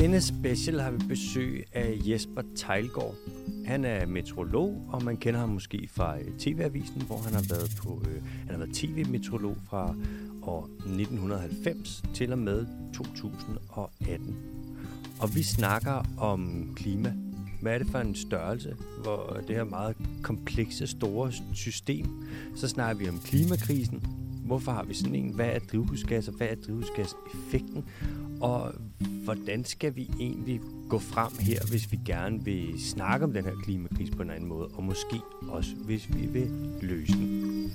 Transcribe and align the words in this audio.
denne 0.00 0.20
special 0.20 0.80
har 0.80 0.90
vi 0.90 1.04
besøg 1.08 1.66
af 1.72 1.98
Jesper 2.04 2.42
Tejlgaard. 2.56 3.14
Han 3.66 3.84
er 3.84 4.06
metrolog, 4.06 4.88
og 4.92 5.04
man 5.04 5.16
kender 5.16 5.40
ham 5.40 5.48
måske 5.48 5.88
fra 5.92 6.18
øh, 6.18 6.24
TV-avisen, 6.38 7.02
hvor 7.02 7.18
han 7.18 7.34
har 7.34 7.44
været 7.48 7.76
på 7.82 8.02
øh, 8.08 8.22
han 8.22 8.50
har 8.50 8.58
været 8.58 8.74
tv-metrolog 8.74 9.56
fra 9.68 9.94
år 10.42 10.64
1990 10.64 12.02
til 12.14 12.32
og 12.32 12.38
med 12.38 12.66
2018. 12.94 14.36
Og 15.18 15.34
vi 15.34 15.42
snakker 15.42 16.02
om 16.18 16.72
klima. 16.76 17.14
Hvad 17.62 17.74
er 17.74 17.78
det 17.78 17.86
for 17.86 17.98
en 17.98 18.14
størrelse, 18.14 18.76
hvor 19.02 19.40
det 19.48 19.56
her 19.56 19.64
meget 19.64 19.96
komplekse, 20.22 20.86
store 20.86 21.32
system? 21.54 22.06
Så 22.56 22.68
snakker 22.68 23.02
vi 23.02 23.08
om 23.08 23.18
klimakrisen. 23.24 24.02
Hvorfor 24.44 24.72
har 24.72 24.84
vi 24.84 24.94
sådan 24.94 25.14
en? 25.14 25.34
Hvad 25.34 25.46
er 25.46 25.58
drivhusgasser? 25.58 26.32
Hvad 26.32 26.46
er 26.46 26.54
drivhusgaseffekten? 26.54 27.84
Og 28.40 28.72
hvordan 29.24 29.64
skal 29.64 29.96
vi 29.96 30.10
egentlig 30.20 30.60
gå 30.88 30.98
frem 30.98 31.32
her, 31.40 31.60
hvis 31.70 31.92
vi 31.92 31.98
gerne 32.06 32.44
vil 32.44 32.84
snakke 32.84 33.24
om 33.24 33.32
den 33.32 33.44
her 33.44 33.54
klimakrise 33.54 34.12
på 34.12 34.22
en 34.22 34.30
anden 34.30 34.48
måde, 34.48 34.68
og 34.68 34.82
måske 34.82 35.20
også, 35.48 35.70
hvis 35.86 36.08
vi 36.14 36.26
vil 36.26 36.48
løse 36.82 37.12
den. 37.12 37.72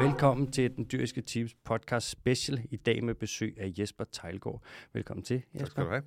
Velkommen 0.00 0.52
til 0.52 0.76
den 0.76 0.86
dyriske 0.92 1.20
tips 1.20 1.54
podcast 1.64 2.10
special 2.10 2.60
i 2.70 2.76
dag 2.76 3.04
med 3.04 3.14
besøg 3.14 3.56
af 3.60 3.72
Jesper 3.78 4.04
Tejlgaard. 4.04 4.62
Velkommen 4.92 5.24
til, 5.24 5.36
Jesper. 5.36 5.58
Tak 5.58 5.70
skal 5.70 5.84
du 5.84 5.90
have. 5.90 6.02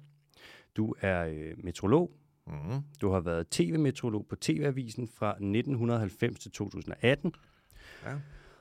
Du 0.78 0.96
er 1.02 1.26
øh, 1.26 1.54
metrolog. 1.64 2.12
Mm-hmm. 2.48 2.82
Du 3.02 3.12
har 3.12 3.20
været 3.20 3.50
tv-metrolog 3.50 4.26
på 4.30 4.36
TV-avisen 4.36 5.08
fra 5.08 5.30
1990 5.30 6.40
til 6.40 6.52
2018. 6.52 7.34
Ja. 8.06 8.16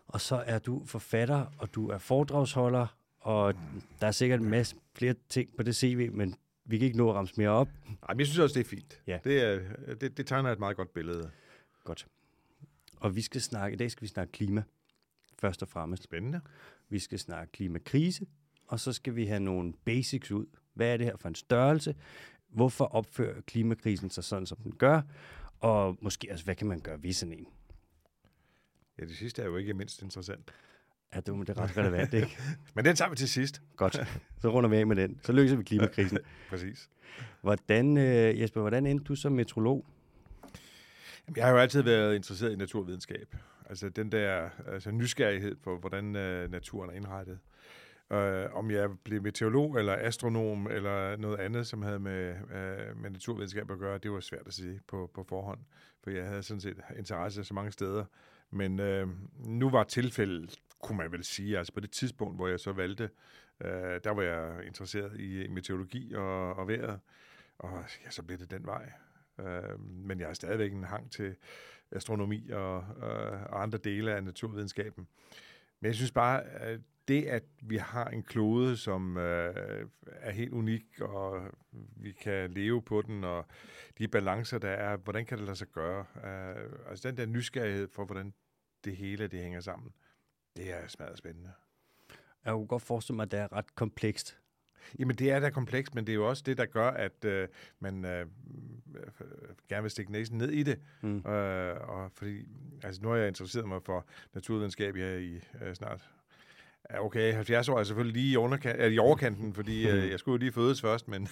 Og 0.08 0.20
så 0.20 0.42
er 0.46 0.58
du 0.58 0.82
forfatter, 0.86 1.46
og 1.58 1.74
du 1.74 1.88
er 1.88 1.98
foredragsholder, 1.98 2.97
og 3.20 3.54
der 4.00 4.06
er 4.06 4.10
sikkert 4.10 4.40
en 4.40 4.50
masse 4.50 4.76
flere 4.94 5.14
ting 5.28 5.56
på 5.56 5.62
det 5.62 5.76
CV, 5.76 6.12
men 6.12 6.34
vi 6.64 6.78
kan 6.78 6.86
ikke 6.86 6.98
nå 6.98 7.10
at 7.10 7.16
ramse 7.16 7.34
mere 7.36 7.48
op. 7.48 7.68
Ej, 7.86 8.14
men 8.14 8.18
jeg 8.18 8.26
synes 8.26 8.38
også, 8.38 8.54
det 8.54 8.60
er 8.60 8.68
fint. 8.68 9.02
Ja. 9.06 9.18
Det, 9.24 9.42
er, 9.42 9.60
det, 9.94 10.16
det 10.16 10.26
tegner 10.26 10.52
et 10.52 10.58
meget 10.58 10.76
godt 10.76 10.94
billede. 10.94 11.30
Godt. 11.84 12.06
Og 12.96 13.16
vi 13.16 13.20
skal 13.20 13.40
snakke, 13.40 13.74
i 13.74 13.76
dag 13.76 13.90
skal 13.90 14.02
vi 14.02 14.08
snakke 14.08 14.32
klima, 14.32 14.62
først 15.38 15.62
og 15.62 15.68
fremmest. 15.68 16.02
Spændende. 16.02 16.40
Vi 16.88 16.98
skal 16.98 17.18
snakke 17.18 17.52
klimakrise, 17.52 18.26
og 18.66 18.80
så 18.80 18.92
skal 18.92 19.16
vi 19.16 19.26
have 19.26 19.40
nogle 19.40 19.72
basics 19.84 20.30
ud. 20.30 20.46
Hvad 20.74 20.92
er 20.92 20.96
det 20.96 21.06
her 21.06 21.16
for 21.16 21.28
en 21.28 21.34
størrelse? 21.34 21.94
Hvorfor 22.48 22.84
opfører 22.84 23.40
klimakrisen 23.40 24.10
sig 24.10 24.24
sådan, 24.24 24.46
som 24.46 24.58
den 24.58 24.72
gør? 24.72 25.02
Og 25.60 25.98
måske 26.00 26.28
også, 26.32 26.44
hvad 26.44 26.54
kan 26.54 26.66
man 26.66 26.80
gøre 26.80 27.02
ved 27.02 27.12
sådan 27.12 27.32
en? 27.32 27.46
Ja, 28.98 29.04
det 29.04 29.16
sidste 29.16 29.42
er 29.42 29.46
jo 29.46 29.56
ikke 29.56 29.74
mindst 29.74 30.02
interessant. 30.02 30.50
Ja, 31.14 31.20
det 31.20 31.46
det 31.46 31.58
er 31.58 31.62
ret 31.62 31.76
relevant, 31.76 32.14
ikke? 32.14 32.38
Men 32.74 32.84
den 32.84 32.96
tager 32.96 33.10
vi 33.10 33.16
til 33.16 33.28
sidst. 33.28 33.62
Godt. 33.76 34.00
Så 34.42 34.48
runder 34.48 34.70
vi 34.70 34.76
af 34.76 34.86
med 34.86 34.96
den. 34.96 35.20
Så 35.22 35.32
løser 35.32 35.56
vi 35.56 35.62
klimakrisen. 35.62 36.18
Præcis. 36.50 36.90
Hvordan, 37.40 37.96
øh, 37.96 38.40
Jesper, 38.40 38.60
hvordan 38.60 38.86
endte 38.86 39.04
du 39.04 39.14
som 39.14 39.32
metrolog? 39.32 39.86
Jeg 41.36 41.44
har 41.44 41.52
jo 41.52 41.58
altid 41.58 41.82
været 41.82 42.14
interesseret 42.14 42.52
i 42.52 42.56
naturvidenskab. 42.56 43.36
Altså 43.68 43.88
den 43.88 44.12
der 44.12 44.48
altså, 44.66 44.90
nysgerrighed 44.90 45.56
på, 45.56 45.78
hvordan 45.78 46.16
øh, 46.16 46.50
naturen 46.50 46.90
er 46.90 46.94
indrettet. 46.94 47.38
Øh, 48.12 48.54
om 48.54 48.70
jeg 48.70 48.90
blev 49.04 49.22
meteorolog 49.22 49.78
eller 49.78 49.96
astronom 50.00 50.66
eller 50.66 51.16
noget 51.16 51.38
andet, 51.38 51.66
som 51.66 51.82
havde 51.82 51.98
med, 51.98 52.28
øh, 52.28 52.96
med 52.96 53.10
naturvidenskab 53.10 53.70
at 53.70 53.78
gøre, 53.78 53.98
det 53.98 54.10
var 54.10 54.20
svært 54.20 54.46
at 54.46 54.52
sige 54.52 54.80
på, 54.88 55.10
på 55.14 55.24
forhånd. 55.28 55.58
For 56.04 56.10
jeg 56.10 56.26
havde 56.26 56.42
sådan 56.42 56.60
set 56.60 56.76
interesse 56.98 57.44
så 57.44 57.54
mange 57.54 57.72
steder. 57.72 58.04
Men 58.50 58.80
øh, 58.80 59.08
nu 59.36 59.70
var 59.70 59.84
tilfældet, 59.84 60.58
kunne 60.80 60.98
man 60.98 61.12
vel 61.12 61.24
sige, 61.24 61.58
altså 61.58 61.72
på 61.72 61.80
det 61.80 61.90
tidspunkt, 61.90 62.36
hvor 62.36 62.48
jeg 62.48 62.60
så 62.60 62.72
valgte, 62.72 63.10
øh, 63.60 64.00
der 64.04 64.10
var 64.10 64.22
jeg 64.22 64.66
interesseret 64.66 65.20
i, 65.20 65.44
i 65.44 65.48
meteorologi 65.48 66.14
og, 66.14 66.54
og 66.54 66.68
vejret. 66.68 67.00
Og 67.58 67.84
ja, 68.04 68.10
så 68.10 68.22
blev 68.22 68.38
det 68.38 68.50
den 68.50 68.66
vej. 68.66 68.92
Øh, 69.40 69.80
men 69.80 70.20
jeg 70.20 70.26
har 70.26 70.34
stadigvæk 70.34 70.72
en 70.72 70.84
hang 70.84 71.10
til 71.10 71.36
astronomi 71.92 72.50
og, 72.50 72.84
øh, 72.96 73.42
og 73.42 73.62
andre 73.62 73.78
dele 73.78 74.14
af 74.14 74.24
naturvidenskaben. 74.24 75.08
Men 75.80 75.86
jeg 75.86 75.94
synes 75.94 76.12
bare, 76.12 76.44
at 76.44 76.80
det, 77.08 77.24
at 77.24 77.44
vi 77.62 77.76
har 77.76 78.04
en 78.08 78.22
klode, 78.22 78.76
som 78.76 79.16
øh, 79.16 79.86
er 80.06 80.30
helt 80.30 80.52
unik, 80.52 81.00
og 81.00 81.42
vi 81.96 82.12
kan 82.12 82.50
leve 82.50 82.82
på 82.82 83.02
den, 83.02 83.24
og 83.24 83.46
de 83.98 84.08
balancer, 84.08 84.58
der 84.58 84.70
er, 84.70 84.96
hvordan 84.96 85.26
kan 85.26 85.38
det 85.38 85.46
lade 85.46 85.56
sig 85.56 85.68
gøre? 85.68 86.04
Øh, 86.24 86.70
altså 86.88 87.08
den 87.08 87.16
der 87.16 87.26
nysgerrighed 87.26 87.88
for, 87.88 88.04
hvordan 88.04 88.32
det 88.84 88.96
hele 88.96 89.26
det 89.26 89.40
hænger 89.40 89.60
sammen, 89.60 89.92
det 90.58 90.72
er 90.72 90.88
smadret 90.88 91.18
spændende. 91.18 91.50
Jeg 92.44 92.52
kunne 92.52 92.66
godt 92.66 92.82
forestille 92.82 93.16
mig, 93.16 93.22
at 93.22 93.30
det 93.30 93.40
er 93.40 93.52
ret 93.52 93.74
komplekst. 93.74 94.38
Jamen, 94.98 95.16
det 95.16 95.30
er 95.30 95.40
da 95.40 95.50
komplekst, 95.50 95.94
men 95.94 96.06
det 96.06 96.12
er 96.12 96.16
jo 96.16 96.28
også 96.28 96.42
det, 96.46 96.58
der 96.58 96.66
gør, 96.66 96.90
at 96.90 97.24
øh, 97.24 97.48
man 97.80 98.04
øh, 98.04 98.26
gerne 99.68 99.82
vil 99.82 99.90
stikke 99.90 100.12
næsen 100.12 100.38
ned 100.38 100.50
i 100.50 100.62
det. 100.62 100.80
Mm. 101.00 101.16
Øh, 101.18 101.76
og 101.88 102.10
fordi, 102.12 102.46
altså 102.82 103.02
nu 103.02 103.08
har 103.08 103.16
jeg 103.16 103.28
interesseret 103.28 103.68
mig 103.68 103.82
for 103.82 104.06
naturvidenskab 104.34 104.96
her 104.96 105.14
i 105.14 105.40
øh, 105.62 105.74
snart 105.74 106.08
okay, 106.94 107.34
70 107.34 107.68
år 107.68 107.78
er 107.78 107.84
selvfølgelig 107.84 108.22
lige 108.22 108.32
i, 108.32 108.36
underkan- 108.36 108.82
øh, 108.82 108.92
i 108.92 108.98
overkanten, 108.98 109.54
fordi 109.54 109.88
øh, 109.88 110.10
jeg 110.10 110.18
skulle 110.18 110.32
jo 110.32 110.38
lige 110.38 110.52
fødes 110.52 110.80
først, 110.80 111.08
men, 111.08 111.28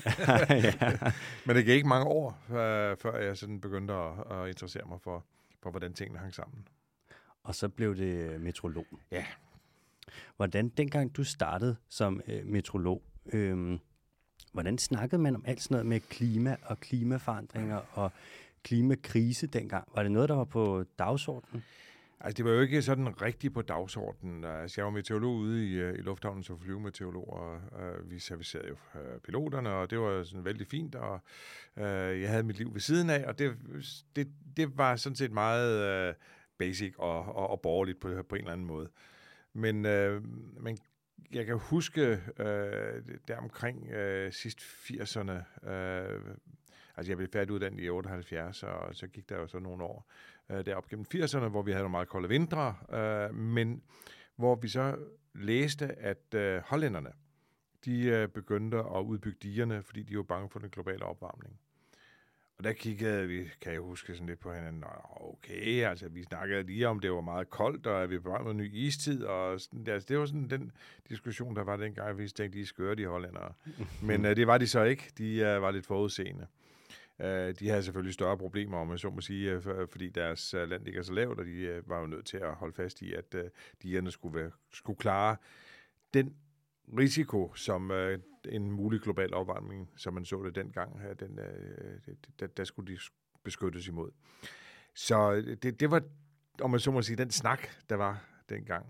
men 1.47 1.57
det 1.57 1.65
gik 1.65 1.75
ikke 1.75 1.89
mange 1.89 2.07
år, 2.07 2.39
øh, 2.51 2.97
før 2.97 3.19
jeg 3.19 3.37
sådan 3.37 3.61
begyndte 3.61 3.95
at, 3.95 4.13
at 4.31 4.49
interessere 4.49 4.83
mig 4.89 5.01
for, 5.01 5.25
for, 5.63 5.71
hvordan 5.71 5.93
tingene 5.93 6.19
hang 6.19 6.35
sammen. 6.35 6.69
Og 7.47 7.55
så 7.55 7.69
blev 7.69 7.97
det 7.97 8.31
øh, 8.31 8.41
metrolog. 8.41 8.87
Ja. 9.11 9.25
Hvordan, 10.37 10.69
dengang 10.69 11.17
du 11.17 11.25
startede 11.25 11.77
som 11.89 12.21
øh, 12.29 12.47
metrolog, 12.47 13.03
øh, 13.33 13.79
hvordan 14.53 14.79
snakkede 14.79 15.23
man 15.23 15.35
om 15.35 15.45
alt 15.47 15.63
sådan 15.63 15.75
noget 15.75 15.87
med 15.87 16.01
klima 16.01 16.57
og 16.63 16.81
klimaforandringer 16.81 17.81
og 17.93 18.13
klimakrise 18.63 19.47
dengang? 19.47 19.89
Var 19.95 20.03
det 20.03 20.13
noget, 20.13 20.29
der 20.29 20.35
var 20.35 20.45
på 20.45 20.85
dagsordenen? 20.99 21.65
Altså, 22.21 22.37
det 22.37 22.45
var 22.45 22.51
jo 22.51 22.61
ikke 22.61 22.83
sådan 22.83 23.23
rigtigt 23.23 23.55
på 23.55 23.63
dagsordenen. 23.63 24.45
Altså, 24.45 24.81
jeg 24.81 24.85
var 24.85 24.91
meteorolog 24.91 25.37
ude 25.37 25.69
i, 25.69 25.75
øh, 25.75 25.99
i 25.99 26.03
lufthavnen 26.03 26.43
som 26.43 26.61
flyvemeteorolog, 26.61 27.33
og 27.33 27.61
øh, 27.83 28.11
vi 28.11 28.19
servicerede 28.19 28.69
jo 28.69 29.01
øh, 29.01 29.21
piloterne, 29.21 29.71
og 29.71 29.91
det 29.91 30.01
var 30.01 30.23
sådan 30.23 30.45
vældig 30.45 30.67
fint, 30.67 30.95
og 30.95 31.21
øh, 31.77 32.21
jeg 32.21 32.31
havde 32.31 32.43
mit 32.43 32.59
liv 32.59 32.75
ved 32.75 32.81
siden 32.81 33.11
af, 33.11 33.25
og 33.27 33.39
det, 33.39 33.57
det, 34.17 34.29
det 34.57 34.79
var 34.79 34.97
sådan 34.97 35.17
set 35.17 35.33
meget 35.33 36.09
øh, 36.09 36.15
basic 36.59 36.95
og, 36.99 37.37
og, 37.37 37.51
og 37.51 37.61
borgerligt 37.61 38.01
på, 38.01 38.23
på 38.29 38.35
en 38.35 38.41
eller 38.41 38.53
anden 38.53 38.67
måde. 38.67 38.89
Men, 39.53 39.87
øh, 39.87 40.23
men 40.61 40.79
jeg 41.33 41.47
kan 41.47 41.59
huske 41.59 42.21
øh, 42.39 43.03
der 43.29 43.37
omkring 43.37 43.91
øh, 43.91 44.33
sidst 44.33 44.61
80'erne, 44.61 45.69
øh, 45.71 46.21
altså 46.97 47.11
jeg 47.11 47.17
blev 47.17 47.29
færdiguddannet 47.33 47.85
i 47.85 47.91
78, 47.91 48.63
og 48.63 48.95
så 48.95 49.07
gik 49.07 49.29
der 49.29 49.37
jo 49.37 49.47
så 49.47 49.59
nogle 49.59 49.85
år 49.85 50.11
øh, 50.51 50.67
derop 50.67 50.89
gennem 50.89 51.07
80'erne, 51.15 51.49
hvor 51.49 51.63
vi 51.63 51.71
havde 51.71 51.83
nogle 51.83 51.91
meget 51.91 52.09
kolde 52.09 52.29
vintre, 52.29 52.75
øh, 52.93 53.35
men 53.35 53.83
hvor 54.37 54.55
vi 54.55 54.69
så 54.69 54.97
læste, 55.35 55.87
at 55.87 56.35
øh, 56.35 56.63
hollænderne, 56.65 57.13
de 57.85 58.05
øh, 58.05 58.29
begyndte 58.29 58.79
at 58.79 59.03
udbygge 59.03 59.39
digerne, 59.43 59.83
fordi 59.83 60.03
de 60.03 60.17
var 60.17 60.23
bange 60.23 60.51
for 60.51 60.59
den 60.59 60.71
globale 60.71 61.05
opvarmning. 61.05 61.61
Og 62.59 62.65
der 62.65 62.73
kiggede 62.73 63.29
vi, 63.29 63.49
kan 63.61 63.73
jeg 63.73 63.81
huske, 63.81 64.15
sådan 64.15 64.27
lidt 64.27 64.41
på 64.41 64.53
hinanden, 64.53 64.85
okay, 65.11 65.85
altså 65.85 66.09
vi 66.09 66.23
snakkede 66.23 66.63
lige 66.63 66.89
om, 66.89 67.01
det 67.01 67.13
var 67.13 67.21
meget 67.21 67.51
koldt, 67.51 67.87
og 67.87 68.03
at 68.03 68.11
vi 68.11 68.25
var 68.25 68.43
med 68.43 68.51
en 68.51 68.57
ny 68.57 68.75
istid, 68.75 69.25
og 69.25 69.61
sådan, 69.61 69.89
altså, 69.89 70.07
det 70.09 70.19
var 70.19 70.27
sådan 70.27 70.51
den 70.51 70.73
diskussion, 71.09 71.57
der 71.57 71.65
var 71.65 71.77
dengang, 71.77 72.19
vi 72.19 72.29
tænkte, 72.29 72.59
de 72.59 72.63
er 72.63 72.67
skøre, 72.67 72.95
de 72.95 73.07
hollændere. 73.07 73.53
Men 74.09 74.25
øh, 74.25 74.37
det 74.37 74.47
var 74.47 74.59
de 74.59 74.67
så 74.67 74.83
ikke, 74.83 75.13
de 75.19 75.39
øh, 75.39 75.63
var 75.63 75.71
lidt 75.71 75.87
forudseende. 75.87 76.47
Øh, 77.21 77.55
de 77.59 77.69
havde 77.69 77.83
selvfølgelig 77.83 78.15
større 78.15 78.39
problemer, 78.39 78.79
om 78.79 78.87
man 78.87 78.99
så 78.99 79.11
må 79.11 79.21
sige, 79.21 79.53
øh, 79.53 79.63
for, 79.63 79.87
fordi 79.91 80.09
deres 80.09 80.55
øh, 80.55 80.69
land 80.69 80.85
ligger 80.85 81.03
så 81.03 81.13
lavt, 81.13 81.39
og 81.39 81.47
de 81.47 81.51
øh, 81.51 81.89
var 81.89 82.01
jo 82.01 82.07
nødt 82.07 82.27
til 82.27 82.37
at 82.37 82.55
holde 82.55 82.75
fast 82.75 83.03
i, 83.03 83.15
at 83.15 83.35
øh, 83.35 83.45
digerne 83.83 84.11
skulle, 84.11 84.35
være, 84.41 84.51
skulle 84.73 84.99
klare 84.99 85.37
den 86.15 86.35
risiko, 86.99 87.53
som 87.55 87.91
øh, 87.91 88.19
en 88.49 88.71
mulig 88.71 89.01
global 89.01 89.35
opvarmning, 89.35 89.91
som 89.97 90.15
man 90.15 90.25
så 90.25 90.43
det 90.43 90.55
dengang, 90.55 91.01
her, 91.01 91.15
den, 91.15 91.39
øh, 91.39 92.15
der, 92.41 92.47
der 92.47 92.65
skulle 92.65 92.95
de 92.95 92.99
beskyttes 93.45 93.89
imod. 93.89 94.11
Så 94.95 95.33
øh, 95.33 95.57
det, 95.63 95.81
det 95.81 95.91
var, 95.91 96.03
om 96.61 96.71
man 96.71 96.81
så 96.81 96.91
må 96.91 97.03
sige, 97.03 97.17
den 97.17 97.31
snak, 97.31 97.69
der 97.89 97.97
var 97.97 98.25
dengang. 98.49 98.87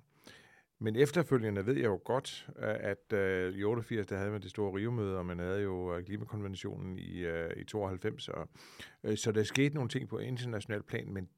Men 0.79 0.97
efterfølgende 0.97 1.67
ved 1.67 1.75
jeg 1.75 1.85
jo 1.85 2.01
godt, 2.05 2.49
øh, 2.59 2.75
at 2.81 3.13
øh, 3.13 3.55
i 3.55 3.65
88, 3.65 4.07
der 4.07 4.17
havde 4.17 4.31
man 4.31 4.43
det 4.43 4.51
store 4.51 4.73
rivemøde, 4.73 5.19
og 5.19 5.27
man 5.27 5.39
havde 5.39 5.63
jo 5.63 5.97
øh, 5.97 6.05
klimakonventionen 6.05 6.99
i, 6.99 7.19
øh, 7.19 7.51
i 7.57 7.65
92, 7.65 8.29
og, 8.29 8.49
øh, 9.05 9.17
så 9.17 9.33
der 9.33 9.43
skete 9.43 9.75
nogle 9.75 9.89
ting 9.89 10.09
på 10.09 10.19
international 10.19 10.83
plan, 10.83 11.13
men, 11.13 11.29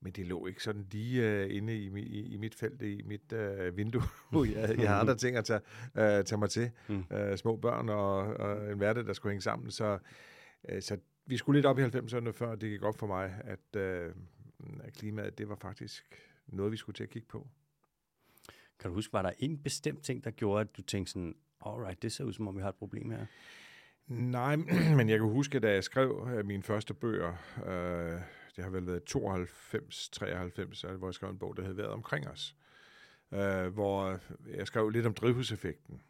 men 0.00 0.12
det 0.12 0.26
lå 0.26 0.46
ikke 0.46 0.62
sådan 0.62 0.86
lige 0.90 1.30
øh, 1.30 1.56
inde 1.56 1.76
i, 1.76 1.98
i, 1.98 2.32
i 2.32 2.36
mit 2.36 2.54
felt, 2.54 2.82
i 2.82 3.02
mit 3.02 3.32
øh, 3.32 3.76
vindue. 3.76 4.02
jeg, 4.54 4.78
jeg 4.78 4.88
har 4.88 5.00
andre 5.00 5.16
ting 5.16 5.36
at 5.36 5.44
tage, 5.44 5.60
øh, 5.94 6.24
tage 6.24 6.38
mig 6.38 6.50
til. 6.50 6.70
Mm. 6.88 7.04
Øh, 7.12 7.36
små 7.36 7.56
børn 7.56 7.88
og, 7.88 8.16
og 8.16 8.72
en 8.72 8.78
hverdag, 8.78 9.04
der 9.04 9.12
skulle 9.12 9.30
hænge 9.30 9.42
sammen. 9.42 9.70
Så, 9.70 9.98
øh, 10.68 10.82
så 10.82 10.96
vi 11.26 11.36
skulle 11.36 11.56
lidt 11.56 11.66
op 11.66 11.78
i 11.78 11.82
90'erne, 11.82 12.30
før 12.30 12.54
det 12.54 12.70
gik 12.70 12.82
op 12.82 12.98
for 12.98 13.06
mig, 13.06 13.34
at, 13.44 13.80
øh, 13.80 14.14
at 14.80 14.92
klimaet, 14.92 15.38
det 15.38 15.48
var 15.48 15.56
faktisk 15.56 16.04
noget, 16.46 16.72
vi 16.72 16.76
skulle 16.76 16.94
til 16.94 17.04
at 17.04 17.10
kigge 17.10 17.28
på. 17.28 17.48
Kan 18.78 18.90
du 18.90 18.94
huske, 18.94 19.12
var 19.12 19.22
der 19.22 19.32
en 19.38 19.58
bestemt 19.58 20.02
ting, 20.02 20.24
der 20.24 20.30
gjorde, 20.30 20.60
at 20.60 20.76
du 20.76 20.82
tænkte 20.82 21.12
sådan, 21.12 21.34
Alright, 21.66 22.02
det 22.02 22.12
ser 22.12 22.24
ud 22.24 22.32
som 22.32 22.48
om, 22.48 22.56
vi 22.56 22.62
har 22.62 22.68
et 22.68 22.74
problem 22.74 23.10
her. 23.10 23.26
Nej, 24.06 24.56
men 24.96 25.08
jeg 25.08 25.18
kan 25.18 25.28
huske, 25.28 25.60
da 25.60 25.72
jeg 25.72 25.84
skrev 25.84 26.28
øh, 26.34 26.46
mine 26.46 26.62
første 26.62 26.94
bøger, 26.94 27.34
øh, 27.66 28.20
det 28.56 28.64
har 28.64 28.70
vel 28.70 28.86
været 28.86 29.04
92, 29.04 30.08
93, 30.08 30.82
hvor 30.82 31.06
jeg 31.08 31.14
skrev 31.14 31.30
en 31.30 31.38
bog, 31.38 31.56
der 31.56 31.62
havde 31.62 31.76
været 31.76 31.90
omkring 31.90 32.28
os, 32.28 32.56
øh, 33.32 33.66
hvor 33.66 34.18
jeg 34.56 34.66
skrev 34.66 34.88
lidt 34.88 35.06
om 35.06 35.14
drivhuseffekten. 35.14 36.02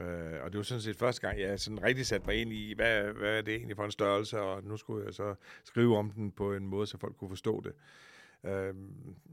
Øh, 0.00 0.42
og 0.42 0.52
det 0.52 0.56
var 0.56 0.62
sådan 0.62 0.80
set 0.80 0.96
første 0.96 1.20
gang, 1.20 1.40
jeg 1.40 1.60
sådan 1.60 1.82
rigtig 1.82 2.06
satte 2.06 2.26
mig 2.26 2.36
ind 2.36 2.52
i, 2.52 2.74
hvad, 2.74 3.02
hvad 3.02 3.38
er 3.38 3.42
det 3.42 3.54
egentlig 3.54 3.76
for 3.76 3.84
en 3.84 3.90
størrelse, 3.90 4.40
og 4.40 4.64
nu 4.64 4.76
skulle 4.76 5.04
jeg 5.04 5.14
så 5.14 5.34
skrive 5.64 5.96
om 5.96 6.10
den 6.10 6.30
på 6.30 6.54
en 6.54 6.66
måde, 6.66 6.86
så 6.86 6.98
folk 6.98 7.16
kunne 7.16 7.30
forstå 7.30 7.60
det. 7.60 7.72
Øh, 8.50 8.74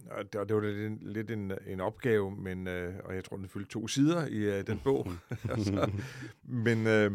og 0.10 0.34
det, 0.34 0.42
og 0.42 0.50
det 0.50 0.56
var 0.56 0.62
lidt, 0.62 1.04
lidt 1.04 1.32
en, 1.32 1.52
en 1.68 1.80
opgave, 1.80 2.32
men, 2.32 2.68
øh, 2.68 2.94
og 3.04 3.16
jeg 3.16 3.24
tror, 3.24 3.38
den 3.38 3.50
fyldte 3.50 3.70
to 3.70 3.88
sider 3.88 4.28
i 4.28 4.38
øh, 4.38 4.68
den 4.68 4.80
bog. 4.80 5.08
altså, 5.50 5.92
men, 6.44 6.88
øh, 6.88 7.12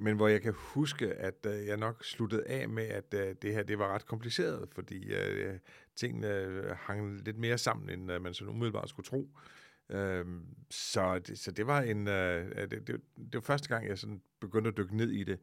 men 0.00 0.16
hvor 0.16 0.28
jeg 0.28 0.42
kan 0.42 0.54
huske, 0.56 1.12
at 1.14 1.46
øh, 1.46 1.66
jeg 1.66 1.76
nok 1.76 2.04
sluttede 2.04 2.46
af 2.46 2.68
med, 2.68 2.84
at 2.84 3.14
øh, 3.14 3.34
det 3.42 3.52
her 3.52 3.62
det 3.62 3.78
var 3.78 3.94
ret 3.94 4.06
kompliceret, 4.06 4.68
fordi 4.72 5.14
øh, 5.14 5.58
tingene 5.96 6.34
øh, 6.34 6.76
hang 6.76 7.24
lidt 7.24 7.38
mere 7.38 7.58
sammen, 7.58 7.90
end 7.90 8.12
øh, 8.12 8.22
man 8.22 8.34
sådan 8.34 8.54
umiddelbart 8.54 8.88
skulle 8.88 9.06
tro. 9.06 9.30
Øh, 9.90 10.26
så, 10.70 11.18
det, 11.18 11.38
så 11.38 11.50
det 11.50 11.66
var 11.66 11.80
en 11.80 12.08
øh, 12.08 12.56
det, 12.56 12.70
det, 12.70 13.00
det 13.16 13.34
var 13.34 13.40
første 13.40 13.68
gang, 13.68 13.86
jeg 13.86 13.98
sådan 13.98 14.22
begyndte 14.40 14.68
at 14.68 14.76
dykke 14.76 14.96
ned 14.96 15.10
i 15.10 15.24
det. 15.24 15.40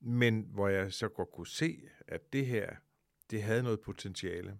Men 0.00 0.46
hvor 0.50 0.68
jeg 0.68 0.92
så 0.92 1.08
godt 1.08 1.32
kunne 1.32 1.46
se, 1.46 1.88
at 2.08 2.32
det 2.32 2.46
her, 2.46 2.76
det 3.30 3.42
havde 3.42 3.62
noget 3.62 3.80
potentiale. 3.80 4.58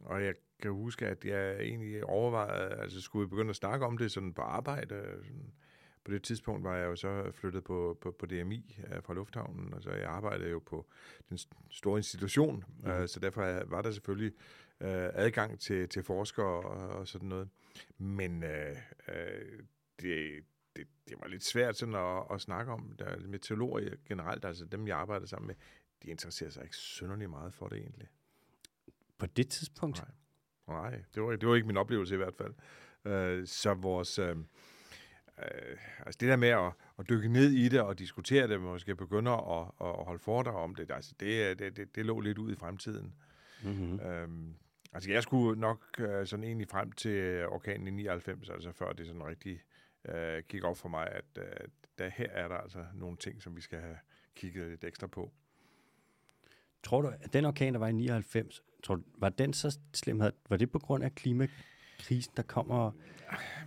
Og 0.00 0.24
jeg 0.24 0.34
kan 0.62 0.70
huske, 0.70 1.06
at 1.06 1.24
jeg 1.24 1.60
egentlig 1.60 2.04
overvejede, 2.04 2.74
altså 2.74 3.00
skulle 3.00 3.26
vi 3.26 3.30
begynde 3.30 3.50
at 3.50 3.56
snakke 3.56 3.86
om 3.86 3.98
det 3.98 4.12
sådan 4.12 4.34
på 4.34 4.42
arbejde. 4.42 4.94
Øh, 4.94 5.24
sådan. 5.24 5.52
På 6.06 6.12
det 6.12 6.22
tidspunkt 6.22 6.64
var 6.64 6.76
jeg 6.76 6.86
jo 6.86 6.96
så 6.96 7.30
flyttet 7.32 7.64
på, 7.64 7.98
på, 8.00 8.10
på 8.10 8.26
DMI 8.26 8.78
øh, 8.92 9.02
fra 9.02 9.14
Lufthavnen, 9.14 9.74
og 9.74 9.82
så 9.82 9.90
jeg 9.90 10.04
arbejdede 10.04 10.50
jo 10.50 10.58
på 10.58 10.86
den 11.28 11.38
store 11.70 11.98
institution, 11.98 12.64
mm. 12.82 12.90
uh, 12.90 13.06
så 13.06 13.20
derfor 13.20 13.64
var 13.64 13.82
der 13.82 13.90
selvfølgelig 13.90 14.32
uh, 14.80 14.88
adgang 14.90 15.60
til, 15.60 15.88
til 15.88 16.02
forskere 16.02 16.46
og, 16.46 16.88
og 16.88 17.08
sådan 17.08 17.28
noget. 17.28 17.48
Men 17.98 18.42
uh, 18.42 18.50
uh, 19.08 19.58
det, 20.00 20.44
det, 20.76 20.86
det 21.08 21.16
var 21.20 21.28
lidt 21.28 21.44
svært 21.44 21.76
sådan 21.76 21.94
at, 21.94 22.22
at 22.30 22.40
snakke 22.40 22.72
om. 22.72 22.96
Der 22.98 23.04
er 23.04 23.20
meteorologer 23.20 23.96
generelt, 24.08 24.44
altså 24.44 24.64
dem 24.64 24.88
jeg 24.88 24.98
arbejder 24.98 25.26
sammen 25.26 25.46
med, 25.46 25.54
de 26.02 26.08
interesserer 26.08 26.50
sig 26.50 26.62
ikke 26.62 26.76
synderligt 26.76 27.30
meget 27.30 27.54
for 27.54 27.68
det 27.68 27.78
egentlig. 27.78 28.08
På 29.18 29.26
det 29.26 29.48
tidspunkt? 29.48 30.02
Nej, 30.68 30.80
Nej 30.82 31.02
det, 31.14 31.22
var, 31.22 31.36
det 31.36 31.48
var 31.48 31.54
ikke 31.54 31.66
min 31.66 31.76
oplevelse 31.76 32.14
i 32.14 32.18
hvert 32.18 32.34
fald. 32.34 32.54
Uh, 33.04 33.46
så 33.46 33.74
vores... 33.74 34.18
Uh, 34.18 34.36
øh, 35.42 35.76
altså 36.06 36.18
det 36.20 36.28
der 36.28 36.36
med 36.36 36.48
at, 36.48 36.72
at 36.98 37.08
dykke 37.08 37.28
ned 37.28 37.50
i 37.50 37.68
det 37.68 37.80
og 37.80 37.98
diskutere 37.98 38.48
det, 38.48 38.60
måske 38.60 38.96
begynde 38.96 39.30
at, 39.30 39.66
at 39.80 40.04
holde 40.04 40.18
foredrag 40.18 40.54
om 40.54 40.74
det, 40.74 40.90
altså 40.90 41.14
det, 41.20 41.58
det, 41.58 41.76
det, 41.76 41.96
det 41.96 42.06
lå 42.06 42.20
lidt 42.20 42.38
ud 42.38 42.52
i 42.52 42.56
fremtiden. 42.56 43.14
Mm-hmm. 43.64 44.00
Øhm, 44.00 44.54
altså 44.92 45.10
jeg 45.10 45.22
skulle 45.22 45.60
nok 45.60 45.82
øh, 45.98 46.26
sådan 46.26 46.44
egentlig 46.44 46.68
frem 46.68 46.92
til 46.92 47.46
orkanen 47.46 47.86
i 47.86 47.90
99, 47.90 48.50
altså 48.50 48.72
før 48.72 48.92
det 48.92 49.06
sådan 49.06 49.26
rigtig 49.26 49.60
øh, 50.08 50.42
gik 50.48 50.64
op 50.64 50.76
for 50.76 50.88
mig, 50.88 51.08
at 51.08 51.24
øh, 51.38 51.68
der 51.98 52.08
her 52.08 52.30
er 52.30 52.48
der 52.48 52.56
altså 52.56 52.84
nogle 52.94 53.16
ting, 53.16 53.42
som 53.42 53.56
vi 53.56 53.60
skal 53.60 53.80
have 53.80 53.98
kigget 54.34 54.68
lidt 54.68 54.84
ekstra 54.84 55.06
på. 55.06 55.32
Tror 56.82 57.02
du, 57.02 57.08
at 57.08 57.32
den 57.32 57.44
orkan, 57.44 57.72
der 57.72 57.78
var 57.78 57.88
i 57.88 57.92
99, 57.92 58.62
tror 58.82 58.94
du, 58.94 59.02
var 59.18 59.28
den 59.28 59.52
så 59.52 59.78
slem? 59.94 60.20
Var 60.48 60.56
det 60.56 60.70
på 60.70 60.78
grund 60.78 61.04
af 61.04 61.14
klimakrisen, 61.96 62.32
der 62.36 62.42
kommer? 62.42 62.90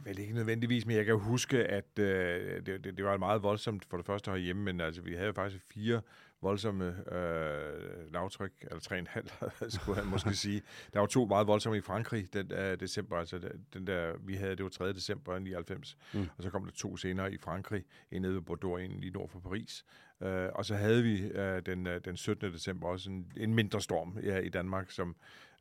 Vel 0.03 0.19
ikke 0.19 0.33
nødvendigvis, 0.33 0.85
men 0.85 0.95
jeg 0.95 1.05
kan 1.05 1.19
huske, 1.19 1.65
at 1.65 1.99
øh, 1.99 2.65
det, 2.65 2.83
det, 2.83 2.97
det 2.97 3.05
var 3.05 3.17
meget 3.17 3.43
voldsomt 3.43 3.85
for 3.89 3.97
det 3.97 4.05
første 4.05 4.31
herhjemme, 4.31 4.63
men 4.63 4.81
altså, 4.81 5.01
vi 5.01 5.15
havde 5.15 5.33
faktisk 5.33 5.65
fire 5.73 6.01
voldsomme 6.41 7.13
øh, 7.15 8.13
lavtryk, 8.13 8.51
eller 8.61 8.79
tre 8.79 8.99
en 8.99 9.07
halv, 9.07 9.29
skulle 9.69 9.97
han 9.97 10.07
måske 10.07 10.33
sige. 10.45 10.61
Der 10.93 10.99
var 10.99 11.07
to 11.07 11.25
meget 11.25 11.47
voldsomme 11.47 11.77
i 11.77 11.81
Frankrig 11.81 12.33
den 12.33 12.51
uh, 12.51 12.79
december, 12.79 13.17
altså 13.17 13.39
den 13.73 13.87
der, 13.87 14.13
vi 14.25 14.35
havde, 14.35 14.55
det 14.55 14.63
var 14.63 14.69
3. 14.69 14.93
december 14.93 15.39
99, 15.39 15.97
mm. 16.13 16.29
og 16.37 16.43
så 16.43 16.49
kom 16.49 16.65
der 16.65 16.71
to 16.71 16.97
senere 16.97 17.33
i 17.33 17.37
Frankrig, 17.37 17.83
en 18.11 18.21
nede 18.21 18.33
ved 18.33 18.41
Bordeaux, 18.41 18.81
en 18.81 18.99
lige 18.99 19.11
nord 19.11 19.29
for 19.29 19.39
Paris. 19.39 19.85
Uh, 20.19 20.27
og 20.55 20.65
så 20.65 20.75
havde 20.75 21.03
vi 21.03 21.25
uh, 21.25 21.59
den, 21.65 21.87
uh, 21.87 21.93
den 22.05 22.17
17. 22.17 22.53
december 22.53 22.87
også 22.87 23.09
en, 23.09 23.31
en 23.37 23.53
mindre 23.53 23.81
storm 23.81 24.17
ja, 24.23 24.37
i 24.37 24.49
Danmark, 24.49 24.91
som 24.91 25.15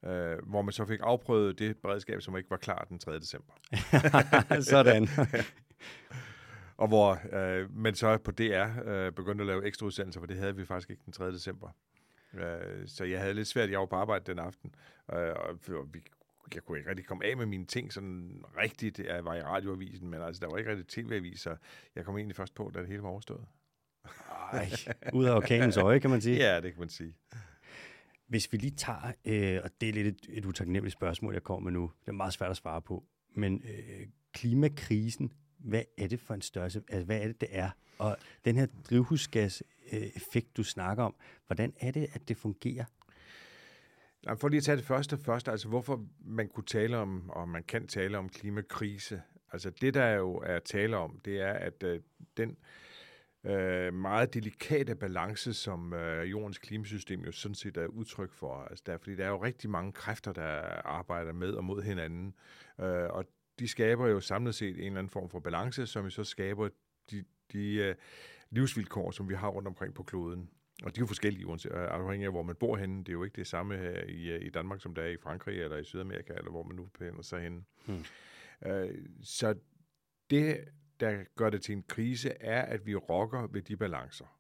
øh, 0.05 0.39
hvor 0.47 0.63
man 0.63 0.73
så 0.73 0.85
fik 0.85 1.01
afprøvet 1.03 1.59
det 1.59 1.77
beredskab, 1.77 2.23
som 2.23 2.37
ikke 2.37 2.51
var 2.51 2.57
klar 2.57 2.87
den 2.89 2.99
3. 2.99 3.19
december. 3.19 3.53
Sådan. 4.71 5.09
og 6.83 6.89
hvor 6.89 7.37
øh, 7.37 7.77
man 7.77 7.95
så 7.95 8.19
på 8.19 8.31
DR 8.31 8.67
øh, 8.85 9.13
begyndte 9.13 9.43
at 9.43 9.47
lave 9.47 9.67
ekstra 9.67 9.87
udsendelser, 9.87 10.21
for 10.21 10.27
det 10.27 10.37
havde 10.37 10.57
vi 10.57 10.65
faktisk 10.65 10.91
ikke 10.91 11.03
den 11.05 11.13
3. 11.13 11.33
december. 11.33 11.69
Øh, 12.35 12.87
så 12.87 13.05
jeg 13.05 13.21
havde 13.21 13.35
lidt 13.35 13.49
svært, 13.49 13.71
jeg 13.71 13.81
var 13.81 13.87
på 13.87 13.97
arbejde 13.97 14.25
den 14.27 14.39
aften, 14.39 14.75
øh, 15.13 15.19
og 15.19 15.59
vi 15.93 16.01
jeg 16.55 16.65
kunne 16.65 16.79
ikke 16.79 16.91
rigtig 16.91 17.07
komme 17.07 17.25
af 17.25 17.37
med 17.37 17.47
mine 17.47 17.65
ting 17.65 17.93
sådan 17.93 18.45
rigtigt. 18.57 18.99
Jeg 18.99 19.25
var 19.25 19.35
i 19.35 19.43
radioavisen, 19.43 20.11
men 20.11 20.23
altså, 20.23 20.41
der 20.41 20.51
var 20.51 20.59
ikke 20.59 20.71
rigtig 20.71 20.87
tv-avis, 20.87 21.41
så 21.41 21.57
jeg 21.97 22.05
kom 22.05 22.17
egentlig 22.17 22.37
først 22.37 22.55
på, 22.55 22.71
da 22.75 22.81
det 22.81 22.89
hele 22.89 23.03
var 23.03 23.09
overstået. 23.09 23.45
Ej, 24.53 24.71
ud 25.13 25.25
af 25.25 25.37
orkanens 25.37 25.77
øje, 25.77 25.99
kan 25.99 26.11
man 26.11 26.21
sige. 26.21 26.37
Ja, 26.47 26.61
det 26.61 26.73
kan 26.73 26.81
man 26.81 26.89
sige. 26.89 27.15
Hvis 28.29 28.53
vi 28.53 28.59
lige 28.59 28.77
tager, 28.77 29.13
øh, 29.25 29.61
og 29.65 29.71
det 29.81 29.89
er 29.89 29.93
lidt 29.93 30.07
et, 30.07 30.27
et 30.29 30.45
utaknemmeligt 30.45 30.93
spørgsmål, 30.93 31.33
jeg 31.33 31.43
kommer 31.43 31.71
med 31.71 31.81
nu, 31.81 31.91
det 32.01 32.09
er 32.09 32.13
meget 32.13 32.33
svært 32.33 32.51
at 32.51 32.57
svare 32.57 32.83
på, 32.83 33.05
men 33.35 33.63
øh, 33.65 34.07
klimakrisen, 34.33 35.33
hvad 35.59 35.83
er 35.99 36.07
det 36.07 36.21
for 36.21 36.35
en 36.35 36.43
størrelse, 36.43 36.83
altså 36.89 37.05
hvad 37.05 37.21
er 37.21 37.27
det, 37.27 37.41
det 37.41 37.49
er? 37.53 37.71
Og 37.99 38.17
den 38.45 38.57
her 38.57 38.67
drivhusgas-effekt, 38.91 40.57
du 40.57 40.63
snakker 40.63 41.05
om, 41.05 41.15
hvordan 41.47 41.73
er 41.81 41.91
det, 41.91 42.09
at 42.13 42.29
det 42.29 42.37
fungerer? 42.37 42.85
For 44.37 44.49
lige 44.49 44.59
at 44.59 44.65
tage 44.65 44.77
det 44.77 44.85
første 44.85 45.19
først, 45.19 45.49
altså 45.49 45.69
hvorfor 45.69 46.07
man 46.21 46.49
kunne 46.49 46.65
tale 46.65 46.97
om, 46.97 47.31
og 47.31 47.49
man 47.49 47.63
kan 47.63 47.87
tale 47.87 48.19
om 48.19 48.29
klimakrise. 48.29 49.23
Altså 49.53 49.71
det, 49.71 49.95
der 49.95 50.09
jo 50.09 50.35
er 50.37 50.59
tale 50.59 50.97
om, 50.97 51.21
det 51.25 51.41
er, 51.41 51.53
at 51.53 51.83
øh, 51.83 52.01
den 52.37 52.51
øh, 52.51 52.57
meget 53.93 54.35
delikate 54.35 54.95
balance, 54.95 55.55
som 55.55 55.93
øh, 55.93 56.31
jordens 56.31 56.59
klimasystem 56.59 57.21
jo 57.21 57.33
sådan 57.33 57.55
set 57.55 57.77
er 57.77 57.87
udtryk 57.87 58.33
for. 58.33 58.55
Altså 58.55 58.83
der, 58.87 58.99
fordi 58.99 59.17
der 59.17 59.25
er 59.25 59.29
jo 59.29 59.43
rigtig 59.43 59.71
mange 59.71 59.93
kræfter, 59.93 60.33
der 60.33 60.51
arbejder 60.85 61.33
med 61.33 61.53
og 61.53 61.65
mod 61.65 61.83
hinanden, 61.83 62.35
øh, 62.81 62.87
og 62.87 63.25
de 63.59 63.69
skaber 63.69 64.07
jo 64.07 64.21
samlet 64.21 64.55
set 64.55 64.77
en 64.77 64.85
eller 64.85 64.99
anden 64.99 65.11
form 65.11 65.31
for 65.31 65.41
balance, 65.41 65.87
som 65.87 66.05
jo 66.05 66.11
så 66.11 66.25
skaber 66.25 66.69
de, 67.11 67.25
de 67.53 67.75
øh, 67.75 67.95
livsvilkår, 68.51 69.11
som 69.11 69.29
vi 69.29 69.35
har 69.35 69.49
rundt 69.49 69.69
omkring 69.69 69.95
på 69.95 70.03
kloden. 70.03 70.51
Og 70.83 70.95
de 70.95 70.99
er 70.99 71.03
jo 71.03 71.07
forskellige, 71.07 71.47
øh, 71.47 71.59
afhængig 71.73 72.27
af, 72.27 72.33
hvor 72.33 72.43
man 72.43 72.57
bor 72.57 72.77
henne. 72.77 72.99
Det 72.99 73.09
er 73.09 73.13
jo 73.13 73.25
ikke 73.25 73.37
det 73.37 73.47
samme 73.47 73.77
her 73.77 74.03
i, 74.09 74.31
øh, 74.31 74.47
i 74.47 74.51
Danmark, 74.51 74.81
som 74.81 74.95
der 74.95 75.03
er 75.03 75.09
i 75.09 75.17
Frankrig 75.17 75.61
eller 75.61 75.77
i 75.77 75.85
Sydamerika, 75.85 76.33
eller 76.33 76.51
hvor 76.51 76.63
man 76.63 76.77
nu 76.77 76.85
befinder 76.85 77.23
sig 77.23 77.43
henne. 77.43 77.65
Hmm. 77.87 78.05
Øh, 78.67 78.95
så 79.23 79.55
det, 80.31 80.69
der 81.01 81.25
gør 81.37 81.51
det 81.51 81.63
til 81.63 81.73
en 81.73 81.85
krise, 81.89 82.31
er, 82.41 82.63
at 82.63 82.87
vi 82.87 82.95
rokker 82.95 83.47
ved 83.47 83.63
de 83.63 83.77
balancer. 83.77 84.39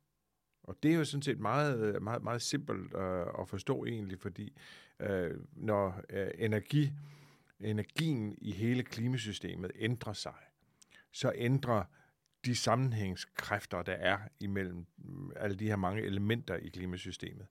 Og 0.62 0.76
det 0.82 0.90
er 0.90 0.94
jo 0.94 1.04
sådan 1.04 1.22
set 1.22 1.40
meget, 1.40 2.02
meget, 2.02 2.22
meget 2.22 2.42
simpelt 2.42 2.94
øh, 2.94 3.26
at 3.40 3.48
forstå 3.48 3.84
egentlig, 3.84 4.18
fordi 4.20 4.58
øh, 5.00 5.30
når 5.52 6.02
øh, 6.10 6.30
energi, 6.38 6.92
energien 7.60 8.34
i 8.38 8.52
hele 8.52 8.82
klimasystemet 8.82 9.70
ændrer 9.78 10.12
sig, 10.12 10.34
så 11.12 11.32
ændrer 11.34 11.84
de 12.44 12.56
sammenhængskræfter, 12.56 13.82
der 13.82 13.92
er 13.92 14.18
imellem 14.40 14.86
mm, 14.98 15.30
alle 15.36 15.56
de 15.56 15.68
her 15.68 15.76
mange 15.76 16.02
elementer 16.02 16.56
i 16.56 16.68
klimasystemet. 16.68 17.46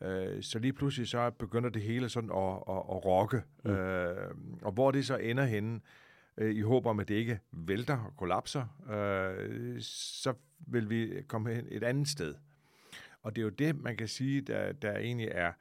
Øh, 0.00 0.42
så 0.42 0.58
lige 0.58 0.72
pludselig 0.72 1.08
så 1.08 1.30
begynder 1.30 1.70
det 1.70 1.82
hele 1.82 2.08
sådan 2.08 2.30
at, 2.30 2.54
at, 2.54 2.82
at 2.96 3.04
rokke. 3.04 3.42
Mm. 3.64 3.70
Øh, 3.70 4.34
og 4.62 4.72
hvor 4.72 4.90
det 4.90 5.06
så 5.06 5.16
ender 5.16 5.44
henne, 5.44 5.74
øh, 5.74 5.80
Øh, 6.38 6.54
i 6.54 6.60
håb 6.60 6.86
om, 6.86 7.00
at 7.00 7.08
det 7.08 7.14
ikke 7.14 7.40
vælter 7.52 7.96
og 7.96 8.16
kollapser, 8.16 8.66
øh, 8.90 9.80
så 9.80 10.34
vil 10.58 10.90
vi 10.90 11.22
komme 11.28 11.54
hen 11.54 11.66
et 11.70 11.82
andet 11.82 12.08
sted. 12.08 12.34
Og 13.22 13.36
det 13.36 13.42
er 13.42 13.44
jo 13.44 13.50
det, 13.50 13.80
man 13.80 13.96
kan 13.96 14.08
sige, 14.08 14.40
der, 14.40 14.72
der 14.72 14.98
egentlig 14.98 15.28
er 15.32 15.52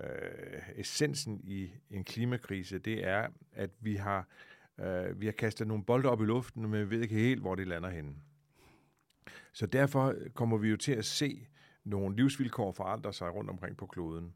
øh, 0.00 0.62
essensen 0.76 1.40
i 1.44 1.70
en 1.90 2.04
klimakrise, 2.04 2.78
det 2.78 3.06
er, 3.06 3.28
at 3.52 3.70
vi 3.80 3.94
har, 3.94 4.28
øh, 4.80 5.20
vi 5.20 5.26
har 5.26 5.32
kastet 5.32 5.66
nogle 5.66 5.84
bolde 5.84 6.08
op 6.08 6.22
i 6.22 6.24
luften, 6.24 6.62
men 6.62 6.80
vi 6.80 6.90
ved 6.90 7.02
ikke 7.02 7.14
helt, 7.14 7.40
hvor 7.40 7.54
de 7.54 7.64
lander 7.64 7.90
henne. 7.90 8.14
Så 9.52 9.66
derfor 9.66 10.14
kommer 10.34 10.56
vi 10.56 10.68
jo 10.68 10.76
til 10.76 10.92
at 10.92 11.04
se 11.04 11.46
nogle 11.84 12.16
livsvilkår 12.16 12.72
forandre 12.72 13.12
sig 13.12 13.34
rundt 13.34 13.50
omkring 13.50 13.76
på 13.76 13.86
kloden. 13.86 14.34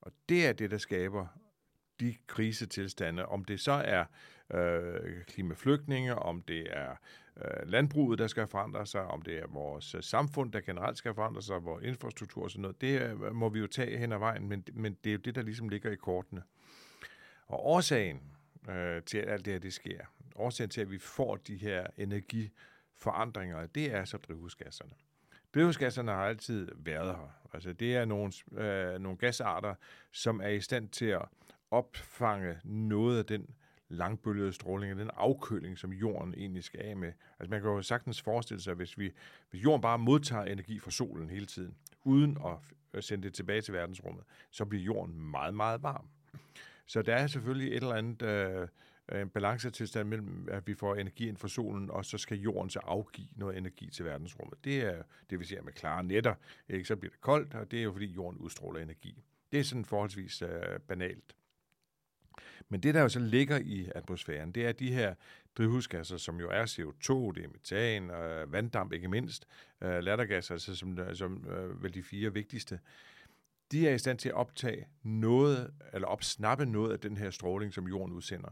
Og 0.00 0.12
det 0.28 0.46
er 0.46 0.52
det, 0.52 0.70
der 0.70 0.78
skaber 0.78 1.26
de 2.00 2.14
krisetilstande, 2.26 3.26
om 3.26 3.44
det 3.44 3.60
så 3.60 3.72
er 3.72 4.04
øh, 4.50 5.24
klimaflygtninge, 5.24 6.14
om 6.14 6.42
det 6.42 6.66
er 6.70 6.96
øh, 7.36 7.68
landbruget, 7.68 8.18
der 8.18 8.26
skal 8.26 8.46
forandre 8.46 8.86
sig, 8.86 9.04
om 9.04 9.22
det 9.22 9.38
er 9.38 9.46
vores 9.46 9.94
øh, 9.94 10.02
samfund, 10.02 10.52
der 10.52 10.60
generelt 10.60 10.98
skal 10.98 11.14
forandre 11.14 11.42
sig, 11.42 11.64
vores 11.64 11.84
infrastruktur 11.84 12.42
og 12.42 12.50
sådan 12.50 12.62
noget, 12.62 12.80
det 12.80 13.02
øh, 13.02 13.34
må 13.34 13.48
vi 13.48 13.58
jo 13.58 13.66
tage 13.66 13.98
hen 13.98 14.12
ad 14.12 14.18
vejen, 14.18 14.48
men, 14.48 14.64
men 14.72 14.96
det 15.04 15.10
er 15.10 15.14
jo 15.14 15.18
det, 15.18 15.34
der 15.34 15.42
ligesom 15.42 15.68
ligger 15.68 15.90
i 15.90 15.96
kortene. 15.96 16.42
Og 17.46 17.66
årsagen 17.66 18.20
øh, 18.68 19.02
til, 19.02 19.18
at 19.18 19.28
alt 19.28 19.44
det 19.44 19.52
her 19.52 19.60
det 19.60 19.72
sker, 19.72 19.98
årsagen 20.36 20.70
til, 20.70 20.80
at 20.80 20.90
vi 20.90 20.98
får 20.98 21.36
de 21.36 21.56
her 21.56 21.86
energi 21.96 22.50
forandringer, 22.96 23.66
det 23.66 23.94
er 23.94 24.04
så 24.04 24.16
drivhusgasserne. 24.16 24.92
Drivhusgasserne 25.54 26.12
har 26.12 26.24
altid 26.26 26.68
været 26.76 27.16
her. 27.16 27.38
Altså 27.52 27.72
det 27.72 27.96
er 27.96 28.04
nogle, 28.04 28.32
øh, 28.52 29.00
nogle 29.00 29.18
gasarter, 29.18 29.74
som 30.12 30.40
er 30.40 30.48
i 30.48 30.60
stand 30.60 30.88
til 30.88 31.06
at 31.06 31.22
opfange 31.70 32.58
noget 32.64 33.18
af 33.18 33.26
den 33.26 33.46
langbølgede 33.92 34.52
stråling, 34.52 34.98
den 34.98 35.10
afkøling, 35.14 35.78
som 35.78 35.92
jorden 35.92 36.34
egentlig 36.34 36.64
skal 36.64 36.80
af 36.80 36.96
med. 36.96 37.12
Altså 37.40 37.50
man 37.50 37.60
kan 37.60 37.70
jo 37.70 37.82
sagtens 37.82 38.22
forestille 38.22 38.62
sig, 38.62 38.74
hvis, 38.74 38.98
vi, 38.98 39.12
hvis 39.50 39.64
jorden 39.64 39.80
bare 39.80 39.98
modtager 39.98 40.44
energi 40.44 40.78
fra 40.78 40.90
solen 40.90 41.30
hele 41.30 41.46
tiden, 41.46 41.74
uden 42.04 42.38
at 42.46 42.56
øh, 42.94 43.02
sende 43.02 43.24
det 43.24 43.34
tilbage 43.34 43.60
til 43.60 43.74
verdensrummet, 43.74 44.24
så 44.50 44.64
bliver 44.64 44.84
jorden 44.84 45.20
meget, 45.30 45.54
meget 45.54 45.82
varm. 45.82 46.06
Så 46.86 47.02
der 47.02 47.14
er 47.14 47.26
selvfølgelig 47.26 47.68
et 47.68 47.82
eller 47.82 47.94
andet 47.94 48.22
øh, 48.22 48.68
en 49.20 49.28
balancetilstand 49.28 50.08
mellem, 50.08 50.48
at 50.50 50.66
vi 50.66 50.74
får 50.74 50.94
energi 50.94 51.28
ind 51.28 51.36
fra 51.36 51.48
solen, 51.48 51.90
og 51.90 52.04
så 52.04 52.18
skal 52.18 52.38
jorden 52.38 52.70
så 52.70 52.80
afgive 52.82 53.28
noget 53.36 53.58
energi 53.58 53.90
til 53.90 54.04
verdensrummet. 54.04 54.64
Det 54.64 54.80
er 54.80 55.02
det, 55.30 55.40
vi 55.40 55.44
ser 55.44 55.62
med 55.62 55.72
klare 55.72 56.04
netter. 56.04 56.34
Ikke? 56.68 56.84
Så 56.84 56.96
bliver 56.96 57.10
det 57.10 57.20
koldt, 57.20 57.54
og 57.54 57.70
det 57.70 57.78
er 57.78 57.82
jo 57.82 57.92
fordi 57.92 58.06
jorden 58.06 58.38
udstråler 58.38 58.80
energi. 58.80 59.22
Det 59.52 59.60
er 59.60 59.64
sådan 59.64 59.84
forholdsvis 59.84 60.42
øh, 60.42 60.80
banalt. 60.88 61.36
Men 62.68 62.80
det, 62.80 62.94
der 62.94 63.00
jo 63.00 63.08
så 63.08 63.18
ligger 63.18 63.58
i 63.58 63.88
atmosfæren, 63.94 64.52
det 64.52 64.66
er 64.66 64.72
de 64.72 64.92
her 64.92 65.14
drivhusgasser, 65.58 66.16
som 66.16 66.40
jo 66.40 66.50
er 66.50 66.64
CO2, 66.64 67.32
det 67.32 67.44
er 67.44 67.48
metan, 67.48 68.10
øh, 68.10 68.52
vanddamp 68.52 68.92
ikke 68.92 69.08
mindst, 69.08 69.46
øh, 69.80 69.98
lattergasser, 69.98 70.54
altså 70.54 70.76
som, 70.76 70.98
øh, 70.98 71.16
som 71.16 71.46
øh, 71.48 71.82
vel 71.82 71.94
de 71.94 72.02
fire 72.02 72.32
vigtigste. 72.32 72.80
De 73.72 73.88
er 73.88 73.94
i 73.94 73.98
stand 73.98 74.18
til 74.18 74.28
at 74.28 74.34
optage 74.34 74.86
noget, 75.02 75.74
eller 75.92 76.08
opsnappe 76.08 76.66
noget 76.66 76.92
af 76.92 77.00
den 77.00 77.16
her 77.16 77.30
stråling, 77.30 77.74
som 77.74 77.88
jorden 77.88 78.12
udsender. 78.12 78.50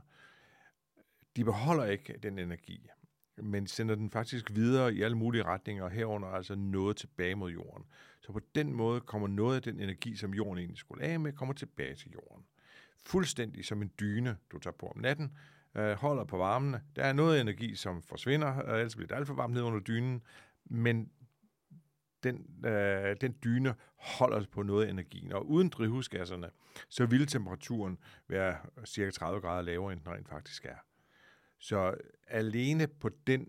De 1.37 1.45
beholder 1.45 1.85
ikke 1.85 2.19
den 2.23 2.39
energi, 2.39 2.89
men 3.37 3.67
sender 3.67 3.95
den 3.95 4.11
faktisk 4.11 4.51
videre 4.55 4.95
i 4.95 5.03
alle 5.03 5.17
mulige 5.17 5.43
retninger, 5.43 5.89
herunder 5.89 6.29
altså 6.29 6.55
noget 6.55 6.97
tilbage 6.97 7.35
mod 7.35 7.51
jorden. 7.51 7.85
Så 8.21 8.33
på 8.33 8.41
den 8.55 8.73
måde 8.73 9.01
kommer 9.01 9.29
noget 9.29 9.57
af 9.57 9.63
den 9.63 9.81
energi, 9.81 10.17
som 10.17 10.35
jorden 10.35 10.59
egentlig 10.59 10.79
skulle 10.79 11.05
af 11.05 11.21
med, 11.21 11.33
kommer 11.33 11.55
tilbage 11.55 11.95
til 11.95 12.11
jorden 12.11 12.45
fuldstændig 13.07 13.65
som 13.65 13.83
en 13.83 13.93
dyne, 14.01 14.37
du 14.53 14.59
tager 14.59 14.75
på 14.79 14.87
om 14.87 14.99
natten, 14.99 15.37
øh, 15.75 15.93
holder 15.93 16.25
på 16.25 16.37
varmen. 16.37 16.77
Der 16.97 17.05
er 17.05 17.13
noget 17.13 17.41
energi, 17.41 17.75
som 17.75 18.03
forsvinder, 18.03 18.49
og 18.49 18.79
ellers 18.79 18.97
bliver 18.97 19.09
det 19.09 19.15
alt 19.15 19.27
for 19.27 19.35
varmt 19.35 19.55
ned 19.55 19.63
under 19.63 19.81
dynen, 19.81 20.23
men 20.65 21.11
den, 22.23 22.67
øh, 22.67 23.17
den 23.21 23.37
dyne 23.45 23.75
holder 23.97 24.45
på 24.53 24.63
noget 24.63 24.87
af 24.87 24.91
energien. 24.91 25.33
Og 25.33 25.51
uden 25.51 25.69
drivhusgasserne, 25.69 26.51
så 26.89 27.07
ville 27.07 27.27
temperaturen 27.27 27.99
være 28.29 28.57
cirka 28.85 29.11
30 29.11 29.41
grader 29.41 29.63
lavere, 29.63 29.93
end 29.93 30.01
den 30.01 30.13
rent 30.13 30.29
faktisk 30.29 30.65
er. 30.65 30.77
Så 31.59 31.95
alene 32.29 32.87
på 32.87 33.11
den 33.27 33.49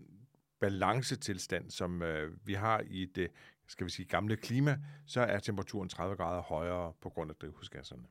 balancetilstand, 0.60 1.70
som 1.70 2.02
øh, 2.02 2.32
vi 2.44 2.54
har 2.54 2.80
i 2.80 3.04
det 3.04 3.30
skal 3.66 3.86
vi 3.86 3.90
sige, 3.90 4.06
gamle 4.06 4.36
klima, 4.36 4.78
så 5.06 5.20
er 5.20 5.38
temperaturen 5.38 5.88
30 5.88 6.16
grader 6.16 6.42
højere 6.42 6.92
på 7.00 7.08
grund 7.08 7.30
af 7.30 7.36
drivhusgasserne. 7.36 8.02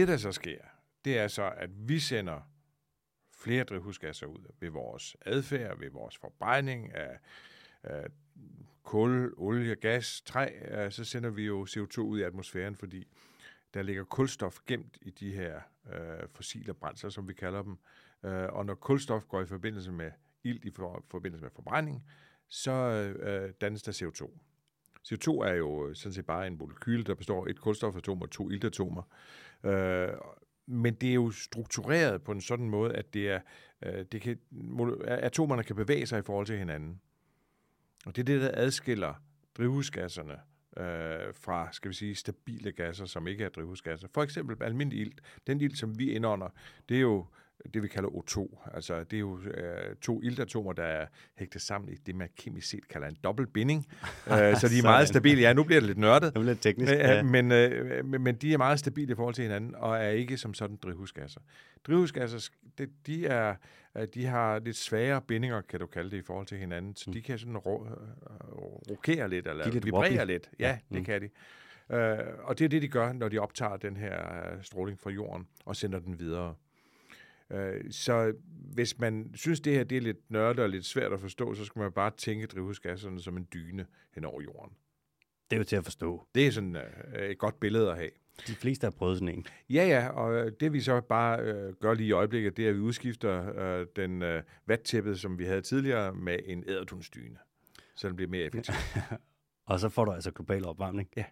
Det, 0.00 0.08
der 0.08 0.16
så 0.16 0.32
sker, 0.32 0.58
det 1.04 1.18
er 1.18 1.28
så, 1.28 1.52
at 1.56 1.70
vi 1.88 1.98
sender 1.98 2.40
flere 3.34 3.64
drivhusgasser 3.64 4.26
ud 4.26 4.52
ved 4.60 4.70
vores 4.70 5.16
adfærd, 5.20 5.78
ved 5.78 5.90
vores 5.90 6.18
forbrænding 6.18 6.94
af, 6.94 7.18
af 7.82 8.06
kul, 8.82 9.34
olie, 9.36 9.74
gas, 9.74 10.22
træ, 10.22 10.50
øh, 10.70 10.92
så 10.92 11.04
sender 11.04 11.30
vi 11.30 11.46
jo 11.46 11.66
CO2 11.70 12.00
ud 12.00 12.18
i 12.18 12.22
atmosfæren, 12.22 12.76
fordi 12.76 13.06
der 13.74 13.82
ligger 13.82 14.04
kulstof 14.04 14.58
gemt 14.66 14.98
i 15.02 15.10
de 15.10 15.32
her 15.32 15.60
øh, 15.92 16.28
fossile 16.34 16.74
brændsler, 16.74 17.10
som 17.10 17.28
vi 17.28 17.34
kalder 17.34 17.62
dem. 17.62 17.78
Øh, 18.24 18.48
og 18.52 18.66
når 18.66 18.74
kulstof 18.74 19.24
går 19.28 19.42
i 19.42 19.46
forbindelse 19.46 19.92
med 19.92 20.10
ilt 20.44 20.64
i 20.64 20.70
for, 20.70 21.04
forbindelse 21.10 21.42
med 21.42 21.50
forbrænding, 21.50 22.04
så 22.48 22.72
øh, 22.72 23.52
dannes 23.60 23.82
der 23.82 23.92
CO2. 23.92 24.30
CO2 25.08 25.30
er 25.48 25.54
jo 25.54 25.94
sådan 25.94 26.14
set 26.14 26.26
bare 26.26 26.46
en 26.46 26.58
molekyle, 26.58 27.04
der 27.04 27.14
består 27.14 27.46
af 27.46 27.50
et 27.50 27.60
kulstofatom 27.60 28.22
og 28.22 28.30
to 28.30 28.50
iltatomer. 28.50 29.02
Øh, 29.02 29.49
Øh, 29.64 30.08
men 30.66 30.94
det 30.94 31.10
er 31.10 31.14
jo 31.14 31.30
struktureret 31.30 32.22
på 32.22 32.32
en 32.32 32.40
sådan 32.40 32.68
måde, 32.68 32.92
at 32.92 33.14
det 33.14 33.30
er, 33.30 33.40
øh, 33.82 34.04
det 34.12 34.22
kan, 34.22 34.38
atomerne 35.06 35.64
kan 35.64 35.76
bevæge 35.76 36.06
sig 36.06 36.18
i 36.18 36.22
forhold 36.22 36.46
til 36.46 36.58
hinanden. 36.58 37.00
Og 38.06 38.16
det 38.16 38.22
er 38.22 38.24
det, 38.24 38.40
der 38.40 38.50
adskiller 38.54 39.14
drivhusgasserne 39.58 40.38
øh, 40.76 41.34
fra, 41.34 41.68
skal 41.72 41.88
vi 41.88 41.94
sige, 41.94 42.14
stabile 42.14 42.72
gasser, 42.72 43.04
som 43.04 43.26
ikke 43.26 43.44
er 43.44 43.48
drivhusgasser. 43.48 44.08
For 44.14 44.22
eksempel 44.22 44.62
almindelig 44.62 45.00
ilt. 45.00 45.20
Den 45.46 45.60
ilt, 45.60 45.78
som 45.78 45.98
vi 45.98 46.10
indånder, 46.10 46.48
det 46.88 46.96
er 46.96 47.00
jo 47.00 47.26
det, 47.74 47.82
vi 47.82 47.88
kalder 47.88 48.08
O2. 48.08 48.70
Altså, 48.74 49.04
det 49.04 49.16
er 49.16 49.20
jo 49.20 49.38
øh, 49.38 49.96
to 50.02 50.22
iltatomer, 50.22 50.72
der 50.72 50.82
er 50.82 51.06
hægtet 51.36 51.62
sammen 51.62 51.92
i 51.92 51.94
det, 51.94 52.14
man 52.14 52.28
kemisk 52.36 52.68
set 52.68 52.88
kalder 52.88 53.08
en 53.08 53.16
dobbeltbinding. 53.24 53.86
øh, 54.32 54.56
så 54.56 54.68
de 54.68 54.78
er 54.78 54.82
meget 54.82 55.08
stabile. 55.08 55.40
Ja, 55.40 55.52
nu 55.52 55.64
bliver 55.64 55.80
det 55.80 55.86
lidt 55.86 55.98
nørdet. 55.98 56.22
Det 56.22 56.32
bliver 56.32 56.46
lidt 56.46 56.62
teknisk. 56.62 56.92
Øh, 56.92 56.98
ja. 56.98 57.22
men, 57.22 57.52
øh, 57.52 58.04
men 58.04 58.34
de 58.34 58.52
er 58.52 58.58
meget 58.58 58.78
stabile 58.78 59.12
i 59.12 59.14
forhold 59.14 59.34
til 59.34 59.42
hinanden, 59.42 59.74
og 59.74 59.96
er 59.96 60.08
ikke 60.08 60.36
som 60.36 60.54
sådan 60.54 60.76
drivhusgasser. 60.76 61.40
Drivhusgasser, 61.86 62.50
det, 62.78 62.90
de, 63.06 63.26
er, 63.26 63.54
øh, 63.96 64.06
de 64.14 64.26
har 64.26 64.58
lidt 64.58 64.76
svagere 64.76 65.22
bindinger, 65.22 65.60
kan 65.60 65.80
du 65.80 65.86
kalde 65.86 66.10
det, 66.10 66.16
i 66.16 66.22
forhold 66.22 66.46
til 66.46 66.58
hinanden. 66.58 66.96
Så 66.96 67.04
mm. 67.06 67.12
de 67.12 67.22
kan 67.22 67.38
sådan 67.38 67.56
ro, 67.56 67.84
øh, 67.84 67.92
rokere 68.90 69.28
lidt, 69.28 69.46
eller 69.46 69.64
de 69.64 69.70
lidt 69.70 69.86
vibrere 69.86 70.10
wobbly. 70.10 70.32
lidt. 70.32 70.50
Ja, 70.58 70.68
ja. 70.68 70.78
det 70.88 70.98
mm. 70.98 71.04
kan 71.04 71.20
de. 71.20 71.28
Uh, 71.92 71.96
og 72.44 72.58
det 72.58 72.64
er 72.64 72.68
det, 72.68 72.82
de 72.82 72.88
gør, 72.88 73.12
når 73.12 73.28
de 73.28 73.38
optager 73.38 73.76
den 73.76 73.96
her 73.96 74.18
stråling 74.62 75.00
fra 75.00 75.10
jorden 75.10 75.46
og 75.64 75.76
sender 75.76 75.98
den 75.98 76.18
videre. 76.20 76.54
Øh, 77.50 77.84
så 77.90 78.32
hvis 78.74 78.98
man 78.98 79.30
synes, 79.34 79.60
det 79.60 79.72
her 79.72 79.84
det 79.84 79.96
er 79.96 80.02
lidt 80.02 80.30
nørdet 80.30 80.64
og 80.64 80.70
lidt 80.70 80.84
svært 80.84 81.12
at 81.12 81.20
forstå, 81.20 81.54
så 81.54 81.64
skal 81.64 81.80
man 81.80 81.92
bare 81.92 82.10
tænke 82.16 82.46
drivhusgasserne 82.46 83.20
som 83.20 83.36
en 83.36 83.48
dyne 83.52 83.86
hen 84.14 84.24
over 84.24 84.42
jorden. 84.42 84.72
Det 85.50 85.56
er 85.56 85.60
jo 85.60 85.64
til 85.64 85.76
at 85.76 85.84
forstå. 85.84 86.26
Det 86.34 86.46
er 86.46 86.50
sådan 86.50 86.76
øh, 86.76 87.28
et 87.30 87.38
godt 87.38 87.60
billede 87.60 87.90
at 87.90 87.96
have. 87.96 88.10
De 88.46 88.54
fleste 88.54 88.84
har 88.84 88.90
prøvet 88.90 89.18
sådan 89.18 89.28
en. 89.28 89.46
Ja, 89.70 89.86
ja, 89.86 90.08
og 90.08 90.60
det 90.60 90.72
vi 90.72 90.80
så 90.80 91.00
bare 91.00 91.40
øh, 91.40 91.72
gør 91.74 91.94
lige 91.94 92.06
i 92.06 92.12
øjeblikket, 92.12 92.56
det 92.56 92.64
er, 92.64 92.68
at 92.68 92.74
vi 92.74 92.80
udskifter 92.80 93.58
øh, 93.58 93.86
den 93.96 94.22
øh, 94.22 94.42
vattæppet, 94.66 95.20
som 95.20 95.38
vi 95.38 95.44
havde 95.44 95.62
tidligere, 95.62 96.14
med 96.14 96.38
en 96.44 96.64
ædertunsdyne, 96.66 97.38
så 97.94 98.08
den 98.08 98.16
bliver 98.16 98.28
mere 98.28 98.42
effektiv. 98.42 98.74
og 99.70 99.80
så 99.80 99.88
får 99.88 100.04
du 100.04 100.12
altså 100.12 100.30
global 100.30 100.66
opvarmning. 100.66 101.08
Ja, 101.16 101.24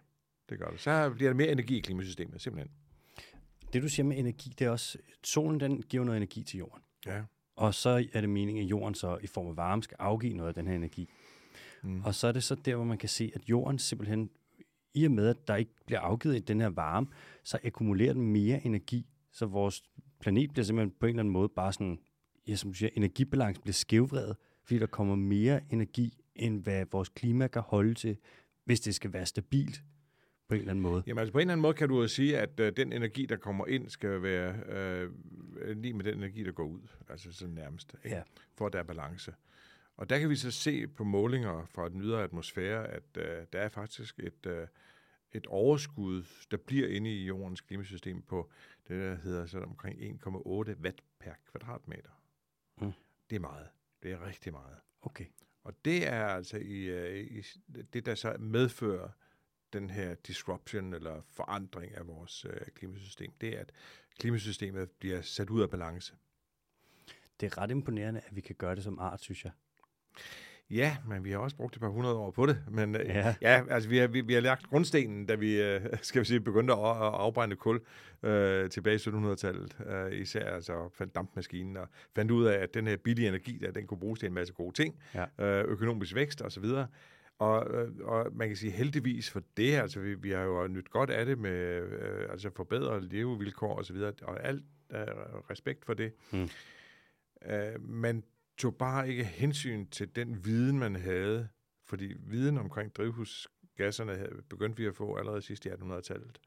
det 0.49 0.59
gør 0.59 0.69
det. 0.69 0.79
Så 0.79 1.09
bliver 1.09 1.29
der 1.29 1.35
mere 1.35 1.51
energi 1.51 1.77
i 1.77 1.81
klimasystemet, 1.81 2.41
simpelthen. 2.41 2.71
Det, 3.73 3.83
du 3.83 3.89
siger 3.89 4.05
med 4.05 4.17
energi, 4.17 4.53
det 4.59 4.65
er 4.65 4.69
også, 4.69 4.97
solen 5.23 5.59
den 5.59 5.81
giver 5.81 6.03
noget 6.03 6.17
energi 6.17 6.43
til 6.43 6.57
jorden. 6.57 6.83
Ja. 7.05 7.21
Og 7.55 7.73
så 7.73 8.07
er 8.13 8.21
det 8.21 8.29
meningen, 8.29 8.63
at 8.63 8.69
jorden 8.69 8.95
så 8.95 9.17
i 9.21 9.27
form 9.27 9.47
af 9.47 9.57
varme 9.57 9.83
skal 9.83 9.97
afgive 9.99 10.33
noget 10.33 10.47
af 10.47 10.53
den 10.53 10.67
her 10.67 10.75
energi. 10.75 11.09
Mm. 11.83 12.01
Og 12.03 12.15
så 12.15 12.27
er 12.27 12.31
det 12.31 12.43
så 12.43 12.55
der, 12.55 12.75
hvor 12.75 12.85
man 12.85 12.97
kan 12.97 13.09
se, 13.09 13.31
at 13.35 13.49
jorden 13.49 13.79
simpelthen, 13.79 14.29
i 14.93 15.05
og 15.05 15.11
med, 15.11 15.27
at 15.27 15.47
der 15.47 15.55
ikke 15.55 15.71
bliver 15.85 15.99
afgivet 15.99 16.47
den 16.47 16.61
her 16.61 16.69
varme, 16.69 17.07
så 17.43 17.59
akkumulerer 17.63 18.13
den 18.13 18.21
mere 18.21 18.65
energi. 18.65 19.05
Så 19.31 19.45
vores 19.45 19.83
planet 20.19 20.51
bliver 20.51 20.65
simpelthen 20.65 20.95
på 20.99 21.05
en 21.05 21.09
eller 21.09 21.19
anden 21.19 21.31
måde 21.31 21.49
bare 21.49 21.73
sådan, 21.73 21.99
ja, 22.47 22.55
som 22.55 22.69
du 22.69 22.77
siger, 22.77 22.89
energibalance 22.95 23.61
bliver 23.61 23.73
skævvredet, 23.73 24.37
fordi 24.63 24.79
der 24.79 24.87
kommer 24.87 25.15
mere 25.15 25.61
energi, 25.69 26.17
end 26.35 26.63
hvad 26.63 26.85
vores 26.91 27.09
klima 27.09 27.47
kan 27.47 27.61
holde 27.61 27.93
til, 27.93 28.17
hvis 28.65 28.79
det 28.79 28.95
skal 28.95 29.13
være 29.13 29.25
stabilt 29.25 29.83
på 30.49 30.55
en 30.55 30.59
eller 30.59 30.71
anden 30.71 30.83
måde. 30.83 31.03
Jamen 31.07 31.19
altså 31.19 31.31
på 31.31 31.37
en 31.37 31.41
eller 31.41 31.53
anden 31.53 31.61
måde 31.61 31.73
kan 31.73 31.89
du 31.89 32.01
jo 32.01 32.07
sige, 32.07 32.37
at 32.37 32.59
øh, 32.59 32.73
den 32.77 32.93
energi, 32.93 33.25
der 33.25 33.37
kommer 33.37 33.67
ind, 33.67 33.89
skal 33.89 34.23
være 34.23 34.55
øh, 34.67 35.11
lige 35.77 35.93
med 35.93 36.03
den 36.03 36.17
energi, 36.17 36.43
der 36.43 36.51
går 36.51 36.63
ud. 36.63 36.81
Altså 37.09 37.31
sådan 37.31 37.53
nærmest. 37.53 37.95
Ikke? 38.03 38.15
Ja. 38.15 38.23
For 38.57 38.65
at 38.65 38.73
der 38.73 38.79
er 38.79 38.83
balance. 38.83 39.33
Og 39.97 40.09
der 40.09 40.19
kan 40.19 40.29
vi 40.29 40.35
så 40.35 40.51
se 40.51 40.87
på 40.87 41.03
målinger 41.03 41.65
fra 41.65 41.89
den 41.89 42.01
ydre 42.01 42.23
atmosfære, 42.23 42.87
at 42.87 43.03
øh, 43.17 43.45
der 43.53 43.59
er 43.59 43.69
faktisk 43.69 44.19
et, 44.19 44.45
øh, 44.45 44.67
et 45.31 45.47
overskud, 45.47 46.23
der 46.51 46.57
bliver 46.57 46.87
inde 46.87 47.15
i 47.15 47.25
jordens 47.25 47.61
klimasystem 47.61 48.21
på 48.21 48.49
det, 48.87 48.97
der 48.97 49.15
hedder 49.15 49.45
så 49.45 49.59
omkring 49.59 49.99
1,8 49.99 50.31
watt 50.81 51.03
per 51.19 51.33
kvadratmeter. 51.51 52.11
Mm. 52.81 52.91
Det 53.29 53.35
er 53.35 53.39
meget. 53.39 53.67
Det 54.03 54.11
er 54.11 54.27
rigtig 54.27 54.53
meget. 54.53 54.77
Okay. 55.01 55.25
Og 55.63 55.73
det 55.85 56.07
er 56.07 56.25
altså 56.25 56.57
i, 56.57 56.83
øh, 56.83 57.19
i 57.19 57.43
det, 57.93 58.05
der 58.05 58.15
så 58.15 58.35
medfører 58.39 59.09
den 59.73 59.89
her 59.89 60.15
disruption 60.15 60.93
eller 60.93 61.21
forandring 61.27 61.95
af 61.95 62.07
vores 62.07 62.45
øh, 62.45 62.61
klimasystem, 62.75 63.31
det 63.41 63.55
er, 63.55 63.59
at 63.59 63.71
klimasystemet 64.19 64.91
bliver 64.91 65.21
sat 65.21 65.49
ud 65.49 65.61
af 65.61 65.69
balance. 65.69 66.13
Det 67.39 67.45
er 67.45 67.57
ret 67.57 67.71
imponerende, 67.71 68.21
at 68.25 68.35
vi 68.35 68.41
kan 68.41 68.55
gøre 68.55 68.75
det 68.75 68.83
som 68.83 68.99
art, 68.99 69.21
synes 69.21 69.45
jeg. 69.45 69.51
Ja, 70.69 70.97
men 71.07 71.23
vi 71.23 71.31
har 71.31 71.37
også 71.37 71.55
brugt 71.55 71.75
et 71.75 71.81
par 71.81 71.87
hundrede 71.87 72.15
år 72.15 72.31
på 72.31 72.45
det. 72.45 72.63
Men 72.71 72.95
øh, 72.95 73.05
ja, 73.05 73.35
ja 73.41 73.63
altså 73.69 73.89
vi 73.89 73.97
har, 73.97 74.07
vi, 74.07 74.21
vi 74.21 74.33
har 74.33 74.41
lagt 74.41 74.67
grundstenen, 74.67 75.25
da 75.25 75.35
vi, 75.35 75.61
øh, 75.61 75.81
skal 76.01 76.19
vi 76.19 76.25
sige, 76.25 76.39
begyndte 76.39 76.73
at, 76.73 76.79
at 76.79 77.13
afbrænde 77.13 77.55
kul 77.55 77.81
øh, 78.23 78.69
tilbage 78.69 78.95
i 78.95 78.99
1700-tallet. 78.99 79.77
Øh, 79.87 80.19
især 80.19 80.55
altså 80.55 80.89
fandt 80.93 81.15
dampmaskinen 81.15 81.77
og 81.77 81.87
fandt 82.15 82.31
ud 82.31 82.45
af, 82.45 82.57
at 82.57 82.73
den 82.73 82.87
her 82.87 82.97
billige 82.97 83.27
energi, 83.27 83.57
der, 83.57 83.71
den 83.71 83.87
kunne 83.87 83.99
bruges 83.99 84.19
til 84.19 84.27
en 84.27 84.33
masse 84.33 84.53
gode 84.53 84.73
ting. 84.73 84.95
Ja. 85.15 85.25
Øh, 85.45 85.65
økonomisk 85.65 86.15
vækst 86.15 86.41
osv. 86.41 86.63
Og, 86.63 86.79
øh, 86.79 86.85
og 87.39 88.27
man 88.33 88.47
kan 88.47 88.57
sige 88.57 88.71
heldigvis 88.71 89.29
for 89.29 89.43
det, 89.57 89.75
altså 89.75 89.99
vi, 89.99 90.15
vi 90.15 90.31
har 90.31 90.41
jo 90.41 90.67
nyt 90.67 90.89
godt 90.89 91.09
af 91.09 91.25
det 91.25 91.39
med 91.39 91.81
øh, 91.81 92.31
altså 92.31 92.49
forbedrede 92.49 93.09
levevilkår 93.09 93.75
og 93.75 93.85
så 93.85 93.93
videre, 93.93 94.13
og 94.21 94.43
alt 94.43 94.63
øh, 94.91 95.05
respekt 95.49 95.85
for 95.85 95.93
det. 95.93 96.13
Mm. 96.31 96.49
Øh, 97.45 97.81
men 97.81 98.23
tog 98.57 98.75
bare 98.75 99.09
ikke 99.09 99.23
hensyn 99.23 99.87
til 99.87 100.15
den 100.15 100.45
viden, 100.45 100.79
man 100.79 100.95
havde, 100.95 101.49
fordi 101.85 102.13
viden 102.19 102.57
omkring 102.57 102.95
drivhusgasserne 102.95 104.27
begyndte 104.49 104.77
vi 104.77 104.85
at 104.85 104.95
få 104.95 105.15
allerede 105.15 105.41
sidst 105.41 105.65
i 105.65 105.69
1800-tallet. 105.69 106.39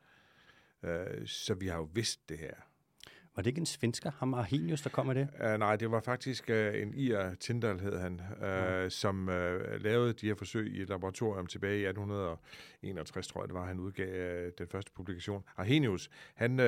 Øh, 0.82 1.26
så 1.26 1.54
vi 1.54 1.66
har 1.66 1.76
jo 1.76 1.88
vidst 1.92 2.28
det 2.28 2.38
her. 2.38 2.54
Var 3.36 3.42
det 3.42 3.50
ikke 3.50 3.58
en 3.58 3.66
svensker, 3.66 4.10
ham 4.18 4.34
Arrhenius, 4.34 4.82
der 4.82 4.90
kom 4.90 5.06
med 5.06 5.14
det? 5.14 5.28
Uh, 5.40 5.58
nej, 5.58 5.76
det 5.76 5.90
var 5.90 6.00
faktisk 6.00 6.50
uh, 6.50 6.80
en 6.82 6.94
I.R. 6.94 7.34
Tindal, 7.34 7.80
hed 7.80 7.98
han, 7.98 8.20
uh, 8.42 8.82
mm. 8.84 8.90
som 8.90 9.28
uh, 9.28 9.34
lavede 9.82 10.12
de 10.12 10.26
her 10.26 10.34
forsøg 10.34 10.66
i 10.74 10.82
et 10.82 10.88
laboratorium 10.88 11.46
tilbage 11.46 11.80
i 11.80 11.84
1861, 11.84 13.26
tror 13.26 13.42
jeg 13.42 13.48
det 13.48 13.54
var, 13.54 13.66
han 13.66 13.80
udgav 13.80 14.46
uh, 14.46 14.52
den 14.58 14.68
første 14.68 14.92
publikation. 14.92 15.44
Arrhenius, 15.56 16.10
han 16.34 16.52
uh, 16.52 16.66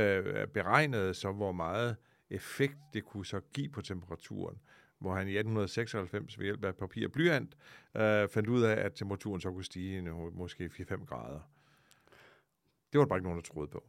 beregnede 0.55 1.15
så, 1.15 1.33
hvor 1.33 1.53
meget 1.53 1.97
effekt 2.31 2.79
det 2.95 3.05
kunne 3.05 3.27
så 3.27 3.41
give 3.53 3.69
på 3.69 3.83
temperaturen 3.83 4.59
hvor 4.99 5.15
han 5.15 5.29
i 5.29 5.37
1896 5.37 6.39
ved 6.39 6.45
hjælp 6.45 6.65
af 6.65 6.77
papir 6.77 7.07
og 7.07 7.13
blyant 7.13 7.55
uh, 7.95 8.01
fandt 8.31 8.49
ud 8.49 8.63
af, 8.63 8.85
at 8.85 8.95
temperaturen 8.95 9.41
så 9.41 9.51
kunne 9.51 9.65
stige 9.65 10.03
måske 10.33 10.71
4-5 10.81 11.05
grader. 11.05 11.41
Det 12.93 12.99
var 12.99 13.05
der 13.05 13.09
bare 13.09 13.19
ikke 13.19 13.29
nogen, 13.29 13.37
der 13.37 13.43
troede 13.53 13.69
på. 13.69 13.85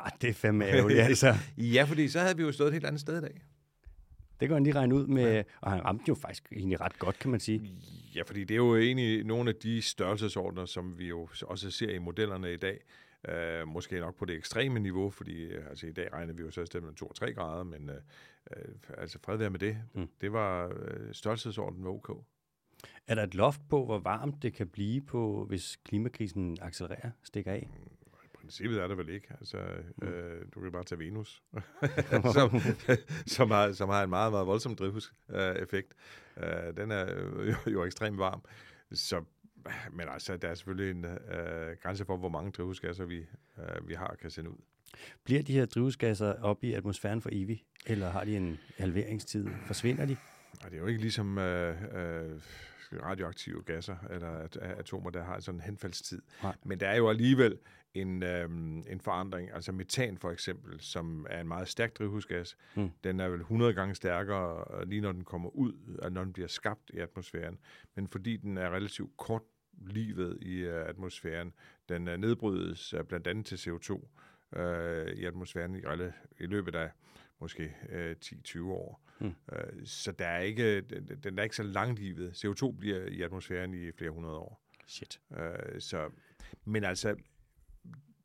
Ah, 0.00 0.12
det 0.22 0.30
er 0.30 0.34
fandme 0.34 0.66
ærgerligt, 0.66 1.00
altså. 1.00 1.34
ja, 1.74 1.84
fordi 1.84 2.08
så 2.08 2.20
havde 2.20 2.36
vi 2.36 2.42
jo 2.42 2.52
stået 2.52 2.68
et 2.68 2.72
helt 2.72 2.86
andet 2.86 3.00
sted 3.00 3.18
i 3.18 3.20
dag. 3.20 3.40
Det 4.40 4.48
kan 4.48 4.54
han 4.54 4.64
lige 4.64 4.74
regne 4.74 4.94
ud 4.94 5.06
med, 5.06 5.32
ja. 5.32 5.42
og 5.60 5.70
han 5.70 5.84
ramte 5.84 6.04
jo 6.08 6.14
faktisk 6.14 6.52
egentlig 6.52 6.80
ret 6.80 6.98
godt, 6.98 7.18
kan 7.18 7.30
man 7.30 7.40
sige. 7.40 7.72
Ja, 8.14 8.22
fordi 8.22 8.40
det 8.40 8.54
er 8.54 8.56
jo 8.56 8.76
egentlig 8.76 9.24
nogle 9.24 9.50
af 9.50 9.56
de 9.56 9.82
størrelsesordner, 9.82 10.64
som 10.64 10.98
vi 10.98 11.08
jo 11.08 11.28
også 11.42 11.70
ser 11.70 11.90
i 11.90 11.98
modellerne 11.98 12.52
i 12.52 12.56
dag. 12.56 12.80
Uh, 13.28 13.68
måske 13.68 14.00
nok 14.00 14.16
på 14.16 14.24
det 14.24 14.36
ekstreme 14.36 14.80
niveau, 14.80 15.10
fordi 15.10 15.56
uh, 15.56 15.66
altså, 15.70 15.86
i 15.86 15.92
dag 15.92 16.12
regner 16.12 16.34
vi 16.34 16.42
jo 16.42 16.50
så 16.50 16.62
i 16.62 16.66
stedet 16.66 16.86
med 16.86 16.92
2-3 17.28 17.32
grader, 17.32 17.64
men 17.64 17.88
uh, 17.88 17.94
uh, 18.56 18.72
altså 18.98 19.18
fred 19.24 19.36
være 19.36 19.50
med 19.50 19.58
det. 19.58 19.78
Mm. 19.94 20.08
Det 20.20 20.32
var 20.32 20.66
uh, 20.66 20.72
størrelsesordenen 21.12 21.82
med 21.82 21.90
OK. 21.90 22.24
Er 23.06 23.14
der 23.14 23.22
et 23.22 23.34
loft 23.34 23.60
på, 23.68 23.84
hvor 23.84 23.98
varmt 23.98 24.42
det 24.42 24.54
kan 24.54 24.68
blive 24.68 25.00
på, 25.00 25.44
hvis 25.48 25.76
klimakrisen 25.84 26.58
accelererer, 26.60 27.10
stikker 27.22 27.52
af? 27.52 27.68
Mm 27.72 27.97
princippet 28.48 28.80
er 28.80 28.88
det 28.88 28.98
vel 28.98 29.08
ikke. 29.08 29.28
Altså, 29.40 29.56
mm. 29.96 30.08
øh, 30.08 30.46
du 30.54 30.60
kan 30.60 30.72
bare 30.72 30.84
tage 30.84 30.98
Venus, 30.98 31.42
som, 32.36 32.60
som, 33.26 33.50
har, 33.50 33.72
som 33.72 33.88
har 33.88 34.02
en 34.02 34.10
meget, 34.10 34.32
meget 34.32 34.46
voldsom 34.46 34.76
drivhuseffekt. 34.76 35.94
Øh, 36.36 36.76
den 36.76 36.90
er 36.90 37.06
jo, 37.44 37.56
jo 37.72 37.84
ekstremt 37.84 38.18
varm. 38.18 38.42
Så, 38.92 39.24
men 39.92 40.08
altså, 40.08 40.36
der 40.36 40.48
er 40.48 40.54
selvfølgelig 40.54 40.90
en 40.90 41.04
øh, 41.04 41.76
grænse 41.82 42.04
for, 42.04 42.16
hvor 42.16 42.28
mange 42.28 42.50
drivhusgasser 42.50 43.04
vi, 43.04 43.18
øh, 43.58 43.88
vi 43.88 43.94
har 43.94 44.16
kan 44.20 44.30
sende 44.30 44.50
ud. 44.50 44.58
Bliver 45.24 45.42
de 45.42 45.52
her 45.52 45.66
drivhusgasser 45.66 46.42
op 46.42 46.64
i 46.64 46.72
atmosfæren 46.72 47.22
for 47.22 47.30
evigt, 47.32 47.64
eller 47.86 48.10
har 48.10 48.24
de 48.24 48.36
en 48.36 48.58
halveringstid? 48.76 49.46
Forsvinder 49.66 50.06
de? 50.06 50.16
Nej, 50.60 50.68
det 50.68 50.76
er 50.76 50.80
jo 50.80 50.86
ikke 50.86 51.00
ligesom... 51.00 51.38
Øh, 51.38 51.76
øh, 51.94 52.40
radioaktive 52.92 53.62
gasser 53.62 53.96
eller 54.10 54.48
atomer, 54.60 55.10
der 55.10 55.24
har 55.24 55.40
sådan 55.40 55.60
en 55.60 55.64
henfaldstid. 55.64 56.22
Nej. 56.42 56.56
Men 56.64 56.80
der 56.80 56.88
er 56.88 56.96
jo 56.96 57.08
alligevel 57.10 57.58
en, 57.94 58.22
øhm, 58.22 58.84
en 58.88 59.00
forandring. 59.00 59.50
Altså 59.54 59.72
metan 59.72 60.18
for 60.18 60.30
eksempel, 60.30 60.80
som 60.80 61.26
er 61.30 61.40
en 61.40 61.48
meget 61.48 61.68
stærk 61.68 61.98
drivhusgas, 61.98 62.56
mm. 62.74 62.90
den 63.04 63.20
er 63.20 63.28
vel 63.28 63.40
100 63.40 63.74
gange 63.74 63.94
stærkere 63.94 64.84
lige 64.84 65.00
når 65.00 65.12
den 65.12 65.24
kommer 65.24 65.50
ud, 65.50 65.72
når 66.10 66.24
den 66.24 66.32
bliver 66.32 66.48
skabt 66.48 66.90
i 66.94 66.98
atmosfæren. 66.98 67.58
Men 67.94 68.08
fordi 68.08 68.36
den 68.36 68.58
er 68.58 68.70
relativt 68.70 69.16
kort 69.16 69.42
livet 69.86 70.38
i 70.42 70.66
uh, 70.66 70.74
atmosfæren, 70.74 71.52
den 71.88 72.08
uh, 72.08 72.14
nedbrydes 72.14 72.94
uh, 72.94 73.00
blandt 73.00 73.26
andet 73.26 73.46
til 73.46 73.56
CO2 73.56 73.92
uh, 73.92 75.12
i 75.12 75.24
atmosfæren 75.24 75.74
i, 75.74 75.80
i 76.38 76.46
løbet 76.46 76.74
af 76.74 76.90
måske 77.40 77.74
uh, 77.92 78.10
10-20 78.24 78.62
år. 78.62 79.07
Mm. 79.20 79.34
Uh, 79.52 79.58
så 79.84 80.12
der 80.12 80.26
er 80.26 80.40
ikke, 80.40 80.80
den, 80.80 81.20
den 81.24 81.38
er 81.38 81.42
ikke 81.42 81.56
så 81.56 81.62
langlivet. 81.62 82.44
CO2 82.44 82.78
bliver 82.78 83.06
i 83.06 83.22
atmosfæren 83.22 83.74
i 83.74 83.92
flere 83.92 84.10
hundrede 84.10 84.36
år. 84.36 84.62
Shit. 84.86 85.20
Uh, 85.30 85.38
så, 85.78 86.10
men 86.64 86.84
altså, 86.84 87.16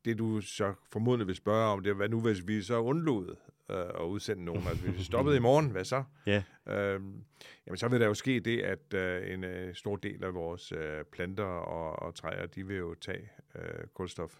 det 0.05 0.17
du 0.17 0.41
så 0.41 0.73
formodentlig 0.91 1.27
vil 1.27 1.35
spørge 1.35 1.67
om, 1.67 1.83
det 1.83 1.89
er, 1.89 1.93
hvad 1.93 2.09
nu 2.09 2.21
hvis 2.21 2.47
vi 2.47 2.61
så 2.61 2.79
undlod 2.79 3.35
øh, 3.69 3.77
at 3.77 4.05
udsende 4.05 4.45
nogen? 4.45 4.67
Altså 4.67 4.83
hvis 4.83 4.97
vi 4.97 5.03
stoppede 5.03 5.37
i 5.37 5.39
morgen, 5.49 5.69
hvad 5.69 5.83
så? 5.83 6.03
Ja. 6.25 6.43
Øhm, 6.67 7.23
jamen 7.67 7.77
så 7.77 7.87
vil 7.87 7.99
der 7.99 8.07
jo 8.07 8.13
ske 8.13 8.39
det, 8.39 8.61
at 8.61 8.93
øh, 8.93 9.33
en 9.33 9.43
øh, 9.43 9.75
stor 9.75 9.95
del 9.95 10.23
af 10.23 10.33
vores 10.33 10.71
øh, 10.71 11.03
planter 11.11 11.43
og, 11.43 12.07
og 12.07 12.15
træer, 12.15 12.45
de 12.45 12.67
vil 12.67 12.77
jo 12.77 12.93
tage 12.93 13.29
øh, 13.55 13.87
kulstof 13.93 14.35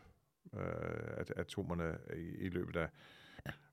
øh, 0.54 1.26
atomerne 1.36 1.98
i, 2.16 2.46
i 2.46 2.50
løbet 2.50 2.76
af 2.76 2.90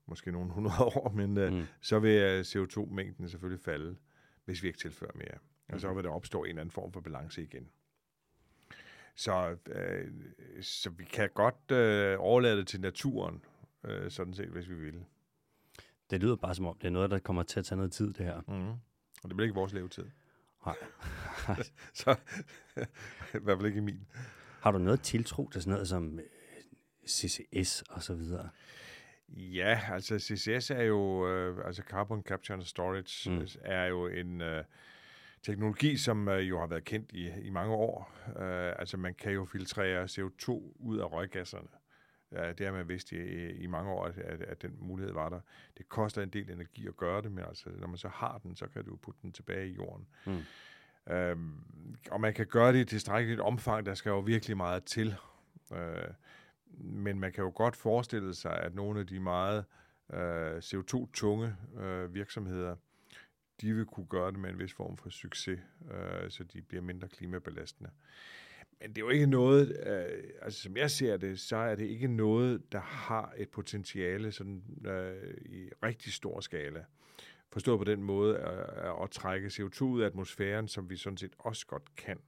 måske 0.05 0.31
nogle 0.31 0.51
hundrede 0.57 0.83
år, 0.83 1.11
men 1.15 1.37
øh, 1.37 1.53
mm. 1.53 1.63
så 1.81 1.99
vil 1.99 2.11
øh, 2.11 2.41
CO2-mængden 2.41 3.29
selvfølgelig 3.29 3.63
falde, 3.63 3.95
hvis 4.45 4.63
vi 4.63 4.67
ikke 4.67 4.79
tilfører 4.79 5.11
mere. 5.15 5.37
Og 5.69 5.81
så 5.81 5.89
mm. 5.89 5.95
vil 5.95 6.03
der 6.03 6.09
opstå 6.09 6.43
en 6.43 6.49
eller 6.49 6.61
anden 6.61 6.71
form 6.71 6.91
for 6.93 7.01
balance 7.01 7.43
igen. 7.43 7.69
Så, 9.15 9.57
øh, 9.65 10.11
så 10.61 10.89
vi 10.89 11.03
kan 11.03 11.29
godt 11.33 11.71
øh, 11.71 12.15
overlade 12.19 12.57
det 12.57 12.67
til 12.67 12.81
naturen, 12.81 13.45
øh, 13.83 14.11
sådan 14.11 14.33
set, 14.33 14.49
hvis 14.49 14.69
vi 14.69 14.75
vil. 14.75 15.03
Det 16.09 16.21
lyder 16.21 16.35
bare 16.35 16.55
som 16.55 16.65
om, 16.65 16.77
det 16.77 16.87
er 16.87 16.91
noget, 16.91 17.11
der 17.11 17.19
kommer 17.19 17.43
til 17.43 17.59
at 17.59 17.65
tage 17.65 17.77
noget 17.77 17.91
tid, 17.91 18.13
det 18.13 18.25
her. 18.25 18.41
Mm. 18.47 18.69
Og 19.23 19.29
det 19.29 19.35
bliver 19.35 19.43
ikke 19.43 19.55
vores 19.55 19.73
levetid. 19.73 20.05
Nej. 20.65 20.75
så 21.93 22.15
i 23.37 23.43
hvert 23.43 23.57
fald 23.57 23.65
ikke 23.65 23.77
i 23.77 23.81
min. 23.81 24.07
Har 24.61 24.71
du 24.71 24.77
noget 24.77 25.01
tiltro 25.01 25.49
til 25.49 25.61
sådan 25.61 25.73
noget 25.73 25.87
som 25.87 26.19
øh, 26.19 26.25
CCS 27.07 27.81
og 27.81 28.03
så 28.03 28.13
videre? 28.13 28.49
Ja, 29.37 29.79
altså 29.91 30.19
CCS 30.19 30.71
er 30.71 30.83
jo, 30.83 31.27
øh, 31.27 31.65
altså 31.65 31.83
Carbon 31.89 32.21
Capture 32.21 32.55
and 32.55 32.63
Storage 32.63 33.31
mm. 33.31 33.47
er 33.63 33.85
jo 33.85 34.07
en... 34.07 34.41
Øh, 34.41 34.63
teknologi, 35.43 35.97
som 35.97 36.27
øh, 36.27 36.49
jo 36.49 36.59
har 36.59 36.67
været 36.67 36.83
kendt 36.83 37.11
i, 37.11 37.29
i 37.29 37.49
mange 37.49 37.73
år. 37.73 38.11
Øh, 38.27 38.73
altså 38.79 38.97
man 38.97 39.13
kan 39.13 39.31
jo 39.31 39.45
filtrere 39.45 40.03
CO2 40.03 40.49
ud 40.79 40.97
af 40.97 41.11
røggasserne. 41.11 41.67
Ja, 42.31 42.51
det 42.51 42.65
har 42.65 42.73
man 42.73 42.87
vidst 42.87 43.11
i, 43.11 43.49
i 43.49 43.67
mange 43.67 43.91
år, 43.91 44.05
at, 44.05 44.41
at 44.41 44.61
den 44.61 44.75
mulighed 44.79 45.13
var 45.13 45.29
der. 45.29 45.39
Det 45.77 45.89
koster 45.89 46.21
en 46.21 46.29
del 46.29 46.49
energi 46.49 46.87
at 46.87 46.97
gøre 46.97 47.21
det, 47.21 47.31
men 47.31 47.45
altså, 47.45 47.69
når 47.79 47.87
man 47.87 47.97
så 47.97 48.07
har 48.07 48.37
den, 48.43 48.55
så 48.55 48.67
kan 48.67 48.85
du 48.85 48.95
putte 48.95 49.19
den 49.21 49.31
tilbage 49.31 49.67
i 49.67 49.73
jorden. 49.73 50.07
Mm. 50.25 51.13
Øhm, 51.13 51.53
og 52.11 52.21
man 52.21 52.33
kan 52.33 52.45
gøre 52.45 52.73
det 52.73 52.79
i 52.79 52.85
tilstrækkeligt 52.85 53.41
omfang, 53.41 53.85
der 53.85 53.93
skal 53.93 54.09
jo 54.09 54.19
virkelig 54.19 54.57
meget 54.57 54.83
til. 54.83 55.15
Øh, 55.73 56.13
men 56.77 57.19
man 57.19 57.31
kan 57.31 57.43
jo 57.43 57.51
godt 57.55 57.75
forestille 57.75 58.33
sig, 58.33 58.59
at 58.59 58.75
nogle 58.75 58.99
af 58.99 59.07
de 59.07 59.19
meget 59.19 59.65
øh, 60.13 60.57
CO2-tunge 60.57 61.55
øh, 61.79 62.13
virksomheder, 62.13 62.75
de 63.61 63.73
vil 63.73 63.85
kunne 63.85 64.05
gøre 64.05 64.31
det 64.31 64.39
med 64.39 64.49
en 64.49 64.59
vis 64.59 64.73
form 64.73 64.97
for 64.97 65.09
succes, 65.09 65.59
øh, 65.91 66.29
så 66.29 66.43
de 66.43 66.61
bliver 66.61 66.81
mindre 66.83 67.07
klimabelastende. 67.07 67.89
Men 68.81 68.89
det 68.89 68.97
er 68.97 69.05
jo 69.05 69.09
ikke 69.09 69.25
noget, 69.25 69.79
øh, 69.85 70.23
altså 70.41 70.61
som 70.61 70.77
jeg 70.77 70.91
ser 70.91 71.17
det, 71.17 71.39
så 71.39 71.55
er 71.55 71.75
det 71.75 71.85
ikke 71.85 72.07
noget, 72.07 72.71
der 72.71 72.79
har 72.79 73.33
et 73.37 73.49
potentiale 73.49 74.31
sådan, 74.31 74.63
øh, 74.85 75.33
i 75.45 75.69
rigtig 75.83 76.13
stor 76.13 76.39
skala. 76.39 76.85
Forstået 77.51 77.79
på 77.79 77.83
den 77.83 78.03
måde 78.03 78.35
øh, 78.35 78.89
at, 78.89 79.03
at 79.03 79.11
trække 79.11 79.47
CO2 79.47 79.83
ud 79.83 80.01
af 80.01 80.05
atmosfæren, 80.05 80.67
som 80.67 80.89
vi 80.89 80.97
sådan 80.97 81.17
set 81.17 81.33
også 81.39 81.67
godt 81.67 81.95
kan. 81.95 82.19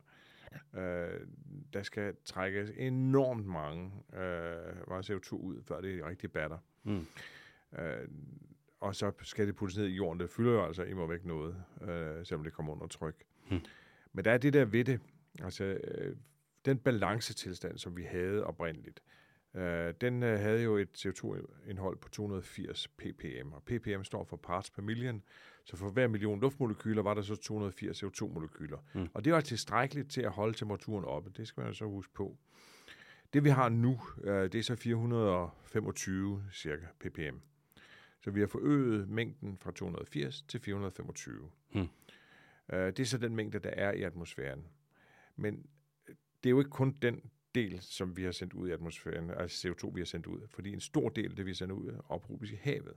Øh, 0.75 1.27
der 1.73 1.83
skal 1.83 2.15
trækkes 2.25 2.71
enormt 2.77 3.45
mange 3.45 3.91
øh, 4.13 4.99
CO2 4.99 5.33
ud, 5.33 5.61
før 5.67 5.81
det 5.81 5.99
er 5.99 6.09
rigtig 6.09 6.31
batter. 6.31 6.57
Mm. 6.83 7.05
Øh, 7.79 8.07
og 8.79 8.95
så 8.95 9.11
skal 9.21 9.47
det 9.47 9.55
puttes 9.55 9.77
ned 9.77 9.85
i 9.85 9.95
jorden. 9.95 10.19
Det 10.19 10.29
fylder 10.29 10.51
jo 10.51 10.65
altså 10.65 10.83
imod 10.83 11.07
væk 11.07 11.25
noget, 11.25 11.63
øh, 11.81 12.25
selvom 12.25 12.43
det 12.43 12.53
kommer 12.53 12.73
under 12.73 12.87
tryk. 12.87 13.23
Hmm. 13.49 13.59
Men 14.13 14.25
der 14.25 14.31
er 14.31 14.37
det 14.37 14.53
der 14.53 14.65
ved 14.65 14.85
det, 14.85 14.99
altså 15.43 15.63
øh, 15.63 16.15
den 16.65 16.77
balancetilstand, 16.77 17.77
som 17.77 17.97
vi 17.97 18.03
havde 18.03 18.43
oprindeligt, 18.43 19.03
øh, 19.55 19.93
den 20.01 20.23
øh, 20.23 20.39
havde 20.39 20.63
jo 20.63 20.77
et 20.77 21.05
CO2-indhold 21.05 21.97
på 21.97 22.09
280 22.09 22.87
ppm, 22.87 23.53
og 23.53 23.63
ppm 23.63 24.03
står 24.03 24.23
for 24.23 24.37
parts 24.37 24.69
per 24.69 24.81
million, 24.81 25.23
så 25.63 25.77
for 25.77 25.89
hver 25.89 26.07
million 26.07 26.39
luftmolekyler 26.39 27.01
var 27.01 27.13
der 27.13 27.21
så 27.21 27.35
280 27.35 28.03
CO2-molekyler. 28.03 28.77
Hmm. 28.93 29.07
Og 29.13 29.25
det 29.25 29.33
var 29.33 29.41
tilstrækkeligt 29.41 30.11
til 30.11 30.21
at 30.21 30.31
holde 30.31 30.57
temperaturen 30.57 31.05
oppe, 31.05 31.31
det 31.37 31.47
skal 31.47 31.63
man 31.63 31.73
så 31.73 31.85
huske 31.85 32.13
på. 32.13 32.37
Det 33.33 33.43
vi 33.43 33.49
har 33.49 33.69
nu, 33.69 33.99
øh, 34.23 34.51
det 34.51 34.55
er 34.55 34.63
så 34.63 34.75
425 34.75 36.43
cirka 36.51 36.85
ppm. 36.99 37.37
Så 38.21 38.31
vi 38.31 38.39
har 38.39 38.47
forøget 38.47 39.09
mængden 39.09 39.57
fra 39.57 39.71
280 39.71 40.41
til 40.41 40.59
425. 40.59 41.49
Hmm. 41.71 41.81
Uh, 41.81 41.87
det 42.77 42.99
er 42.99 43.05
så 43.05 43.17
den 43.17 43.35
mængde, 43.35 43.59
der 43.59 43.69
er 43.69 43.91
i 43.91 44.03
atmosfæren. 44.03 44.67
Men 45.35 45.65
det 46.43 46.49
er 46.49 46.49
jo 46.49 46.59
ikke 46.59 46.69
kun 46.69 46.97
den 47.01 47.21
del, 47.55 47.81
som 47.81 48.17
vi 48.17 48.23
har 48.23 48.31
sendt 48.31 48.53
ud 48.53 48.69
i 48.69 48.71
atmosfæren, 48.71 49.29
altså 49.29 49.67
CO2, 49.67 49.91
vi 49.93 50.01
har 50.01 50.05
sendt 50.05 50.25
ud. 50.25 50.47
Fordi 50.47 50.73
en 50.73 50.79
stor 50.79 51.09
del 51.09 51.29
af 51.29 51.35
det, 51.35 51.45
vi 51.45 51.51
har 51.51 51.55
sendt 51.55 51.71
ud, 51.71 52.01
ophobes 52.09 52.51
i 52.51 52.55
havet. 52.61 52.95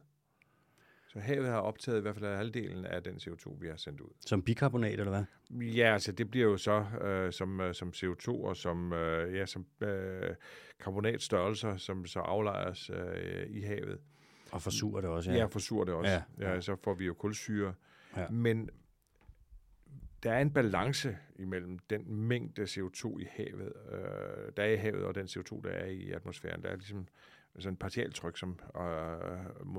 Så 1.16 1.20
havet 1.22 1.48
har 1.48 1.58
optaget 1.58 1.98
i 1.98 2.00
hvert 2.00 2.14
fald 2.14 2.36
halvdelen 2.36 2.84
af 2.84 3.02
den 3.02 3.14
CO2, 3.14 3.56
vi 3.60 3.68
har 3.68 3.76
sendt 3.76 4.00
ud. 4.00 4.08
Som 4.20 4.42
bikarbonat, 4.42 5.00
eller 5.00 5.10
hvad? 5.10 5.24
Ja, 5.66 5.92
altså 5.92 6.12
det 6.12 6.30
bliver 6.30 6.46
jo 6.46 6.56
så 6.56 6.84
øh, 7.00 7.32
som, 7.32 7.60
øh, 7.60 7.74
som 7.74 7.92
CO2 7.96 8.28
og 8.28 8.56
som, 8.56 8.92
øh, 8.92 9.34
ja, 9.34 9.46
som 9.46 9.66
øh, 9.80 10.34
karbonatstørrelser, 10.80 11.76
som 11.76 12.06
så 12.06 12.20
aflejres 12.20 12.90
øh, 12.90 13.46
i 13.48 13.60
havet. 13.60 13.98
Og 14.52 14.62
forsurer 14.62 15.00
det 15.00 15.10
også, 15.10 15.30
ja. 15.30 15.36
Ja, 15.36 15.44
forsurer 15.44 15.84
det 15.84 15.94
også. 15.94 16.10
Ja, 16.10 16.22
ja. 16.38 16.54
ja 16.54 16.60
så 16.60 16.76
får 16.84 16.94
vi 16.94 17.06
jo 17.06 17.14
kulsyre. 17.14 17.74
Ja. 18.16 18.28
Men 18.28 18.70
der 20.22 20.32
er 20.32 20.40
en 20.40 20.50
balance 20.50 21.16
imellem 21.36 21.78
den 21.78 22.14
mængde 22.14 22.62
CO2 22.62 23.18
i 23.18 23.26
havet, 23.30 23.72
øh, 23.92 24.52
der 24.56 24.62
er 24.62 24.72
i 24.72 24.76
havet, 24.76 25.04
og 25.04 25.14
den 25.14 25.26
CO2, 25.26 25.62
der 25.62 25.70
er 25.70 25.86
i 25.86 26.10
atmosfæren. 26.10 26.62
Der 26.62 26.68
er 26.68 26.76
ligesom 26.76 27.06
sådan 27.58 27.72
en 27.72 27.76
partialtryk, 27.76 28.38
som 28.38 28.58
øh, 28.76 28.82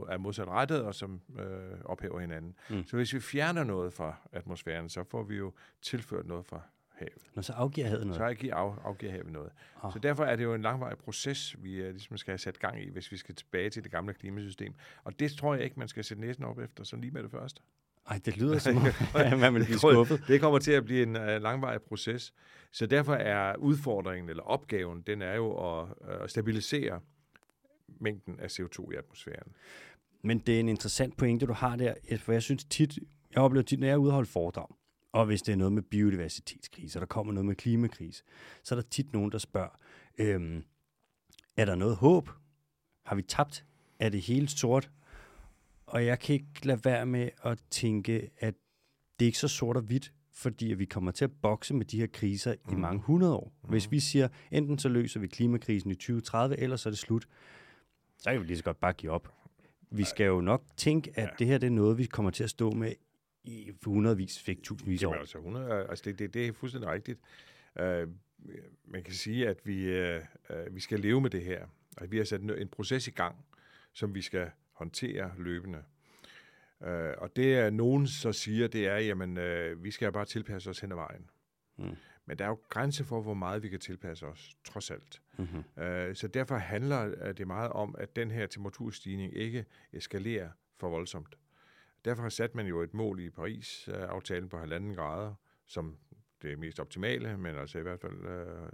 er 0.10 0.18
modsat 0.18 0.48
rettet, 0.48 0.82
og 0.82 0.96
som 0.96 1.22
øh, 1.40 1.46
ophæver 1.86 2.20
hinanden. 2.20 2.56
Mm. 2.70 2.88
Så 2.88 2.96
hvis 2.96 3.14
vi 3.14 3.20
fjerner 3.20 3.64
noget 3.64 3.94
fra 3.94 4.16
atmosfæren, 4.32 4.90
så 4.90 5.04
får 5.04 5.24
vi 5.24 5.36
jo 5.36 5.54
tilført 5.82 6.26
noget 6.26 6.46
fra 6.46 6.62
havet. 6.98 7.22
Nå, 7.36 7.42
så 7.42 7.54
afgiver 7.54 7.88
havet 7.88 8.08
noget? 8.08 8.18
Så 8.18 8.24
afgiver, 8.24 8.56
af, 8.56 8.76
afgiver 8.84 9.12
havet 9.12 9.32
noget. 9.32 9.52
Oh. 9.84 9.94
Så 9.94 10.00
derfor 10.00 10.24
er 10.24 10.36
det 10.36 10.44
jo 10.44 10.54
en 10.54 10.62
langvarig 10.62 10.98
proces, 10.98 11.56
vi 11.64 11.82
uh, 11.82 11.90
ligesom 11.90 12.18
skal 12.18 12.32
have 12.32 12.38
sat 12.38 12.60
gang 12.60 12.84
i, 12.84 12.90
hvis 12.90 13.12
vi 13.12 13.18
skal 13.18 13.36
tilbage 13.36 13.70
til 13.70 13.84
det 13.84 13.92
gamle 13.92 14.14
klimasystem. 14.14 14.74
Og 15.04 15.20
det 15.20 15.32
tror 15.32 15.56
jeg 15.56 15.64
ikke, 15.64 15.80
man 15.80 15.88
skal 15.88 16.04
sætte 16.04 16.22
næsen 16.22 16.44
op 16.44 16.60
efter, 16.60 16.84
så 16.84 16.96
lige 16.96 17.12
med 17.12 17.24
det 17.24 17.32
første. 17.32 17.62
Ej, 18.10 18.20
det 18.26 18.38
lyder 18.38 18.58
som 18.58 18.78
om, 18.78 18.84
man 19.40 19.54
vil 19.54 19.66
blive 19.66 19.78
skuffet. 19.78 20.24
Det 20.28 20.42
kommer 20.42 20.60
til 20.60 20.72
at 20.72 20.86
blive 20.86 21.04
en 21.04 21.16
uh, 21.16 21.42
langvarig 21.42 21.82
proces. 21.82 22.34
Så 22.72 22.86
derfor 22.86 23.14
er 23.14 23.56
udfordringen, 23.56 24.30
eller 24.30 24.44
opgaven, 24.44 25.02
den 25.02 25.22
er 25.22 25.36
jo 25.36 25.80
at, 25.80 25.88
uh, 26.02 26.24
at 26.24 26.30
stabilisere 26.30 27.00
mængden 28.00 28.40
af 28.40 28.60
CO2 28.60 28.92
i 28.92 28.96
atmosfæren. 28.96 29.52
Men 30.24 30.40
det 30.40 30.56
er 30.56 30.60
en 30.60 30.70
interessant 30.70 31.18
pointe, 31.18 31.46
du 31.46 31.54
har 31.54 31.76
der, 31.76 31.94
for 32.18 32.32
jeg 32.32 32.44
synes 32.44 32.66
tit, 32.66 33.00
jeg 33.34 33.42
oplever 33.42 33.64
tit, 33.64 33.80
når 33.80 33.88
jeg 33.88 33.94
er 33.94 33.98
ude 33.98 34.10
og 34.10 34.14
holde 34.14 34.30
foredrag, 34.30 34.68
og 35.12 35.26
hvis 35.26 35.42
det 35.42 35.52
er 35.52 35.56
noget 35.56 35.74
med 35.74 35.82
biodiversitetskrise, 35.82 37.00
og 37.00 37.02
der 37.02 37.08
kommer 37.08 37.34
noget 37.34 37.46
med 37.46 37.56
klimakrise, 37.56 38.24
så 38.64 38.76
er 38.76 38.80
der 38.80 38.88
tit 38.90 39.14
nogen, 39.14 39.32
der 39.32 39.38
spørger, 39.38 39.80
øhm, 40.18 40.64
er 41.58 41.66
der 41.66 41.76
noget 41.76 41.96
håb? 41.96 42.30
Har 43.06 43.16
vi 43.16 43.22
tabt? 43.22 43.66
Er 44.00 44.10
det 44.10 44.22
helt 44.22 44.52
sort? 44.52 44.92
Og 45.86 46.06
jeg 46.06 46.20
kan 46.20 46.34
ikke 46.34 46.66
lade 46.68 46.86
være 46.86 47.06
med 47.06 47.30
at 47.44 47.60
tænke, 47.70 48.30
at 48.38 48.54
det 49.20 49.26
er 49.26 49.28
ikke 49.28 49.40
så 49.40 49.48
sort 49.48 49.78
og 49.78 49.84
hvidt, 49.84 50.14
fordi 50.34 50.66
vi 50.66 50.86
kommer 50.86 51.12
til 51.12 51.26
at 51.26 51.32
bokse 51.42 51.74
med 51.74 51.86
de 51.86 52.00
her 52.00 52.08
kriser 52.08 52.56
mm. 52.66 52.74
i 52.74 52.76
mange 52.76 53.02
hundrede 53.02 53.36
år. 53.36 53.54
Mm. 53.64 53.70
Hvis 53.70 53.92
vi 53.92 54.00
siger, 54.00 54.28
enten 54.52 54.80
så 54.80 54.90
løser 54.90 55.20
vi 55.20 55.28
klimakrisen 55.28 55.92
i 55.92 55.96
2030, 55.96 56.60
eller 56.60 56.76
så 56.76 56.90
er 56.90 56.92
det 56.92 57.00
slut, 57.00 57.28
så 58.18 58.32
kan 58.32 58.42
vi 58.42 58.46
lige 58.46 58.58
så 58.58 58.64
godt 58.64 58.80
bare 58.80 58.94
give 58.94 59.12
op. 59.12 59.34
Vi 59.90 60.04
skal 60.04 60.26
jo 60.26 60.42
nok 60.42 60.64
tænke, 60.78 61.12
at 61.16 61.24
ja. 61.24 61.30
det 61.40 61.48
her 61.48 61.58
det 61.58 61.68
er 61.68 61.72
noget, 61.72 61.98
vi 61.98 62.06
kommer 62.06 62.32
til 62.32 62.44
at 62.44 62.50
stå 62.50 62.72
med 62.72 62.94
i 63.44 63.72
hundredvis, 63.86 64.40
fik 64.40 64.64
tusindvis 64.64 65.04
år. 65.04 65.10
Jamen, 65.10 65.20
altså, 65.20 65.38
100, 65.38 65.88
altså 65.90 66.04
det, 66.06 66.20
det, 66.20 66.34
det 66.34 66.48
er 66.48 66.54
fuldstændig 66.54 66.90
rigtigt. 66.90 67.20
Uh, 67.76 68.10
man 68.86 69.04
kan 69.04 69.14
sige, 69.14 69.48
at 69.48 69.58
vi, 69.64 70.08
uh, 70.10 70.76
vi 70.76 70.80
skal 70.80 71.00
leve 71.00 71.22
med 71.22 71.30
det 71.30 71.44
her. 71.44 71.68
At 71.98 72.12
vi 72.12 72.18
har 72.18 72.24
sat 72.24 72.42
en 72.42 72.68
proces 72.68 73.08
i 73.08 73.12
gang, 73.12 73.36
som 73.94 74.16
vi 74.16 74.22
skal 74.22 74.52
håndtere 74.72 75.32
løbende. 75.38 75.84
Uh, 76.80 76.88
og 77.18 77.36
det 77.36 77.56
er 77.56 77.70
nogen 77.70 78.08
så 78.08 78.32
siger, 78.32 78.68
det 78.68 78.88
er, 78.88 78.98
jamen, 78.98 79.38
uh, 79.38 79.84
vi 79.84 79.92
skal 79.92 80.12
bare 80.12 80.26
tilpasse 80.26 80.70
os 80.70 80.80
hen 80.80 80.92
ad 80.92 80.96
vejen. 80.96 81.30
Mm. 81.78 81.96
Men 82.28 82.40
der 82.40 82.46
er 82.46 82.50
jo 82.50 82.60
grænse 82.70 83.04
for, 83.04 83.22
hvor 83.22 83.34
meget 83.34 83.64
vi 83.64 83.70
kan 83.70 83.80
tilpasse 83.80 84.26
os, 84.26 84.56
trods 84.64 84.92
alt. 84.92 85.22
Mm-hmm. 85.38 85.58
Uh, 85.58 86.14
så 86.14 86.30
derfor 86.34 86.56
handler 86.56 87.34
det 87.34 87.48
meget 87.48 87.72
om, 87.72 87.96
at 87.98 88.16
den 88.16 88.32
her 88.32 88.48
temperaturstigning 88.48 89.34
ikke 89.36 89.66
eskalerer 89.94 90.50
for 90.78 90.90
voldsomt. 90.90 91.38
Derfor 92.06 92.22
har 92.22 92.30
sat 92.30 92.56
man 92.56 92.68
jo 92.68 92.82
et 92.82 92.94
mål 92.94 93.20
i 93.20 93.30
Paris-aftalen 93.30 94.50
på 94.50 94.58
halvanden 94.58 94.96
grader, 94.96 95.34
som 95.66 95.98
det 96.42 96.60
mest 96.60 96.80
optimale, 96.80 97.38
men 97.38 97.56
altså 97.56 97.80
i 97.80 97.82
hvert 97.82 98.00
fald 98.00 98.26
øh, 98.26 98.70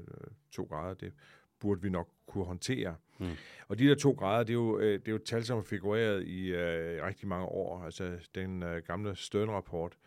to 0.52 0.64
grader, 0.64 0.94
det 0.94 1.14
burde 1.60 1.82
vi 1.82 1.90
nok 1.90 2.10
kunne 2.28 2.46
håndtere. 2.46 2.96
Mm. 3.20 3.32
Og 3.68 3.80
de 3.80 3.88
der 3.88 3.96
to 3.96 4.12
grader, 4.12 4.44
det 4.44 4.50
er 4.50 4.54
jo, 4.54 4.80
øh, 4.80 5.00
det 5.00 5.08
er 5.08 5.12
jo 5.12 5.16
et 5.16 5.24
tal, 5.24 5.46
som 5.46 5.58
har 5.58 5.64
figureret 5.64 6.24
i 6.28 6.48
øh, 6.48 7.06
rigtig 7.06 7.28
mange 7.28 7.46
år. 7.46 7.84
Altså 7.84 8.30
den 8.36 8.64
øh, 8.64 8.84
gamle 8.84 9.16
Stern-rapport, 9.16 9.98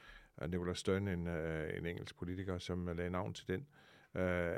Nicola 0.49 0.75
Stern, 0.75 1.09
en, 1.09 1.27
øh, 1.27 1.79
en 1.79 1.87
engelsk 1.87 2.17
politiker, 2.17 2.59
som 2.59 2.87
lagde 2.87 3.11
navn 3.11 3.35
til 3.35 3.49
den, 3.49 3.67
øh, 4.23 4.57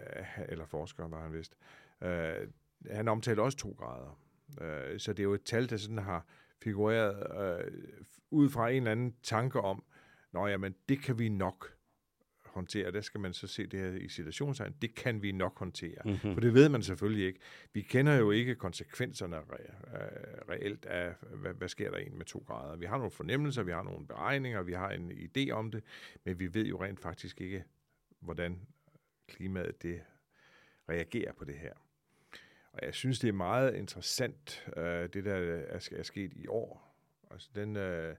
eller 0.48 0.66
forsker 0.66 1.08
var 1.08 1.22
han 1.22 1.32
vist, 1.32 1.56
øh, 2.02 2.48
han 2.90 3.08
omtalte 3.08 3.40
også 3.40 3.58
to 3.58 3.76
grader. 3.78 4.20
Øh, 4.60 4.98
så 4.98 5.12
det 5.12 5.18
er 5.18 5.24
jo 5.24 5.34
et 5.34 5.42
tal, 5.42 5.70
der 5.70 5.76
sådan 5.76 5.98
har 5.98 6.26
figureret 6.62 7.26
øh, 7.60 7.72
ud 8.30 8.48
fra 8.48 8.70
en 8.70 8.76
eller 8.76 8.92
anden 8.92 9.16
tanke 9.22 9.60
om, 9.60 9.84
nå 10.32 10.46
jamen, 10.46 10.74
det 10.88 11.02
kan 11.02 11.18
vi 11.18 11.28
nok 11.28 11.77
håndtere. 12.58 12.92
Der 12.92 13.00
skal 13.00 13.20
man 13.20 13.32
så 13.32 13.46
se 13.46 13.66
det 13.66 13.80
her 13.80 13.90
i 13.90 14.08
situationstegn. 14.08 14.74
Det 14.82 14.94
kan 14.94 15.22
vi 15.22 15.32
nok 15.32 15.58
håndtere. 15.58 16.02
Mm-hmm. 16.04 16.34
For 16.34 16.40
det 16.40 16.54
ved 16.54 16.68
man 16.68 16.82
selvfølgelig 16.82 17.26
ikke. 17.26 17.40
Vi 17.72 17.80
kender 17.80 18.14
jo 18.14 18.30
ikke 18.30 18.54
konsekvenserne 18.54 19.36
re- 19.36 19.96
øh, 19.96 20.48
reelt 20.48 20.86
af, 20.86 21.14
hvad, 21.20 21.54
hvad 21.54 21.68
sker 21.68 21.90
der 21.90 21.98
egentlig 21.98 22.18
med 22.18 22.26
to 22.26 22.44
grader. 22.46 22.76
Vi 22.76 22.86
har 22.86 22.96
nogle 22.96 23.10
fornemmelser, 23.10 23.62
vi 23.62 23.72
har 23.72 23.82
nogle 23.82 24.06
beregninger, 24.06 24.62
vi 24.62 24.72
har 24.72 24.90
en 24.90 25.12
idé 25.12 25.50
om 25.50 25.70
det, 25.70 25.84
men 26.24 26.38
vi 26.38 26.54
ved 26.54 26.66
jo 26.66 26.84
rent 26.84 27.00
faktisk 27.00 27.40
ikke, 27.40 27.64
hvordan 28.20 28.60
klimaet 29.28 29.82
det 29.82 30.00
reagerer 30.88 31.32
på 31.32 31.44
det 31.44 31.54
her. 31.54 31.72
Og 32.72 32.78
jeg 32.82 32.94
synes, 32.94 33.18
det 33.18 33.28
er 33.28 33.32
meget 33.32 33.74
interessant, 33.74 34.68
øh, 34.76 35.08
det 35.12 35.24
der 35.24 35.34
er, 35.34 35.80
er 35.92 36.02
sket 36.02 36.32
i 36.32 36.46
år. 36.46 36.88
Altså 37.30 37.50
den, 37.54 37.76
øh, 37.76 38.16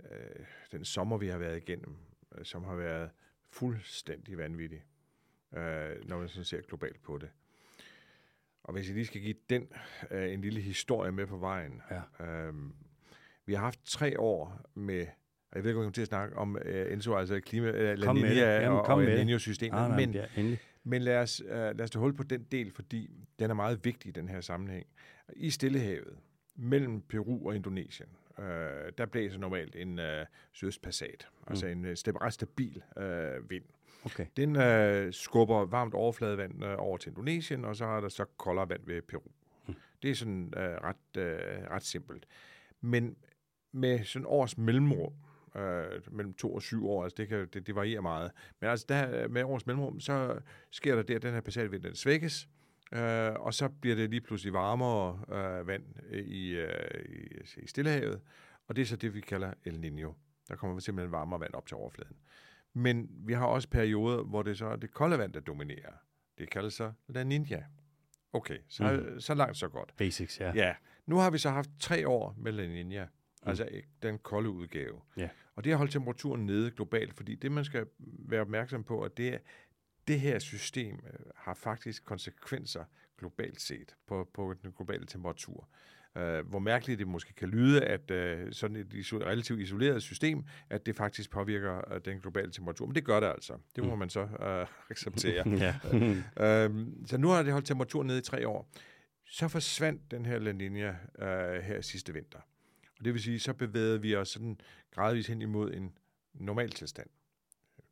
øh, 0.00 0.44
den 0.72 0.84
sommer, 0.84 1.18
vi 1.18 1.28
har 1.28 1.38
været 1.38 1.56
igennem, 1.56 1.96
øh, 2.38 2.44
som 2.44 2.64
har 2.64 2.74
været 2.74 3.10
fuldstændig 3.58 4.38
vanvittig, 4.38 4.84
øh, 5.56 6.08
når 6.08 6.18
man 6.18 6.28
sådan 6.28 6.44
ser 6.44 6.60
globalt 6.60 7.02
på 7.02 7.18
det. 7.18 7.28
Og 8.62 8.72
hvis 8.72 8.86
jeg 8.86 8.94
lige 8.94 9.06
skal 9.06 9.20
give 9.20 9.34
den 9.50 9.68
øh, 10.10 10.32
en 10.32 10.40
lille 10.40 10.60
historie 10.60 11.12
med 11.12 11.26
på 11.26 11.36
vejen. 11.36 11.82
Ja. 11.90 12.26
Øh, 12.26 12.54
vi 13.46 13.54
har 13.54 13.60
haft 13.60 13.80
tre 13.84 14.20
år 14.20 14.60
med 14.74 15.06
jeg 15.54 15.64
ved 15.64 15.70
ikke, 15.70 15.78
om 15.78 15.82
vi 15.82 15.84
kommer 15.84 15.92
til 15.92 16.02
at 16.02 16.08
snakke 16.08 16.36
om 16.36 16.56
uh, 16.66 16.92
Enzo, 16.92 17.16
altså 17.16 17.40
klima, 17.40 17.68
uh, 17.68 17.98
La 17.98 18.12
Nina 18.12 18.68
og, 18.68 18.82
og 18.82 19.04
El 19.04 19.24
Niño-systemet, 19.24 19.78
ah, 19.78 19.96
men, 19.96 20.14
ja, 20.14 20.26
men 20.84 21.02
lad 21.02 21.16
os, 21.16 21.42
uh, 21.44 21.50
lad 21.50 21.80
os 21.80 21.90
da 21.90 21.98
holde 21.98 22.16
på 22.16 22.22
den 22.22 22.42
del, 22.52 22.72
fordi 22.72 23.10
den 23.38 23.50
er 23.50 23.54
meget 23.54 23.84
vigtig 23.84 24.08
i 24.08 24.12
den 24.12 24.28
her 24.28 24.40
sammenhæng. 24.40 24.86
I 25.36 25.50
Stillehavet, 25.50 26.16
mellem 26.56 27.00
Peru 27.00 27.48
og 27.48 27.54
Indonesien, 27.54 28.08
uh, 28.38 28.44
der 28.98 29.06
blæser 29.06 29.38
normalt 29.38 29.76
en 29.76 29.98
uh, 29.98 30.04
sydøstpassat, 30.52 31.28
mm. 31.32 31.46
altså 31.48 31.66
en 31.66 31.84
uh, 31.84 31.90
ret 31.90 32.32
stabil 32.32 32.82
uh, 32.96 33.50
vind. 33.50 33.64
Okay. 34.04 34.26
Den 34.36 34.56
uh, 34.56 35.12
skubber 35.12 35.66
varmt 35.66 35.94
overfladevand 35.94 36.64
uh, 36.64 36.70
over 36.78 36.96
til 36.96 37.10
Indonesien, 37.10 37.64
og 37.64 37.76
så 37.76 37.84
er 37.84 38.00
der 38.00 38.08
så 38.08 38.24
koldere 38.24 38.68
vand 38.68 38.86
ved 38.86 39.02
Peru. 39.02 39.30
Mm. 39.66 39.74
Det 40.02 40.10
er 40.10 40.14
sådan 40.14 40.52
uh, 40.56 40.62
ret, 40.62 40.96
uh, 41.16 41.70
ret 41.70 41.82
simpelt. 41.82 42.26
Men 42.80 43.16
med 43.72 44.04
sådan 44.04 44.26
års 44.26 44.58
mellemrum, 44.58 45.12
øh, 45.56 46.14
mellem 46.14 46.34
to 46.34 46.54
og 46.54 46.62
syv 46.62 46.88
år. 46.88 47.04
Altså 47.04 47.14
det, 47.16 47.28
kan, 47.28 47.48
det, 47.54 47.66
det 47.66 47.74
varierer 47.74 48.00
meget. 48.00 48.30
Men 48.60 48.70
altså 48.70 48.86
der, 48.88 49.28
med 49.28 49.42
års 49.42 49.66
mellemrum, 49.66 50.00
så 50.00 50.38
sker 50.70 50.94
der 50.94 51.02
det, 51.02 51.14
at 51.14 51.22
den 51.22 51.34
her 51.34 51.40
passatvind 51.40 51.82
den 51.82 51.94
svækkes, 51.94 52.48
øh, 52.92 53.32
og 53.32 53.54
så 53.54 53.68
bliver 53.68 53.96
det 53.96 54.10
lige 54.10 54.20
pludselig 54.20 54.52
varmere 54.52 55.20
øh, 55.28 55.66
vand 55.66 55.84
i, 56.12 56.50
øh, 56.50 57.04
i, 57.08 57.62
i 57.62 57.66
Stillehavet, 57.66 58.20
og 58.68 58.76
det 58.76 58.82
er 58.82 58.86
så 58.86 58.96
det, 58.96 59.14
vi 59.14 59.20
kalder 59.20 59.52
El 59.64 59.74
Niño. 59.84 60.14
Der 60.48 60.56
kommer 60.56 60.78
simpelthen 60.78 61.12
varmere 61.12 61.40
vand 61.40 61.54
op 61.54 61.66
til 61.66 61.76
overfladen. 61.76 62.16
Men 62.72 63.08
vi 63.10 63.32
har 63.32 63.46
også 63.46 63.68
perioder, 63.68 64.22
hvor 64.22 64.42
det 64.42 64.58
så 64.58 64.66
er 64.66 64.76
det 64.76 64.90
kolde 64.90 65.18
vand, 65.18 65.32
der 65.32 65.40
dominerer. 65.40 65.92
Det 66.38 66.50
kaldes 66.50 66.74
så 66.74 66.92
La 67.08 67.24
Niña. 67.24 67.62
Okay, 68.32 68.58
så, 68.68 69.06
mm. 69.12 69.20
så 69.20 69.34
langt 69.34 69.56
så 69.56 69.68
godt. 69.68 69.92
Basics, 69.96 70.40
ja. 70.40 70.52
Ja. 70.54 70.74
Nu 71.06 71.16
har 71.16 71.30
vi 71.30 71.38
så 71.38 71.50
haft 71.50 71.70
tre 71.80 72.08
år 72.08 72.34
med 72.38 72.52
La 72.52 72.66
Niña, 72.66 73.04
mm. 73.04 73.48
altså 73.48 73.68
den 74.02 74.18
kolde 74.18 74.50
udgave. 74.50 75.00
Ja. 75.16 75.28
Og 75.54 75.64
det 75.64 75.72
har 75.72 75.76
holdt 75.76 75.92
temperaturen 75.92 76.46
nede 76.46 76.70
globalt, 76.70 77.14
fordi 77.14 77.34
det, 77.34 77.52
man 77.52 77.64
skal 77.64 77.86
være 77.98 78.40
opmærksom 78.40 78.84
på, 78.84 79.02
at 79.02 79.16
det, 79.16 79.38
det 80.08 80.20
her 80.20 80.38
system 80.38 80.94
øh, 80.94 81.20
har 81.36 81.54
faktisk 81.54 82.04
konsekvenser 82.04 82.84
globalt 83.18 83.60
set 83.60 83.94
på, 84.06 84.30
på 84.34 84.54
den 84.62 84.72
globale 84.72 85.06
temperatur. 85.06 85.68
Uh, 86.14 86.48
hvor 86.48 86.58
mærkeligt 86.58 86.98
det 86.98 87.08
måske 87.08 87.32
kan 87.32 87.48
lyde, 87.48 87.84
at 87.84 88.10
uh, 88.10 88.52
sådan 88.52 88.76
et 88.76 88.94
iso- 88.94 89.24
relativt 89.24 89.60
isoleret 89.60 90.02
system, 90.02 90.44
at 90.70 90.86
det 90.86 90.96
faktisk 90.96 91.30
påvirker 91.30 91.94
uh, 91.94 92.00
den 92.04 92.20
globale 92.20 92.50
temperatur. 92.50 92.86
Men 92.86 92.94
det 92.94 93.04
gør 93.04 93.20
det 93.20 93.26
altså. 93.26 93.58
Det 93.76 93.84
må 93.84 93.94
mm. 93.94 93.98
man 93.98 94.10
så 94.10 94.22
uh, 94.22 94.90
acceptere. 94.90 95.48
ja. 95.64 95.74
uh, 96.66 96.86
så 97.06 97.16
nu 97.18 97.28
har 97.28 97.42
det 97.42 97.52
holdt 97.52 97.66
temperaturen 97.66 98.06
nede 98.06 98.18
i 98.18 98.22
tre 98.22 98.48
år. 98.48 98.70
Så 99.26 99.48
forsvandt 99.48 100.10
den 100.10 100.26
her 100.26 100.38
La 100.38 100.52
Nina 100.52 100.88
uh, 100.88 101.24
her 101.64 101.80
sidste 101.80 102.12
vinter. 102.12 102.38
Og 102.98 103.04
det 103.04 103.12
vil 103.12 103.22
sige, 103.22 103.38
så 103.38 103.52
bevægede 103.52 104.02
vi 104.02 104.14
os 104.14 104.28
sådan 104.28 104.60
gradvist 104.94 105.28
hen 105.28 105.42
imod 105.42 105.74
en 105.74 105.98
normal 106.34 106.70
tilstand. 106.70 107.08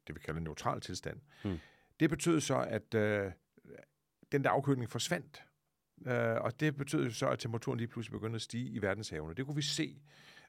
Det 0.06 0.14
vi 0.14 0.20
kalder 0.20 0.38
en 0.38 0.44
neutral 0.44 0.80
tilstand. 0.80 1.20
Mm. 1.44 1.58
Det 2.00 2.10
betød 2.10 2.40
så, 2.40 2.58
at 2.68 2.94
øh, 2.94 3.32
den 4.32 4.44
der 4.44 4.50
afkøling 4.50 4.90
forsvandt. 4.90 5.44
Øh, 6.06 6.40
og 6.40 6.60
det 6.60 6.76
betød 6.76 7.10
så, 7.10 7.28
at 7.28 7.38
temperaturen 7.38 7.78
lige 7.78 7.88
pludselig 7.88 8.12
begyndte 8.12 8.36
at 8.36 8.42
stige 8.42 8.70
i 8.70 8.82
verdenshavene. 8.82 9.34
Det 9.34 9.46
kunne 9.46 9.56
vi 9.56 9.62
se 9.62 10.02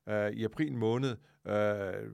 øh, 0.09 0.31
i 0.31 0.43
april 0.43 0.77
måned. 0.77 1.17
Øh, 1.47 2.11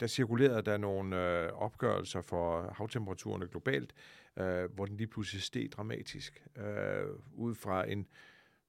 der 0.00 0.06
cirkulerede 0.06 0.62
der 0.62 0.76
nogle 0.76 1.16
øh, 1.16 1.52
opgørelser 1.52 2.22
for 2.22 2.74
havtemperaturerne 2.76 3.48
globalt, 3.48 3.92
øh, 4.36 4.74
hvor 4.74 4.86
den 4.86 4.96
lige 4.96 5.06
pludselig 5.06 5.42
steg 5.42 5.72
dramatisk. 5.72 6.46
Øh, 6.56 7.06
ud 7.32 7.54
fra 7.54 7.90
en 7.90 8.06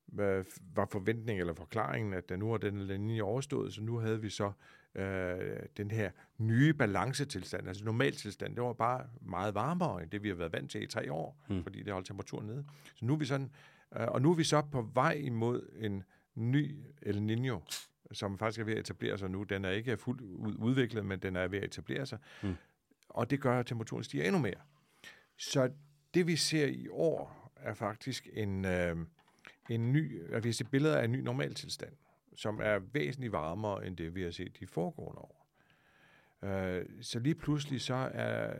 hvad 0.06 0.43
var 0.76 0.86
forventning 0.91 1.39
eller 1.39 1.54
forklaringen, 1.54 2.13
at 2.13 2.30
der 2.30 2.36
nu 2.36 2.54
er 2.54 2.58
den 2.58 2.80
linje 2.80 3.22
overstået, 3.22 3.74
så 3.74 3.82
nu 3.82 3.98
havde 3.98 4.22
vi 4.22 4.30
så 4.30 4.52
øh, 4.96 5.60
den 5.78 5.92
her 5.92 6.12
nye 6.38 6.74
balancetilstand, 6.74 7.68
altså 7.68 7.86
normaltilstand, 7.86 8.56
det 8.56 8.64
var 8.64 8.74
bare 8.74 9.08
meget 9.22 9.56
varmere 9.56 10.04
end 10.04 10.12
det, 10.12 10.24
vi 10.24 10.28
har 10.28 10.36
været 10.36 10.54
vant 10.54 10.72
til 10.72 10.84
i 10.84 10.88
tre 10.88 11.12
år, 11.12 11.44
mm. 11.50 11.64
fordi 11.64 11.84
det 11.84 11.94
holdt 11.94 12.08
temperaturen 12.08 12.48
nede. 12.48 12.66
Så 12.96 13.06
nu 13.06 13.14
er 13.14 13.18
vi 13.18 13.26
sådan, 13.26 13.52
øh, 13.96 14.08
og 14.08 14.22
nu 14.22 14.32
er 14.32 14.36
vi 14.36 14.44
så 14.44 14.62
på 14.62 14.82
vej 14.94 15.12
imod 15.12 15.70
en 15.80 16.04
ny 16.36 16.76
El 17.02 17.18
Niño, 17.18 17.60
som 18.12 18.38
faktisk 18.38 18.60
er 18.60 18.64
ved 18.64 18.74
at 18.74 18.80
etablere 18.80 19.18
sig 19.18 19.30
nu. 19.30 19.44
Den 19.44 19.66
er 19.66 19.70
ikke 19.70 19.98
fuldt 19.98 20.22
ud 20.22 20.56
udviklet, 20.60 21.06
men 21.06 21.20
den 21.20 21.36
er 21.36 21.48
ved 21.48 21.58
at 21.58 21.64
etablere 21.64 22.06
sig. 22.06 22.20
Mm. 22.44 22.56
Og 23.10 23.30
det 23.30 23.42
gør, 23.42 23.60
at 23.60 23.66
temperaturen 23.66 24.04
stiger 24.04 24.24
endnu 24.24 24.40
mere. 24.40 24.62
Så 25.38 25.72
det, 26.14 26.28
vi 26.28 26.36
ser 26.36 26.68
i 26.68 26.88
år, 26.88 27.44
er 27.56 27.74
faktisk 27.74 28.28
en, 28.34 28.66
øh, 28.66 28.98
en 29.70 29.94
ny, 29.94 30.22
at 30.32 30.44
vi 30.44 30.52
set 30.52 30.72
billeder 30.72 30.98
af 30.98 31.06
en 31.06 31.12
ny 31.12 31.20
normaltilstand, 31.20 31.94
som 32.36 32.60
er 32.63 32.80
væsentligt 32.80 33.32
varmere 33.32 33.88
end 33.88 33.98
det, 33.98 34.15
vi 34.15 34.22
har 34.22 34.32
set 34.32 34.60
de 34.60 34.67
foregående 34.67 35.22
år. 35.22 35.48
Øh, 36.43 36.86
så 37.02 37.19
lige 37.19 37.36
pludselig 37.36 37.82
så 37.82 38.10
er 38.13 38.54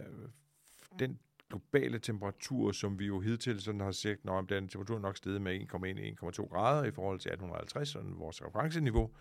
den 1.00 1.20
globale 1.50 2.00
temperatur, 2.00 2.72
som 2.72 3.00
vi 3.00 3.06
jo 3.06 3.20
hidtil 3.20 3.62
sådan 3.62 3.82
har 3.82 3.92
set, 3.92 4.26
når 4.26 4.42
den 4.42 4.68
temperatur 4.68 5.00
nok 5.00 5.18
steget 5.18 5.42
med 5.42 5.60
1,1-1,2 5.60 6.48
grader 6.48 6.84
i 6.84 6.92
forhold 6.92 7.20
til 7.20 7.30
1850, 7.30 7.90
sådan 7.90 8.20
vores 8.20 8.42
referenceniveau. 8.42 9.12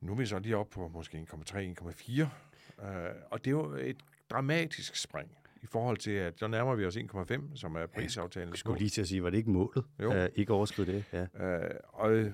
Nu 0.00 0.12
er 0.12 0.16
vi 0.16 0.26
så 0.26 0.38
lige 0.38 0.56
op 0.56 0.70
på 0.70 0.88
måske 0.88 1.26
1,3-1,4, 1.32 2.20
øh, 2.20 2.28
og 3.30 3.44
det 3.44 3.46
er 3.46 3.50
jo 3.50 3.72
et 3.72 3.96
dramatisk 4.30 4.96
spring 4.96 5.30
i 5.62 5.66
forhold 5.66 5.96
til, 5.96 6.10
at 6.10 6.38
så 6.38 6.46
nærmer 6.46 6.74
vi 6.74 6.84
os 6.84 6.96
1,5, 6.96 7.56
som 7.56 7.76
er 7.76 7.86
prisaftalen. 7.86 8.48
Jeg 8.48 8.58
skulle 8.58 8.78
lige 8.78 8.88
til 8.88 9.00
at 9.00 9.08
sige, 9.08 9.22
var 9.22 9.30
det 9.30 9.38
ikke 9.38 9.50
målet? 9.50 9.84
Jo. 10.02 10.24
Uh, 10.24 10.28
ikke 10.34 10.52
overskride 10.52 10.92
det, 10.92 11.04
ja. 11.12 11.22
Uh, 11.22 11.70
og 11.92 12.32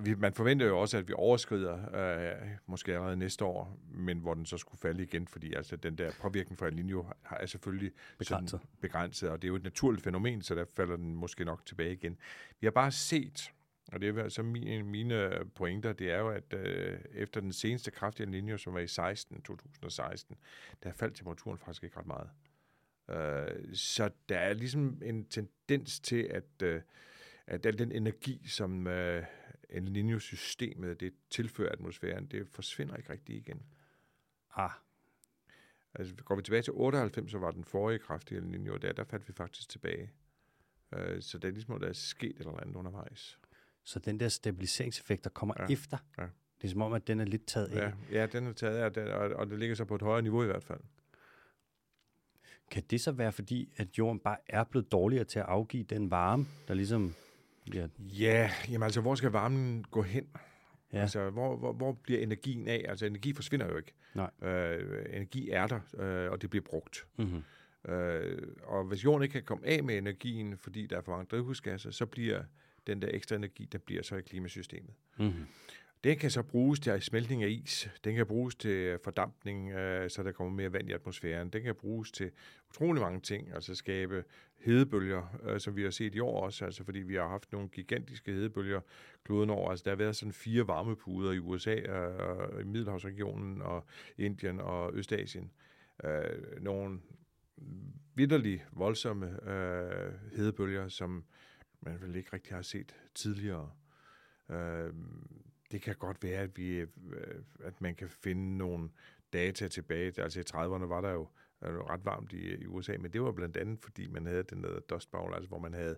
vi, 0.00 0.14
man 0.14 0.32
forventer 0.32 0.66
jo 0.66 0.78
også, 0.78 0.98
at 0.98 1.08
vi 1.08 1.12
overskrider 1.16 1.74
uh, 1.74 2.48
måske 2.66 2.92
allerede 2.92 3.16
næste 3.16 3.44
år, 3.44 3.78
men 3.90 4.18
hvor 4.18 4.34
den 4.34 4.46
så 4.46 4.56
skulle 4.56 4.80
falde 4.80 5.02
igen, 5.02 5.26
fordi 5.26 5.54
altså, 5.54 5.76
den 5.76 5.98
der 5.98 6.10
påvirkning 6.20 6.58
fra 6.58 6.66
El 6.66 6.74
Niño 6.74 7.12
er 7.30 7.46
selvfølgelig 7.46 7.92
begrænset. 8.18 8.60
begrænset, 8.80 9.30
og 9.30 9.42
det 9.42 9.48
er 9.48 9.48
jo 9.48 9.56
et 9.56 9.62
naturligt 9.62 10.04
fænomen, 10.04 10.42
så 10.42 10.54
der 10.54 10.64
falder 10.76 10.96
den 10.96 11.14
måske 11.14 11.44
nok 11.44 11.66
tilbage 11.66 11.92
igen. 11.92 12.18
Vi 12.60 12.66
har 12.66 12.70
bare 12.70 12.92
set, 12.92 13.52
og 13.92 14.00
det 14.00 14.18
er 14.18 14.28
så 14.28 14.42
mine, 14.42 14.82
mine 14.82 15.30
pointer, 15.54 15.92
det 15.92 16.10
er 16.10 16.18
jo, 16.18 16.28
at 16.28 16.52
øh, 16.52 16.98
efter 17.14 17.40
den 17.40 17.52
seneste 17.52 17.90
kraftige 17.90 18.30
linje, 18.30 18.58
som 18.58 18.74
var 18.74 18.80
i 18.80 18.86
16, 18.86 19.42
2016, 19.42 20.36
der 20.82 20.92
faldt 20.92 21.16
temperaturen 21.16 21.58
faktisk 21.58 21.84
ikke 21.84 21.96
ret 21.98 22.06
meget. 22.06 22.28
Øh, 23.10 23.74
så 23.74 24.10
der 24.28 24.38
er 24.38 24.52
ligesom 24.52 25.02
en 25.04 25.24
tendens 25.24 26.00
til, 26.00 26.22
at, 26.30 26.62
øh, 26.62 26.80
at 27.46 27.66
al 27.66 27.78
den 27.78 27.92
energi, 27.92 28.46
som 28.48 28.86
øh, 28.86 29.24
El 29.68 29.82
Niño-systemet 29.82 31.00
det 31.00 31.14
tilfører 31.30 31.72
atmosfæren, 31.72 32.26
det 32.26 32.48
forsvinder 32.48 32.96
ikke 32.96 33.12
rigtig 33.12 33.36
igen. 33.36 33.62
Ah. 34.54 34.70
Altså, 35.94 36.14
går 36.14 36.36
vi 36.36 36.42
tilbage 36.42 36.62
til 36.62 36.72
98, 36.72 37.30
så 37.30 37.38
var 37.38 37.50
den 37.50 37.64
forrige 37.64 37.98
kraftige 37.98 38.38
El 38.38 38.44
Niño, 38.44 38.78
der, 38.78 38.92
der 38.92 39.04
faldt 39.04 39.28
vi 39.28 39.32
faktisk 39.32 39.68
tilbage. 39.68 40.10
Øh, 40.92 41.22
så 41.22 41.38
det 41.38 41.48
er 41.48 41.52
ligesom, 41.52 41.80
der 41.80 41.88
er 41.88 41.92
sket 41.92 42.30
et 42.30 42.38
eller 42.38 42.60
andet 42.60 42.76
undervejs. 42.76 43.38
Så 43.84 43.98
den 43.98 44.20
der 44.20 44.28
stabiliseringseffekt, 44.28 45.24
der 45.24 45.30
kommer 45.30 45.54
ja. 45.58 45.66
efter, 45.72 45.98
ja. 46.18 46.22
det 46.62 46.64
er 46.64 46.68
som 46.68 46.82
om, 46.82 46.92
at 46.92 47.06
den 47.06 47.20
er 47.20 47.24
lidt 47.24 47.46
taget 47.46 47.66
af. 47.66 47.92
Ja, 48.10 48.20
ja 48.20 48.26
den 48.26 48.46
er 48.46 48.52
taget 48.52 48.96
af, 48.96 49.14
og, 49.14 49.30
og 49.30 49.50
det 49.50 49.58
ligger 49.58 49.76
så 49.76 49.84
på 49.84 49.94
et 49.94 50.02
højere 50.02 50.22
niveau 50.22 50.42
i 50.42 50.46
hvert 50.46 50.64
fald. 50.64 50.80
Kan 52.70 52.82
det 52.90 53.00
så 53.00 53.12
være 53.12 53.32
fordi, 53.32 53.72
at 53.76 53.98
jorden 53.98 54.20
bare 54.20 54.36
er 54.46 54.64
blevet 54.64 54.92
dårligere 54.92 55.24
til 55.24 55.38
at 55.38 55.44
afgive 55.44 55.82
den 55.82 56.10
varme, 56.10 56.46
der 56.68 56.74
ligesom... 56.74 57.14
Ja, 57.74 57.86
ja 57.98 58.50
jamen 58.68 58.82
altså, 58.82 59.00
hvor 59.00 59.14
skal 59.14 59.30
varmen 59.30 59.84
gå 59.90 60.02
hen? 60.02 60.26
Ja. 60.92 61.00
Altså, 61.00 61.30
hvor, 61.30 61.56
hvor, 61.56 61.72
hvor 61.72 61.92
bliver 61.92 62.20
energien 62.20 62.68
af? 62.68 62.84
Altså, 62.88 63.06
energi 63.06 63.32
forsvinder 63.32 63.66
jo 63.66 63.76
ikke. 63.76 63.92
Nej. 64.14 64.30
Øh, 64.50 65.04
energi 65.10 65.50
er 65.50 65.66
der, 65.66 65.80
øh, 65.98 66.30
og 66.30 66.42
det 66.42 66.50
bliver 66.50 66.64
brugt. 66.64 67.06
Mm-hmm. 67.16 67.42
Øh, 67.92 68.48
og 68.62 68.84
hvis 68.84 69.04
jorden 69.04 69.22
ikke 69.22 69.32
kan 69.32 69.42
komme 69.42 69.66
af 69.66 69.84
med 69.84 69.98
energien, 69.98 70.58
fordi 70.58 70.86
der 70.86 70.96
er 70.96 71.00
for 71.00 71.12
mange 71.12 71.26
drivhusgasser, 71.30 71.90
så 71.90 72.06
bliver 72.06 72.42
den 72.86 73.02
der 73.02 73.08
ekstra 73.12 73.36
energi, 73.36 73.64
der 73.72 73.78
bliver 73.78 74.02
så 74.02 74.16
i 74.16 74.22
klimasystemet. 74.22 74.94
Mm-hmm. 75.18 75.46
Det 76.04 76.18
kan 76.18 76.30
så 76.30 76.42
bruges 76.42 76.80
til 76.80 77.02
smeltning 77.02 77.42
af 77.42 77.48
is. 77.48 77.90
Den 78.04 78.14
kan 78.14 78.26
bruges 78.26 78.54
til 78.54 78.98
fordampning, 79.04 79.70
øh, 79.70 80.10
så 80.10 80.22
der 80.22 80.32
kommer 80.32 80.52
mere 80.52 80.72
vand 80.72 80.88
i 80.88 80.92
atmosfæren. 80.92 81.50
Den 81.50 81.62
kan 81.62 81.74
bruges 81.74 82.12
til 82.12 82.30
utrolig 82.70 83.02
mange 83.02 83.20
ting, 83.20 83.54
altså 83.54 83.74
skabe 83.74 84.24
hedebølger, 84.58 85.38
øh, 85.42 85.60
som 85.60 85.76
vi 85.76 85.82
har 85.82 85.90
set 85.90 86.14
i 86.14 86.20
år 86.20 86.44
også, 86.44 86.64
altså 86.64 86.84
fordi 86.84 86.98
vi 86.98 87.14
har 87.14 87.28
haft 87.28 87.52
nogle 87.52 87.68
gigantiske 87.68 88.32
hedebølger 88.32 88.80
kloden 89.24 89.50
over. 89.50 89.70
Altså 89.70 89.82
der 89.84 89.90
har 89.90 89.96
været 89.96 90.16
sådan 90.16 90.32
fire 90.32 90.66
varmepuder 90.66 91.32
i 91.32 91.38
USA, 91.38 91.92
og 91.92 92.60
i 92.60 92.64
Middelhavsregionen 92.64 93.62
og 93.62 93.86
Indien 94.18 94.60
og 94.60 94.94
Østasien. 94.94 95.50
Øh, 96.04 96.62
nogle 96.62 97.00
vidderligt 98.14 98.66
voldsomme 98.72 99.50
øh, 99.50 100.12
hedebølger, 100.36 100.88
som 100.88 101.24
man 101.80 102.02
vel 102.02 102.16
ikke 102.16 102.30
rigtig 102.32 102.54
har 102.54 102.62
set 102.62 102.94
tidligere. 103.14 103.70
Øh, 104.50 104.92
det 105.72 105.82
kan 105.82 105.94
godt 105.98 106.22
være, 106.22 106.40
at, 106.40 106.56
vi, 106.56 106.78
øh, 106.78 106.88
at 107.64 107.80
man 107.80 107.94
kan 107.94 108.08
finde 108.08 108.56
nogle 108.56 108.88
data 109.32 109.68
tilbage. 109.68 110.22
Altså 110.22 110.40
i 110.40 110.42
30'erne 110.42 110.86
var 110.86 111.00
der 111.00 111.10
jo 111.10 111.28
ret 111.62 112.04
varmt 112.04 112.32
i, 112.32 112.54
i 112.54 112.66
USA, 112.66 112.96
men 112.98 113.12
det 113.12 113.22
var 113.22 113.32
blandt 113.32 113.56
andet, 113.56 113.78
fordi 113.80 114.06
man 114.06 114.26
havde 114.26 114.42
den 114.42 114.62
der 114.62 114.80
dust 114.80 115.10
bowl, 115.10 115.34
altså 115.34 115.48
hvor 115.48 115.58
man 115.58 115.74
havde 115.74 115.96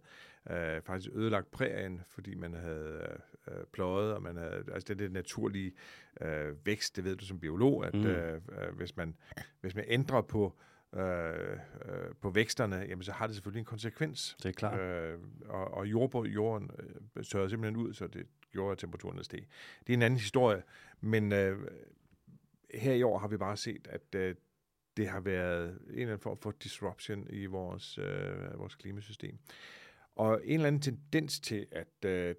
øh, 0.51 0.83
faktisk 0.83 1.11
ødelagt 1.13 1.51
prærien, 1.51 2.01
fordi 2.09 2.35
man 2.35 2.55
havde 2.55 3.19
øh, 3.49 3.65
pløjet, 3.73 4.15
og 4.15 4.23
man 4.23 4.37
havde, 4.37 4.65
altså 4.73 4.85
det 4.89 4.91
er 4.91 4.95
det 4.95 5.13
naturlige 5.13 5.73
øh, 6.21 6.67
vækst, 6.67 6.97
det 6.97 7.05
ved 7.05 7.17
du 7.17 7.25
som 7.25 7.41
biolog, 7.41 7.87
at 7.87 7.95
mm. 7.95 8.07
øh, 8.07 8.35
øh 8.35 8.77
hvis, 8.77 8.97
man, 8.97 9.17
hvis 9.61 9.75
man 9.75 9.85
ændrer 9.89 10.21
på 10.21 10.59
øh, 10.95 11.03
øh, 11.03 12.15
på 12.21 12.31
væksterne, 12.31 12.77
jamen 12.77 13.03
så 13.03 13.13
har 13.13 13.27
det 13.27 13.37
selvfølgelig 13.37 13.61
en 13.61 13.65
konsekvens. 13.65 14.37
Det 14.43 14.49
er 14.49 14.53
klart. 14.53 14.81
Øh, 14.81 15.19
og, 15.49 15.75
og 15.75 15.87
jordbrug, 15.87 16.27
jorden 16.27 16.71
øh, 17.17 17.25
sørger 17.25 17.49
simpelthen 17.49 17.77
ud, 17.87 17.95
så 17.95 18.07
det 18.07 18.27
gjorde, 18.53 18.73
at 18.73 18.79
temperaturen 18.79 19.25
steg. 19.25 19.47
Det 19.87 19.93
er 19.93 19.97
en 19.97 20.03
anden 20.03 20.19
historie, 20.19 20.63
men 21.01 21.33
øh, 21.33 21.69
her 22.75 22.93
i 22.93 23.03
år 23.03 23.19
har 23.19 23.29
vi 23.29 23.37
bare 23.37 23.57
set, 23.57 23.89
at 23.91 24.15
øh, 24.15 24.35
det 24.97 25.09
har 25.09 25.21
været 25.21 25.71
en 25.71 25.91
eller 25.91 26.03
anden 26.03 26.19
form 26.19 26.39
for 26.39 26.51
disruption 26.51 27.27
i 27.31 27.47
vores, 27.47 27.99
øh, 27.99 28.59
vores 28.59 28.75
klimasystem. 28.75 29.39
Og 30.17 30.41
en 30.45 30.55
eller 30.55 30.67
anden 30.67 30.83
tendens 30.83 31.41
til, 31.41 31.67
at 31.71 32.05
øh, 32.05 32.35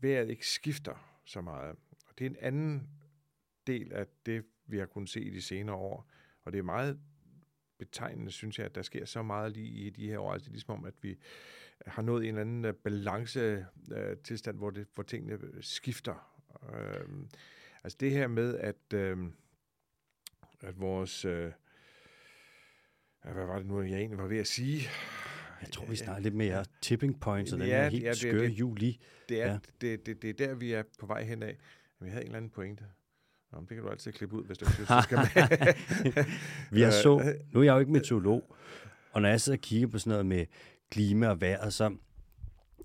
vejret 0.00 0.30
ikke 0.30 0.46
skifter 0.46 1.20
så 1.24 1.40
meget. 1.40 1.76
Og 2.06 2.18
det 2.18 2.26
er 2.26 2.30
en 2.30 2.36
anden 2.40 2.88
del 3.66 3.92
af 3.92 4.06
det, 4.26 4.44
vi 4.66 4.78
har 4.78 4.86
kunnet 4.86 5.08
se 5.08 5.20
i 5.20 5.30
de 5.30 5.42
senere 5.42 5.76
år. 5.76 6.10
Og 6.44 6.52
det 6.52 6.58
er 6.58 6.62
meget 6.62 7.00
betegnende, 7.78 8.30
synes 8.30 8.58
jeg, 8.58 8.66
at 8.66 8.74
der 8.74 8.82
sker 8.82 9.04
så 9.04 9.22
meget 9.22 9.52
lige 9.52 9.68
i 9.68 9.90
de 9.90 10.06
her 10.06 10.18
år. 10.18 10.32
Altså, 10.32 10.44
det 10.44 10.50
er 10.50 10.54
ligesom 10.54 10.74
om, 10.74 10.84
at 10.84 10.94
vi 11.02 11.18
har 11.86 12.02
nået 12.02 12.22
en 12.22 12.28
eller 12.28 12.40
anden 12.40 12.64
øh, 12.64 12.74
balance 12.74 13.66
øh, 13.92 14.16
tilstand, 14.24 14.56
hvor, 14.56 14.70
det, 14.70 14.86
hvor 14.94 15.02
tingene 15.02 15.38
skifter. 15.60 16.42
Øh, 16.74 17.08
altså 17.84 17.96
det 18.00 18.10
her 18.10 18.26
med, 18.26 18.58
at, 18.58 18.94
øh, 18.94 19.18
at 20.60 20.80
vores... 20.80 21.24
Øh, 21.24 21.52
hvad 23.22 23.46
var 23.46 23.56
det 23.56 23.66
nu, 23.66 23.82
jeg 23.82 23.98
egentlig 23.98 24.18
var 24.18 24.26
ved 24.26 24.38
at 24.38 24.46
sige? 24.46 24.88
Jeg 25.60 25.70
tror, 25.70 25.86
vi 25.86 25.96
snakker 25.96 26.22
lidt 26.22 26.34
mere 26.34 26.64
tipping 26.80 27.20
points 27.20 27.52
og 27.52 27.58
den 27.58 27.66
ja, 27.66 27.82
her 27.82 27.90
helt 27.90 28.04
ja, 28.04 28.08
det, 28.08 28.16
skøre 28.16 28.44
det, 28.44 28.50
juli. 28.50 29.00
Det 29.28 29.42
er, 29.42 29.46
ja. 29.46 29.58
det, 29.80 30.06
det, 30.06 30.22
det 30.22 30.30
er 30.30 30.46
der, 30.46 30.54
vi 30.54 30.72
er 30.72 30.82
på 30.98 31.06
vej 31.06 31.24
hen 31.24 31.42
af. 31.42 31.56
Men 31.98 32.06
vi 32.06 32.10
havde 32.10 32.22
en 32.22 32.26
eller 32.26 32.36
anden 32.36 32.50
pointe. 32.50 32.84
Nå, 33.52 33.60
det 33.60 33.68
kan 33.68 33.82
du 33.82 33.88
altid 33.88 34.12
klippe 34.12 34.36
ud, 34.36 34.44
hvis 34.44 34.58
du 34.58 34.72
synes, 34.72 34.88
du 34.88 35.02
skal 35.02 35.18
med. 35.18 36.24
vi 36.76 36.80
har 36.80 36.90
så, 36.90 37.34
nu 37.52 37.60
er 37.60 37.64
jeg 37.64 37.72
jo 37.72 37.78
ikke 37.78 37.92
meteorolog, 37.92 38.56
og 39.12 39.22
når 39.22 39.28
jeg 39.28 39.40
sidder 39.40 39.56
og 39.58 39.62
kigger 39.62 39.88
på 39.88 39.98
sådan 39.98 40.10
noget 40.10 40.26
med 40.26 40.46
klima 40.90 41.28
og 41.28 41.40
vejret, 41.40 41.72
så 41.72 41.96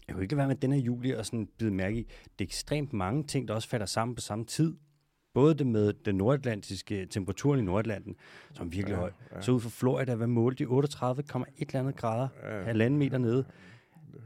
jeg 0.07 0.13
kunne 0.15 0.23
ikke 0.23 0.37
være 0.37 0.47
med 0.47 0.55
den 0.55 0.73
her 0.73 0.79
juli 0.79 1.11
og 1.11 1.25
sådan 1.25 1.47
bide 1.57 1.71
mærke 1.71 1.97
i, 1.97 2.03
det 2.03 2.45
er 2.45 2.47
ekstremt 2.47 2.93
mange 2.93 3.23
ting, 3.23 3.47
der 3.47 3.53
også 3.53 3.69
falder 3.69 3.85
sammen 3.85 4.15
på 4.15 4.21
samme 4.21 4.45
tid. 4.45 4.75
Både 5.33 5.53
det 5.53 5.67
med 5.67 5.93
den 5.93 6.15
nordatlantiske 6.15 7.05
temperaturen 7.05 7.59
i 7.59 7.63
Nordatlanten, 7.63 8.15
som 8.53 8.67
er 8.67 8.71
virkelig 8.71 8.93
ja, 8.93 8.99
høj. 8.99 9.11
Ja. 9.35 9.41
Så 9.41 9.51
ud 9.51 9.59
for 9.59 9.69
Florida, 9.69 10.15
hvad 10.15 10.27
målte 10.27 10.63
de? 10.63 10.69
38,1 10.69 10.75
eller 11.59 11.79
andet 11.79 11.95
grader, 11.95 12.27
ja. 12.43 12.63
halvanden 12.63 12.99
meter 12.99 13.17
nede. 13.17 13.45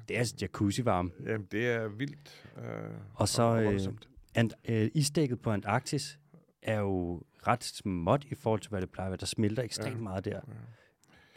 Det 0.08 0.16
er 0.16 0.20
altså 0.20 0.36
jacuzzi-varme. 0.42 1.12
Jamen, 1.26 1.48
det 1.52 1.68
er 1.68 1.88
vildt. 1.88 2.46
Øh, 2.58 2.64
og 3.14 3.28
så 3.28 3.44
øh, 3.44 3.80
and, 4.36 4.52
øh, 4.70 4.90
isdækket 4.94 5.42
på 5.42 5.52
Antarktis 5.52 6.20
er 6.62 6.80
jo 6.80 7.22
ret 7.48 7.64
småt 7.64 8.26
i 8.26 8.36
forhold 8.36 8.60
til, 8.60 8.70
hvad 8.70 8.82
det 8.82 8.90
plejer 8.90 9.08
at 9.08 9.12
være. 9.12 9.18
Der 9.18 9.26
smelter 9.26 9.64
ekstremt 9.64 9.96
ja. 9.96 10.02
meget 10.02 10.26
der. 10.26 10.40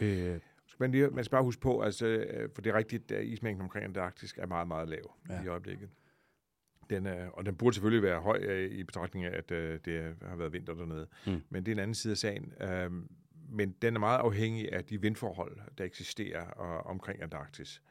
Ja. 0.00 0.07
Øh, 0.07 0.40
man, 0.83 0.92
lige, 0.92 1.11
man 1.11 1.25
skal 1.25 1.31
bare 1.31 1.42
huske 1.42 1.61
på, 1.61 1.81
altså, 1.81 2.07
øh, 2.07 2.49
for 2.55 2.62
det 2.62 2.71
er 2.71 2.77
rigtigt, 2.77 3.12
at 3.12 3.25
ismængden 3.25 3.62
omkring 3.62 3.85
Antarktis 3.85 4.35
er 4.37 4.47
meget, 4.47 4.68
meget 4.68 4.88
lav 4.88 5.14
ja. 5.29 5.42
i 5.45 5.47
øjeblikket. 5.47 5.88
Den 6.90 7.07
er, 7.07 7.29
og 7.29 7.47
den 7.47 7.57
burde 7.57 7.75
selvfølgelig 7.75 8.03
være 8.03 8.21
høj 8.21 8.38
øh, 8.42 8.71
i 8.71 8.85
betragtning 8.85 9.25
af, 9.27 9.38
at 9.38 9.51
uh, 9.51 9.59
det 9.59 10.16
har 10.23 10.37
været 10.37 10.53
vinter 10.53 10.75
dernede. 10.75 11.07
Mm. 11.27 11.42
Men 11.51 11.66
det 11.66 11.73
er 11.73 11.77
en 11.77 11.79
anden 11.79 11.95
side 11.95 12.11
af 12.11 12.18
sagen. 12.18 12.53
Uh, 12.61 12.92
men 13.51 13.73
den 13.83 13.95
er 13.97 14.01
meget 14.01 14.18
afhængig 14.18 14.73
af 14.73 14.85
de 14.85 15.01
vindforhold, 15.01 15.59
der 15.79 15.85
eksisterer 15.85 16.42
uh, 16.42 16.90
omkring 16.90 17.23
Antarktis. 17.23 17.83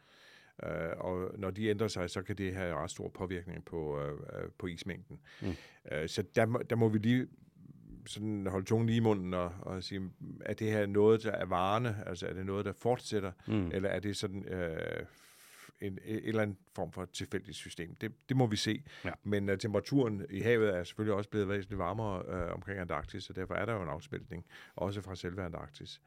Øh, 0.63 0.91
og 0.97 1.31
når 1.37 1.51
de 1.51 1.67
ændrer 1.67 1.87
sig, 1.87 2.09
så 2.09 2.21
kan 2.21 2.37
det 2.37 2.55
have 2.55 2.75
ret 2.75 2.91
stor 2.91 3.09
påvirkning 3.09 3.65
på, 3.65 3.99
øh, 3.99 4.13
øh 4.13 4.49
på 4.59 4.67
ismængden. 4.67 5.19
Mm. 5.41 5.55
Øh, 5.91 6.09
så 6.09 6.23
der, 6.35 6.45
der 6.45 6.75
må 6.75 6.89
vi 6.89 6.97
lige 6.97 7.27
sådan 8.05 8.47
holde 8.47 8.65
tungen 8.65 8.87
lige 8.87 8.97
i 8.97 8.99
munden 8.99 9.33
og, 9.33 9.51
og 9.59 9.83
sige, 9.83 10.11
er 10.45 10.53
det 10.53 10.71
her 10.71 10.85
noget, 10.85 11.23
der 11.23 11.31
er 11.31 11.45
varende? 11.45 11.95
Altså 12.05 12.27
er 12.27 12.33
det 12.33 12.45
noget, 12.45 12.65
der 12.65 12.73
fortsætter? 12.73 13.31
Mm. 13.47 13.71
Eller 13.71 13.89
er 13.89 13.99
det 13.99 14.17
sådan 14.17 14.45
øh, 14.45 15.05
en, 15.81 15.99
en 16.05 16.19
eller 16.23 16.41
anden 16.41 16.57
form 16.75 16.91
for 16.91 17.05
tilfældigt 17.05 17.57
system? 17.57 17.95
Det, 17.95 18.11
det 18.29 18.37
må 18.37 18.47
vi 18.47 18.55
se. 18.55 18.83
Ja. 19.05 19.11
Men 19.23 19.49
uh, 19.49 19.57
temperaturen 19.57 20.25
i 20.29 20.39
havet 20.39 20.75
er 20.75 20.83
selvfølgelig 20.83 21.15
også 21.15 21.29
blevet 21.29 21.49
væsentligt 21.49 21.79
varmere 21.79 22.45
uh, 22.47 22.53
omkring 22.53 22.79
Antarktis, 22.79 23.23
så 23.23 23.33
derfor 23.33 23.53
er 23.53 23.65
der 23.65 23.73
jo 23.73 23.81
en 23.81 23.89
afsmeltning, 23.89 24.45
også 24.75 25.01
fra 25.01 25.15
selve 25.15 25.43
Antarktis. 25.43 26.01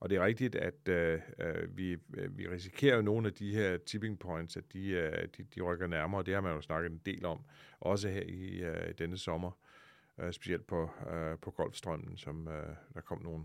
Og 0.00 0.10
det 0.10 0.18
er 0.18 0.24
rigtigt, 0.24 0.54
at 0.54 0.88
uh, 0.88 1.20
uh, 1.46 1.76
vi, 1.76 1.94
uh, 1.94 2.38
vi 2.38 2.48
risikerer 2.48 2.96
jo 2.96 3.02
nogle 3.02 3.26
af 3.26 3.32
de 3.32 3.54
her 3.54 3.76
tipping 3.76 4.18
points, 4.18 4.56
at 4.56 4.64
de, 4.72 5.10
uh, 5.12 5.28
de, 5.36 5.44
de 5.54 5.60
rykker 5.60 5.86
nærmere, 5.86 6.22
det 6.22 6.34
har 6.34 6.40
man 6.40 6.54
jo 6.54 6.60
snakket 6.60 6.90
en 6.90 7.00
del 7.06 7.24
om, 7.24 7.40
også 7.80 8.08
her 8.08 8.22
i 8.22 8.68
uh, 8.68 8.92
denne 8.98 9.18
sommer 9.18 9.50
øh, 9.50 9.71
øh, 10.18 10.32
specielt 10.32 10.66
på, 10.66 10.90
øh, 11.10 11.38
på 11.38 11.50
Golfstrømmen, 11.50 12.16
som 12.16 12.48
øh, 12.48 12.76
der 12.94 13.00
kom 13.00 13.22
nogle, 13.22 13.44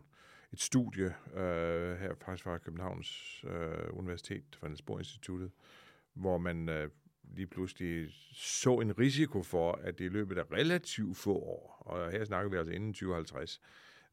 et 0.54 0.60
studie 0.60 1.16
øh, 1.34 2.00
her 2.00 2.14
faktisk 2.26 2.44
fra 2.44 2.58
Københavns 2.58 3.44
øh, 3.48 3.90
Universitet, 3.94 4.58
fra 4.60 4.68
Niels 4.68 4.82
Bohr 4.82 5.00
Instituttet, 5.00 5.52
hvor 6.14 6.38
man 6.38 6.70
øh, 6.70 6.90
lige 7.24 7.48
pludselig 7.48 8.10
så 8.34 8.80
en 8.80 9.00
risiko 9.00 9.44
for, 9.44 9.72
at 9.72 10.00
det 10.00 10.06
i 10.06 10.10
løbet 10.10 10.38
af 10.38 10.52
relativt 10.52 11.18
få 11.18 11.36
år, 11.36 11.84
og 11.86 12.12
her 12.12 12.26
snakker 12.26 12.50
vi 12.50 12.58
altså 12.58 12.74
inden 12.74 12.94
2050, 12.94 13.62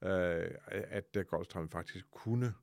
øh, 0.02 0.50
at 0.68 1.16
Golfstrømmen 1.26 1.70
faktisk 1.70 2.06
kunne 2.10 2.54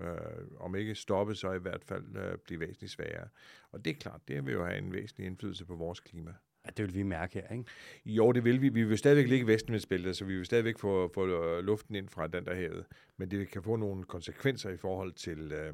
øh, 0.00 0.46
om 0.60 0.74
ikke 0.74 0.94
stoppe, 0.94 1.34
så 1.34 1.52
i 1.52 1.58
hvert 1.58 1.84
fald 1.84 2.16
øh, 2.16 2.38
blive 2.38 2.60
væsentligt 2.60 2.92
sværere. 2.92 3.28
Og 3.70 3.84
det 3.84 3.90
er 3.90 3.94
klart, 3.94 4.28
det 4.28 4.46
vil 4.46 4.52
jo 4.52 4.64
have 4.64 4.78
en 4.78 4.92
væsentlig 4.92 5.26
indflydelse 5.26 5.64
på 5.64 5.76
vores 5.76 6.00
klima. 6.00 6.34
Ja, 6.64 6.70
det 6.76 6.84
vil 6.84 6.94
vi 6.94 7.02
mærke 7.02 7.34
her, 7.34 7.48
ikke? 7.52 7.64
Jo, 8.06 8.32
det 8.32 8.44
vil 8.44 8.62
vi. 8.62 8.68
Vi 8.68 8.84
vil 8.84 8.98
stadigvæk 8.98 9.28
ligge 9.28 9.44
i 9.44 9.46
Vestenvindsbæltet, 9.46 10.16
så 10.16 10.24
vi 10.24 10.36
vil 10.36 10.46
stadigvæk 10.46 10.78
få, 10.78 11.10
få 11.14 11.26
øh, 11.26 11.64
luften 11.64 11.94
ind 11.94 12.08
fra 12.08 12.26
den 12.26 12.44
der 12.44 12.54
havet. 12.54 12.84
Men 13.16 13.30
det 13.30 13.48
kan 13.48 13.62
få 13.62 13.76
nogle 13.76 14.04
konsekvenser 14.04 14.70
i 14.70 14.76
forhold 14.76 15.12
til, 15.12 15.52
øh, 15.52 15.72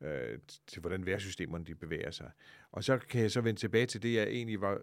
øh, 0.00 0.38
til 0.66 0.80
hvordan 0.80 1.06
vejrsystemerne 1.06 1.64
de 1.64 1.74
bevæger 1.74 2.10
sig. 2.10 2.30
Og 2.72 2.84
så 2.84 2.98
kan 2.98 3.22
jeg 3.22 3.30
så 3.30 3.40
vende 3.40 3.60
tilbage 3.60 3.86
til 3.86 4.02
det, 4.02 4.14
jeg 4.14 4.28
egentlig 4.28 4.60
var, 4.60 4.78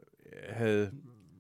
havde 0.50 0.92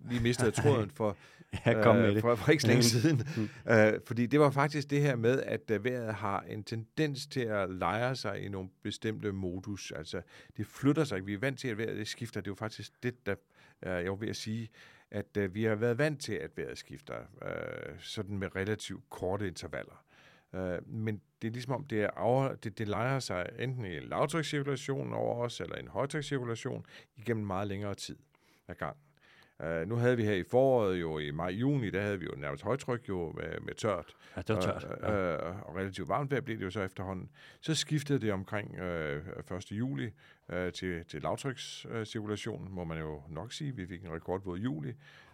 lige 0.10 0.22
mistet 0.22 0.54
tråden 0.54 0.90
for, 0.98 1.18
ja, 1.66 1.84
kom 1.84 1.96
med 1.96 2.16
øh, 2.16 2.22
for, 2.22 2.36
for 2.36 2.52
ikke 2.52 2.62
så 2.62 2.68
længe 2.68 2.84
siden. 2.84 3.22
øh, 3.70 3.94
fordi 4.08 4.26
det 4.26 4.40
var 4.40 4.50
faktisk 4.50 4.90
det 4.90 5.02
her 5.02 5.16
med, 5.16 5.42
at 5.42 5.84
vejret 5.84 6.14
har 6.14 6.42
en 6.42 6.64
tendens 6.64 7.28
til 7.28 7.42
at 7.42 7.70
lejre 7.70 8.16
sig 8.16 8.42
i 8.42 8.50
nogle 8.50 8.70
bestemte 8.84 9.32
modus. 9.32 9.92
Altså, 9.92 10.22
det 10.58 10.66
flytter 10.66 11.04
sig. 11.04 11.28
Vi 11.28 11.34
er 11.34 11.40
vant 11.40 11.60
til, 11.60 11.68
at 11.68 11.78
vejret 11.78 11.98
det 11.98 12.08
skifter. 12.08 12.42
Det 12.42 12.48
er 12.48 12.52
jo 12.52 12.56
faktisk 12.56 12.92
det, 13.04 13.26
der 13.26 13.32
Øh, 13.32 13.38
Øh, 13.84 13.92
jeg 13.92 14.12
var 14.12 14.16
ved 14.16 14.30
at 14.30 14.36
sige, 14.36 14.70
at 15.12 15.38
øh, 15.38 15.54
vi 15.56 15.64
har 15.64 15.76
været 15.76 15.98
vant 15.98 16.22
til, 16.22 16.34
at 16.34 16.58
vejret 16.58 16.78
skifter 16.78 17.16
øh, 17.42 18.00
sådan 18.00 18.38
med 18.38 18.56
relativt 18.56 19.10
korte 19.10 19.48
intervaller. 19.48 20.06
Øh, 20.54 20.88
men 20.88 21.22
det 21.42 21.48
er 21.48 21.52
ligesom 21.52 21.74
om, 21.74 21.84
det, 21.84 22.02
er 22.02 22.10
over, 22.10 22.56
det, 22.56 22.78
det 22.78 22.88
leger 22.88 23.20
sig 23.20 23.50
enten 23.60 23.86
i 23.86 23.98
en 23.98 24.04
lavtrykscirkulation 24.04 25.14
over 25.14 25.44
os, 25.44 25.62
eller 25.62 25.76
en 25.76 25.88
højtrykscirkulation 25.88 26.86
igennem 27.16 27.46
meget 27.46 27.68
længere 27.68 27.96
tid 27.96 28.18
ad 28.68 28.76
gangen. 28.76 29.02
Uh, 29.64 29.88
nu 29.90 29.96
havde 29.96 30.18
vi 30.18 30.24
her 30.24 30.34
i 30.34 30.44
foråret, 30.44 31.02
jo 31.02 31.18
i 31.18 31.32
maj-juni, 31.32 31.90
der 31.90 32.02
havde 32.02 32.20
vi 32.20 32.26
jo 32.26 32.36
nærmest 32.38 32.64
højtryk 32.64 33.10
jo 33.10 33.32
med, 33.32 33.60
med 33.62 33.74
tørt. 33.74 34.16
Ja, 34.36 34.42
det 34.42 34.56
var 34.56 34.62
tørt. 34.62 34.84
Uh, 34.84 34.90
ja. 35.02 35.50
uh, 35.50 35.70
og 35.70 35.76
relativt 35.76 36.08
varmt 36.08 36.32
vejr 36.32 36.42
blev 36.42 36.58
det 36.58 36.66
jo 36.66 36.70
så 36.70 36.82
efterhånden. 36.82 37.30
Så 37.62 37.76
skiftede 37.76 38.20
det 38.20 38.34
omkring 38.34 38.72
uh, 39.52 39.58
1. 39.58 39.72
juli 39.72 40.06
uh, 40.54 40.72
til, 40.74 41.06
til 41.06 41.22
lavtrykscirkulation, 41.22 42.68
uh, 42.68 42.72
må 42.72 42.84
man 42.84 43.00
jo 43.00 43.22
nok 43.30 43.54
sige. 43.54 43.76
Vi 43.76 43.88
fik 43.88 44.04
en 44.04 44.14
rekordvåd 44.14 44.58
juli. 44.60 44.94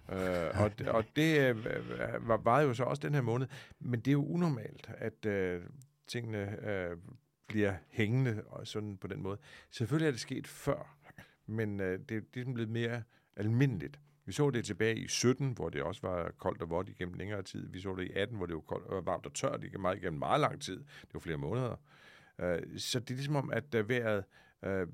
Uh, 0.10 0.62
og, 0.62 0.72
og 0.88 1.06
det 1.16 1.56
uh, 1.56 1.66
var, 2.28 2.38
var 2.38 2.62
jo 2.62 2.74
så 2.74 2.84
også 2.84 3.02
den 3.08 3.14
her 3.14 3.22
måned. 3.22 3.48
Men 3.80 4.00
det 4.00 4.08
er 4.08 4.14
jo 4.14 4.26
unormalt, 4.26 4.90
at 4.98 5.26
uh, 5.26 5.64
tingene 6.08 6.58
uh, 6.62 6.98
bliver 7.48 7.74
hængende 7.90 8.44
og 8.48 8.68
sådan 8.68 8.98
på 8.98 9.08
den 9.08 9.22
måde. 9.22 9.38
Selvfølgelig 9.72 10.08
er 10.08 10.12
det 10.12 10.20
sket 10.20 10.48
før, 10.48 10.98
men 11.46 11.80
uh, 11.80 11.86
det, 11.86 12.10
det 12.10 12.16
er 12.16 12.22
ligesom 12.34 12.54
blevet 12.54 12.70
mere 12.70 13.04
almindeligt. 13.36 14.00
Vi 14.26 14.32
så 14.32 14.50
det 14.50 14.66
tilbage 14.66 14.96
i 14.96 15.08
17, 15.08 15.52
hvor 15.52 15.70
det 15.70 15.84
også 15.84 16.02
var 16.02 16.32
koldt 16.38 16.62
og 16.62 16.70
vådt 16.70 16.90
igennem 16.90 17.14
længere 17.14 17.44
tid. 17.44 17.70
Vi 17.70 17.82
så 17.82 17.96
det 17.96 18.04
i 18.04 18.12
18, 18.14 18.38
hvor 18.38 18.46
det 18.46 18.56
var 18.56 18.62
koldt 18.62 18.88
og 18.88 19.06
varmt 19.06 19.26
og 19.26 19.34
tørt 19.34 19.64
igennem 19.64 19.82
meget, 19.82 20.14
meget 20.14 20.42
lang 20.42 20.62
tid. 20.62 20.78
Det 20.78 21.14
var 21.14 21.20
flere 21.20 21.38
måneder. 21.38 21.76
Øh, 22.40 22.62
så 22.78 23.00
det 23.00 23.10
er 23.10 23.16
ligesom 23.16 23.36
om, 23.36 23.52
at 23.52 23.76
øh, 23.76 23.90
vejret 23.90 24.24
uh, 24.68 24.88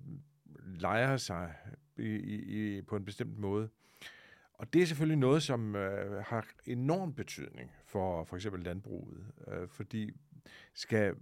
leger 0.65 1.17
sig 1.17 1.53
i, 1.97 2.15
i, 2.15 2.81
på 2.81 2.95
en 2.95 3.05
bestemt 3.05 3.39
måde. 3.39 3.69
Og 4.53 4.73
det 4.73 4.81
er 4.81 4.85
selvfølgelig 4.85 5.17
noget, 5.17 5.43
som 5.43 5.73
har 6.25 6.47
enorm 6.65 7.13
betydning 7.13 7.71
for 7.85 8.23
for 8.23 8.35
eksempel 8.35 8.63
landbruget. 8.63 9.25
Fordi 9.67 10.11
skal 10.73 11.15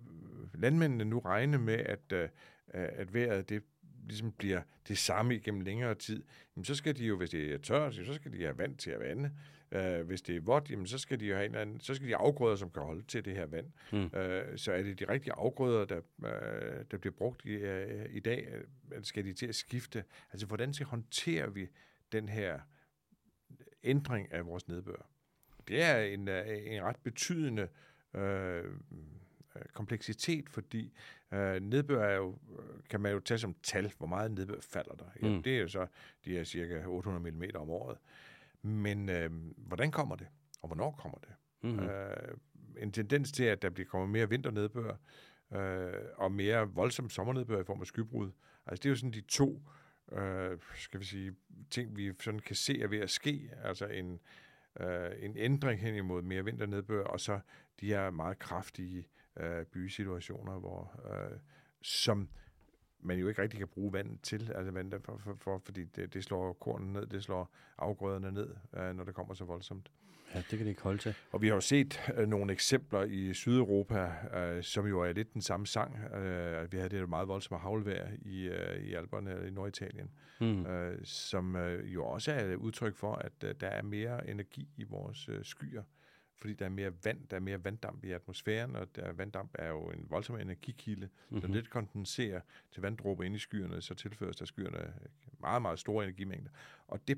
landmændene 0.53 1.05
nu 1.05 1.19
regne 1.19 1.57
med, 1.57 1.77
at, 1.77 2.13
uh, 2.13 2.29
at 2.73 3.13
vejret 3.13 3.49
det 3.49 3.63
ligesom 4.09 4.31
bliver 4.31 4.61
det 4.87 4.97
samme 4.97 5.35
igennem 5.35 5.61
længere 5.61 5.95
tid, 5.95 6.23
jamen 6.55 6.65
så 6.65 6.75
skal 6.75 6.97
de 6.97 7.05
jo, 7.05 7.17
hvis 7.17 7.29
det 7.29 7.53
er 7.53 7.57
tørt, 7.57 7.95
så 7.95 8.13
skal 8.13 8.33
de 8.33 8.41
have 8.41 8.57
vand 8.57 8.77
til 8.77 8.91
at 8.91 8.99
vande. 8.99 9.31
Uh, 9.75 10.07
hvis 10.07 10.21
det 10.21 10.35
er 10.35 10.41
vådt, 10.41 10.71
jamen 10.71 10.87
så 10.87 10.97
skal 10.97 11.19
de 11.19 11.25
jo 11.25 11.35
have 11.35 11.45
en 11.45 11.55
anden, 11.55 11.79
så 11.79 11.95
skal 11.95 12.07
de 12.07 12.11
have 12.11 12.25
afgrøder, 12.25 12.55
som 12.55 12.69
kan 12.69 12.83
holde 12.83 13.03
til 13.07 13.25
det 13.25 13.35
her 13.35 13.45
vand. 13.45 13.71
Mm. 13.91 14.03
Uh, 14.03 14.55
så 14.55 14.71
er 14.71 14.83
det 14.83 14.99
de 14.99 15.09
rigtige 15.09 15.33
afgrøder, 15.33 15.85
der, 15.85 16.01
uh, 16.17 16.85
der 16.91 16.97
bliver 16.97 17.13
brugt 17.13 17.45
i, 17.45 17.55
uh, 17.55 18.05
i 18.09 18.19
dag, 18.19 18.47
uh, 18.95 19.03
skal 19.03 19.25
de 19.25 19.33
til 19.33 19.47
at 19.47 19.55
skifte? 19.55 20.03
Altså, 20.31 20.47
hvordan 20.47 20.73
skal 20.73 20.87
håndterer 20.87 21.49
vi 21.49 21.69
den 22.11 22.29
her 22.29 22.59
ændring 23.83 24.33
af 24.33 24.45
vores 24.45 24.67
nedbør? 24.67 25.09
Det 25.67 25.83
er 25.83 26.01
en, 26.01 26.27
en 26.27 26.83
ret 26.83 26.99
betydende 27.03 27.67
uh, 28.13 28.21
kompleksitet, 29.73 30.49
fordi 30.49 30.93
Øh, 31.33 31.61
nedbør 31.61 32.03
er 32.03 32.15
jo, 32.15 32.37
kan 32.89 33.01
man 33.01 33.11
jo 33.11 33.19
tage 33.19 33.37
som 33.37 33.55
tal, 33.63 33.93
hvor 33.97 34.07
meget 34.07 34.31
nedbør 34.31 34.59
falder 34.61 34.95
der. 34.95 35.05
Mm. 35.21 35.27
Ja, 35.27 35.41
det 35.41 35.57
er 35.57 35.61
jo 35.61 35.67
så 35.67 35.87
de 36.25 36.31
her 36.31 36.43
cirka 36.43 36.83
800 36.85 37.35
mm 37.35 37.43
om 37.55 37.69
året. 37.69 37.97
Men 38.61 39.09
øh, 39.09 39.31
hvordan 39.57 39.91
kommer 39.91 40.15
det? 40.15 40.27
Og 40.61 40.67
hvornår 40.67 40.91
kommer 40.91 41.17
det? 41.17 41.29
Mm-hmm. 41.61 41.89
Øh, 41.89 42.37
en 42.77 42.91
tendens 42.91 43.31
til, 43.31 43.43
at 43.43 43.61
der 43.61 43.69
bliver 43.69 43.87
kommer 43.87 44.07
mere 44.07 44.29
vinternedbør, 44.29 44.95
øh, 45.53 45.93
og 46.15 46.31
mere 46.31 46.69
voldsom 46.69 47.09
sommernedbør 47.09 47.61
i 47.61 47.63
form 47.63 47.81
af 47.81 47.87
skybrud. 47.87 48.31
Altså 48.65 48.81
det 48.83 48.85
er 48.85 48.89
jo 48.89 48.95
sådan 48.95 49.13
de 49.13 49.21
to, 49.21 49.61
øh, 50.11 50.57
skal 50.75 50.99
vi 50.99 51.05
sige, 51.05 51.35
ting, 51.69 51.97
vi 51.97 52.13
sådan 52.19 52.39
kan 52.39 52.55
se 52.55 52.81
er 52.81 52.87
ved 52.87 52.99
at 52.99 53.09
ske. 53.09 53.51
Altså 53.63 53.85
en, 53.85 54.19
øh, 54.79 55.11
en 55.19 55.37
ændring 55.37 55.81
hen 55.81 55.95
imod 55.95 56.21
mere 56.21 56.45
vinternedbør, 56.45 57.03
og 57.03 57.19
så 57.19 57.39
de 57.79 57.85
her 57.85 58.09
meget 58.09 58.39
kraftige 58.39 59.07
øh, 59.37 59.65
bysituationer, 59.65 60.59
hvor, 60.59 61.01
øh, 61.13 61.37
som 61.81 62.29
man 62.99 63.19
jo 63.19 63.27
ikke 63.27 63.41
rigtig 63.41 63.59
kan 63.59 63.67
bruge 63.67 63.93
vand 63.93 64.19
til, 64.19 64.51
altså 64.55 64.71
vand 64.71 64.93
for, 65.03 65.17
for, 65.17 65.37
for, 65.41 65.61
fordi 65.65 65.83
det, 65.83 66.13
det 66.13 66.23
slår 66.23 66.53
kornen 66.53 66.93
ned, 66.93 67.05
det 67.05 67.23
slår 67.23 67.55
afgrøderne 67.77 68.31
ned, 68.31 68.55
øh, 68.77 68.95
når 68.95 69.03
det 69.03 69.15
kommer 69.15 69.33
så 69.33 69.45
voldsomt. 69.45 69.91
Ja, 70.33 70.39
det 70.39 70.49
kan 70.49 70.59
det 70.59 70.67
ikke 70.67 70.81
holde 70.81 70.97
til. 70.97 71.15
Og 71.31 71.41
vi 71.41 71.47
har 71.47 71.55
jo 71.55 71.61
set 71.61 72.11
øh, 72.15 72.27
nogle 72.27 72.53
eksempler 72.53 73.03
i 73.03 73.33
Sydeuropa, 73.33 74.11
øh, 74.37 74.63
som 74.63 74.87
jo 74.87 75.01
er 75.01 75.13
lidt 75.13 75.33
den 75.33 75.41
samme 75.41 75.67
sang. 75.67 75.97
Øh, 76.13 76.71
vi 76.71 76.77
havde 76.77 76.89
det 76.89 77.09
meget 77.09 77.27
voldsomme 77.27 77.61
havlvejr 77.61 78.09
i, 78.21 78.47
øh, 78.47 78.83
i 78.83 78.93
Alperne 78.93 79.47
i 79.47 79.51
Norditalien, 79.51 80.11
mm. 80.41 80.65
øh, 80.65 80.99
som 81.03 81.55
øh, 81.55 81.93
jo 81.93 82.05
også 82.05 82.31
er 82.31 82.45
et 82.45 82.55
udtryk 82.55 82.95
for, 82.95 83.13
at 83.15 83.43
øh, 83.43 83.55
der 83.59 83.67
er 83.67 83.81
mere 83.81 84.29
energi 84.29 84.69
i 84.77 84.83
vores 84.83 85.29
øh, 85.29 85.45
skyer 85.45 85.83
fordi 86.41 86.53
der 86.53 86.65
er 86.65 86.69
mere 86.69 86.91
vand, 87.03 87.27
der 87.27 87.35
er 87.35 87.41
mere 87.41 87.63
vanddamp 87.63 88.03
i 88.03 88.11
atmosfæren, 88.11 88.75
og 88.75 88.95
der 88.95 89.11
vanddamp 89.11 89.51
er 89.53 89.67
jo 89.67 89.89
en 89.89 90.05
voldsom 90.09 90.35
energikilde, 90.35 91.05
mm-hmm. 91.05 91.41
så 91.41 91.47
mhm. 91.47 91.53
det 91.53 91.69
kondenserer 91.69 92.41
til 92.71 92.81
vanddråber 92.81 93.23
ind 93.23 93.35
i 93.35 93.39
skyerne, 93.39 93.81
så 93.81 93.93
tilføres 93.93 94.35
der 94.35 94.45
skyerne 94.45 94.93
meget, 95.39 95.61
meget 95.61 95.79
store 95.79 96.03
energimængder. 96.03 96.51
Og 96.87 97.07
det 97.07 97.17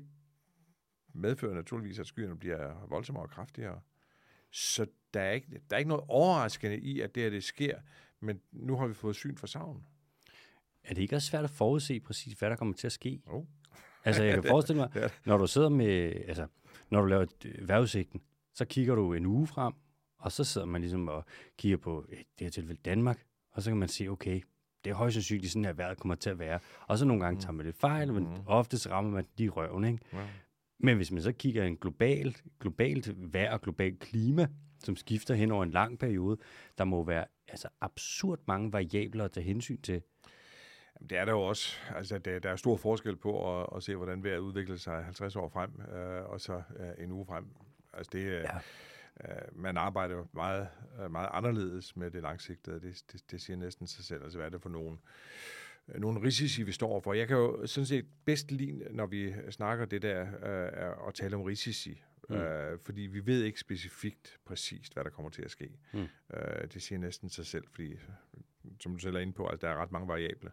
medfører 1.12 1.54
naturligvis, 1.54 1.98
at 1.98 2.06
skyerne 2.06 2.38
bliver 2.38 2.86
voldsommere 2.88 3.24
og 3.24 3.30
kraftigere. 3.30 3.80
Så 4.50 4.86
der 5.14 5.20
er 5.20 5.30
ikke, 5.30 5.60
der 5.70 5.76
er 5.76 5.78
ikke 5.78 5.88
noget 5.88 6.04
overraskende 6.08 6.78
i, 6.78 7.00
at 7.00 7.14
det 7.14 7.22
her 7.22 7.30
det 7.30 7.44
sker, 7.44 7.78
men 8.20 8.40
nu 8.52 8.76
har 8.76 8.86
vi 8.86 8.94
fået 8.94 9.16
syn 9.16 9.36
for 9.36 9.46
savn. 9.46 9.84
Er 10.84 10.94
det 10.94 11.02
ikke 11.02 11.16
også 11.16 11.28
svært 11.28 11.44
at 11.44 11.50
forudse 11.50 12.00
præcis, 12.00 12.38
hvad 12.38 12.50
der 12.50 12.56
kommer 12.56 12.74
til 12.74 12.86
at 12.86 12.92
ske? 12.92 13.22
Oh. 13.26 13.44
Altså, 14.04 14.22
jeg 14.22 14.34
kan 14.34 14.44
forestille 14.54 14.80
mig, 14.80 15.10
når 15.24 15.36
du 15.36 15.46
sidder 15.46 15.68
med, 15.68 16.12
altså, 16.28 16.46
når 16.90 17.00
du 17.00 17.06
laver 17.06 17.26
vejrudsigten, 17.66 18.22
så 18.54 18.64
kigger 18.64 18.94
du 18.94 19.12
en 19.12 19.26
uge 19.26 19.46
frem, 19.46 19.72
og 20.18 20.32
så 20.32 20.44
sidder 20.44 20.66
man 20.66 20.80
ligesom 20.80 21.08
og 21.08 21.24
kigger 21.58 21.78
på, 21.78 22.06
i 22.12 22.16
det 22.16 22.26
her 22.40 22.50
tilfælde 22.50 22.80
Danmark, 22.84 23.24
og 23.52 23.62
så 23.62 23.70
kan 23.70 23.78
man 23.78 23.88
se, 23.88 24.08
okay, 24.08 24.40
det 24.84 24.90
er 24.90 24.94
højst 24.94 25.14
sandsynligt, 25.14 25.52
sådan 25.52 25.64
her 25.64 25.72
vejret 25.72 25.98
kommer 25.98 26.14
til 26.14 26.30
at 26.30 26.38
være. 26.38 26.60
Og 26.86 26.98
så 26.98 27.04
nogle 27.04 27.22
gange 27.24 27.34
mm. 27.34 27.40
tager 27.40 27.52
man 27.52 27.66
det 27.66 27.74
fejl, 27.74 28.12
men 28.12 28.24
mm. 28.24 28.40
oftest 28.46 28.90
rammer 28.90 29.10
man 29.10 29.26
de 29.38 29.48
røven, 29.48 29.84
ikke? 29.84 29.98
Ja. 30.12 30.26
Men 30.78 30.96
hvis 30.96 31.10
man 31.10 31.22
så 31.22 31.32
kigger 31.32 31.64
en 31.64 31.76
globalt, 31.76 32.44
globalt 32.60 33.34
vejr 33.34 33.52
og 33.52 33.60
globalt 33.60 34.00
klima, 34.00 34.48
som 34.84 34.96
skifter 34.96 35.34
hen 35.34 35.50
over 35.50 35.62
en 35.62 35.70
lang 35.70 35.98
periode, 35.98 36.38
der 36.78 36.84
må 36.84 37.04
være 37.04 37.24
altså 37.48 37.68
absurd 37.80 38.38
mange 38.46 38.72
variabler 38.72 39.24
at 39.24 39.32
tage 39.32 39.44
hensyn 39.44 39.80
til. 39.80 40.02
Det 41.10 41.18
er 41.18 41.24
der 41.24 41.32
jo 41.32 41.42
også. 41.42 41.76
Altså, 41.96 42.18
der, 42.18 42.38
der 42.38 42.50
er 42.50 42.56
stor 42.56 42.76
forskel 42.76 43.16
på 43.16 43.60
at, 43.60 43.66
at 43.76 43.82
se, 43.82 43.96
hvordan 43.96 44.24
vejret 44.24 44.38
udvikler 44.38 44.76
sig 44.76 45.04
50 45.04 45.36
år 45.36 45.48
frem, 45.48 45.80
øh, 45.80 46.24
og 46.24 46.40
så 46.40 46.62
øh, 46.76 47.04
en 47.04 47.12
uge 47.12 47.26
frem. 47.26 47.44
Altså, 47.92 48.10
det, 48.12 48.18
øh, 48.18 48.44
ja. 48.44 48.56
øh, 49.20 49.58
man 49.58 49.76
arbejder 49.76 50.14
jo 50.14 50.26
meget, 50.32 50.68
øh, 51.00 51.10
meget 51.10 51.28
anderledes 51.32 51.96
med 51.96 52.10
det 52.10 52.22
langsigtede. 52.22 52.80
Det, 52.80 53.02
det, 53.12 53.30
det 53.30 53.40
siger 53.40 53.56
næsten 53.56 53.86
sig 53.86 54.04
selv. 54.04 54.22
Altså, 54.22 54.38
hvad 54.38 54.46
er 54.46 54.50
det 54.50 54.62
for 54.62 54.68
nogen 54.68 55.00
øh, 55.88 56.00
nogle 56.00 56.22
risici, 56.22 56.62
vi 56.62 56.72
står 56.72 57.00
for. 57.00 57.12
Jeg 57.14 57.28
kan 57.28 57.36
jo 57.36 57.66
sådan 57.66 57.86
set 57.86 58.06
bedst 58.24 58.50
lide, 58.50 58.86
når 58.90 59.06
vi 59.06 59.34
snakker 59.50 59.84
det 59.84 60.02
der, 60.02 60.20
øh, 60.22 61.08
at 61.08 61.14
tale 61.14 61.36
om 61.36 61.42
risici. 61.42 62.02
Mm. 62.28 62.34
Øh, 62.34 62.78
fordi 62.82 63.00
vi 63.00 63.26
ved 63.26 63.42
ikke 63.42 63.60
specifikt 63.60 64.38
præcist, 64.44 64.94
hvad 64.94 65.04
der 65.04 65.10
kommer 65.10 65.30
til 65.30 65.42
at 65.42 65.50
ske. 65.50 65.70
Mm. 65.92 66.06
Øh, 66.34 66.68
det 66.74 66.82
siger 66.82 66.98
næsten 66.98 67.28
sig 67.28 67.46
selv, 67.46 67.64
fordi, 67.70 67.96
som 68.80 68.92
du 68.92 68.98
selv 68.98 69.16
er 69.16 69.20
inde 69.20 69.32
på, 69.32 69.46
altså, 69.46 69.66
der 69.66 69.72
er 69.72 69.82
ret 69.82 69.92
mange 69.92 70.08
variable. 70.08 70.50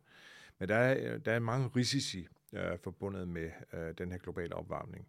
Men 0.60 0.70
der 0.70 0.76
er, 0.76 1.18
der 1.18 1.32
er 1.32 1.40
mange 1.40 1.68
risici 1.76 2.28
øh, 2.54 2.78
forbundet 2.84 3.28
med 3.28 3.52
øh, 3.74 3.94
den 3.98 4.12
her 4.12 4.20
globale 4.20 4.56
opvarmning. 4.56 5.08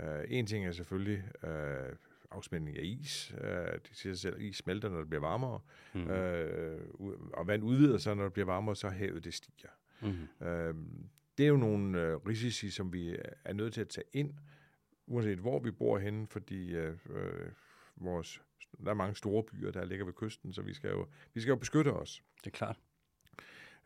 Øh, 0.00 0.24
en 0.28 0.46
ting 0.46 0.66
er 0.66 0.72
selvfølgelig 0.72 1.22
øh, 1.44 1.96
afsmeltning 2.30 2.78
af 2.78 2.82
is. 2.84 3.34
Øh, 3.40 3.72
det 3.72 3.90
siger 3.92 4.12
sig 4.14 4.18
selv, 4.18 4.36
at 4.36 4.42
is 4.42 4.56
smelter, 4.56 4.88
når 4.88 4.98
det 4.98 5.08
bliver 5.08 5.20
varmere. 5.20 5.60
Mm. 5.94 6.10
Øh, 6.10 6.80
og 7.32 7.46
vand 7.46 7.64
udvider 7.64 7.98
sig, 7.98 8.16
når 8.16 8.24
det 8.24 8.32
bliver 8.32 8.46
varmere, 8.46 8.76
så 8.76 8.88
havet 8.88 9.24
det 9.24 9.34
stiger. 9.34 9.68
Mm. 10.02 10.46
Øh, 10.46 10.74
det 11.38 11.44
er 11.44 11.48
jo 11.48 11.56
nogle 11.56 12.02
øh, 12.02 12.16
risici, 12.16 12.70
som 12.70 12.92
vi 12.92 13.16
er 13.44 13.52
nødt 13.52 13.74
til 13.74 13.80
at 13.80 13.88
tage 13.88 14.04
ind, 14.12 14.34
uanset 15.06 15.38
hvor 15.38 15.58
vi 15.58 15.70
bor 15.70 15.98
henne, 15.98 16.26
fordi 16.26 16.74
øh, 16.74 16.96
øh, 17.10 17.50
vores, 17.96 18.42
der 18.84 18.90
er 18.90 18.94
mange 18.94 19.16
store 19.16 19.42
byer, 19.42 19.70
der 19.70 19.84
ligger 19.84 20.04
ved 20.04 20.12
kysten, 20.12 20.52
så 20.52 20.62
vi 20.62 20.74
skal 20.74 20.90
jo, 20.90 21.08
vi 21.34 21.40
skal 21.40 21.50
jo 21.50 21.56
beskytte 21.56 21.92
os. 21.92 22.22
Det 22.38 22.46
er 22.46 22.50
klart. 22.50 22.80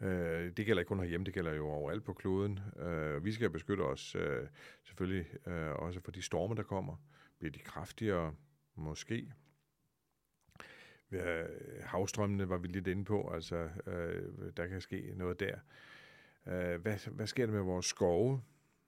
Øh, 0.00 0.52
det 0.56 0.66
gælder 0.66 0.80
ikke 0.80 0.88
kun 0.88 0.98
herhjemme, 0.98 1.24
det 1.24 1.34
gælder 1.34 1.54
jo 1.54 1.68
overalt 1.68 2.04
på 2.04 2.12
kloden. 2.12 2.60
Øh, 2.76 3.24
vi 3.24 3.32
skal 3.32 3.50
beskytte 3.50 3.82
os 3.82 4.14
øh, 4.14 4.46
selvfølgelig 4.84 5.26
øh, 5.46 5.72
også 5.72 6.00
for 6.00 6.10
de 6.10 6.22
storme, 6.22 6.54
der 6.54 6.62
kommer. 6.62 6.96
Bliver 7.38 7.52
de 7.52 7.58
kraftigere? 7.58 8.34
Måske. 8.74 9.32
Ja, 11.12 11.46
havstrømmene 11.80 12.48
var 12.48 12.58
vi 12.58 12.68
lidt 12.68 12.86
inde 12.86 13.04
på, 13.04 13.30
altså 13.34 13.68
øh, 13.86 14.52
der 14.56 14.66
kan 14.66 14.80
ske 14.80 15.12
noget 15.16 15.40
der. 15.40 15.54
Øh, 16.46 16.80
hvad, 16.80 17.10
hvad 17.10 17.26
sker 17.26 17.46
der 17.46 17.52
med 17.52 17.60
vores 17.60 17.86
skove? 17.86 18.42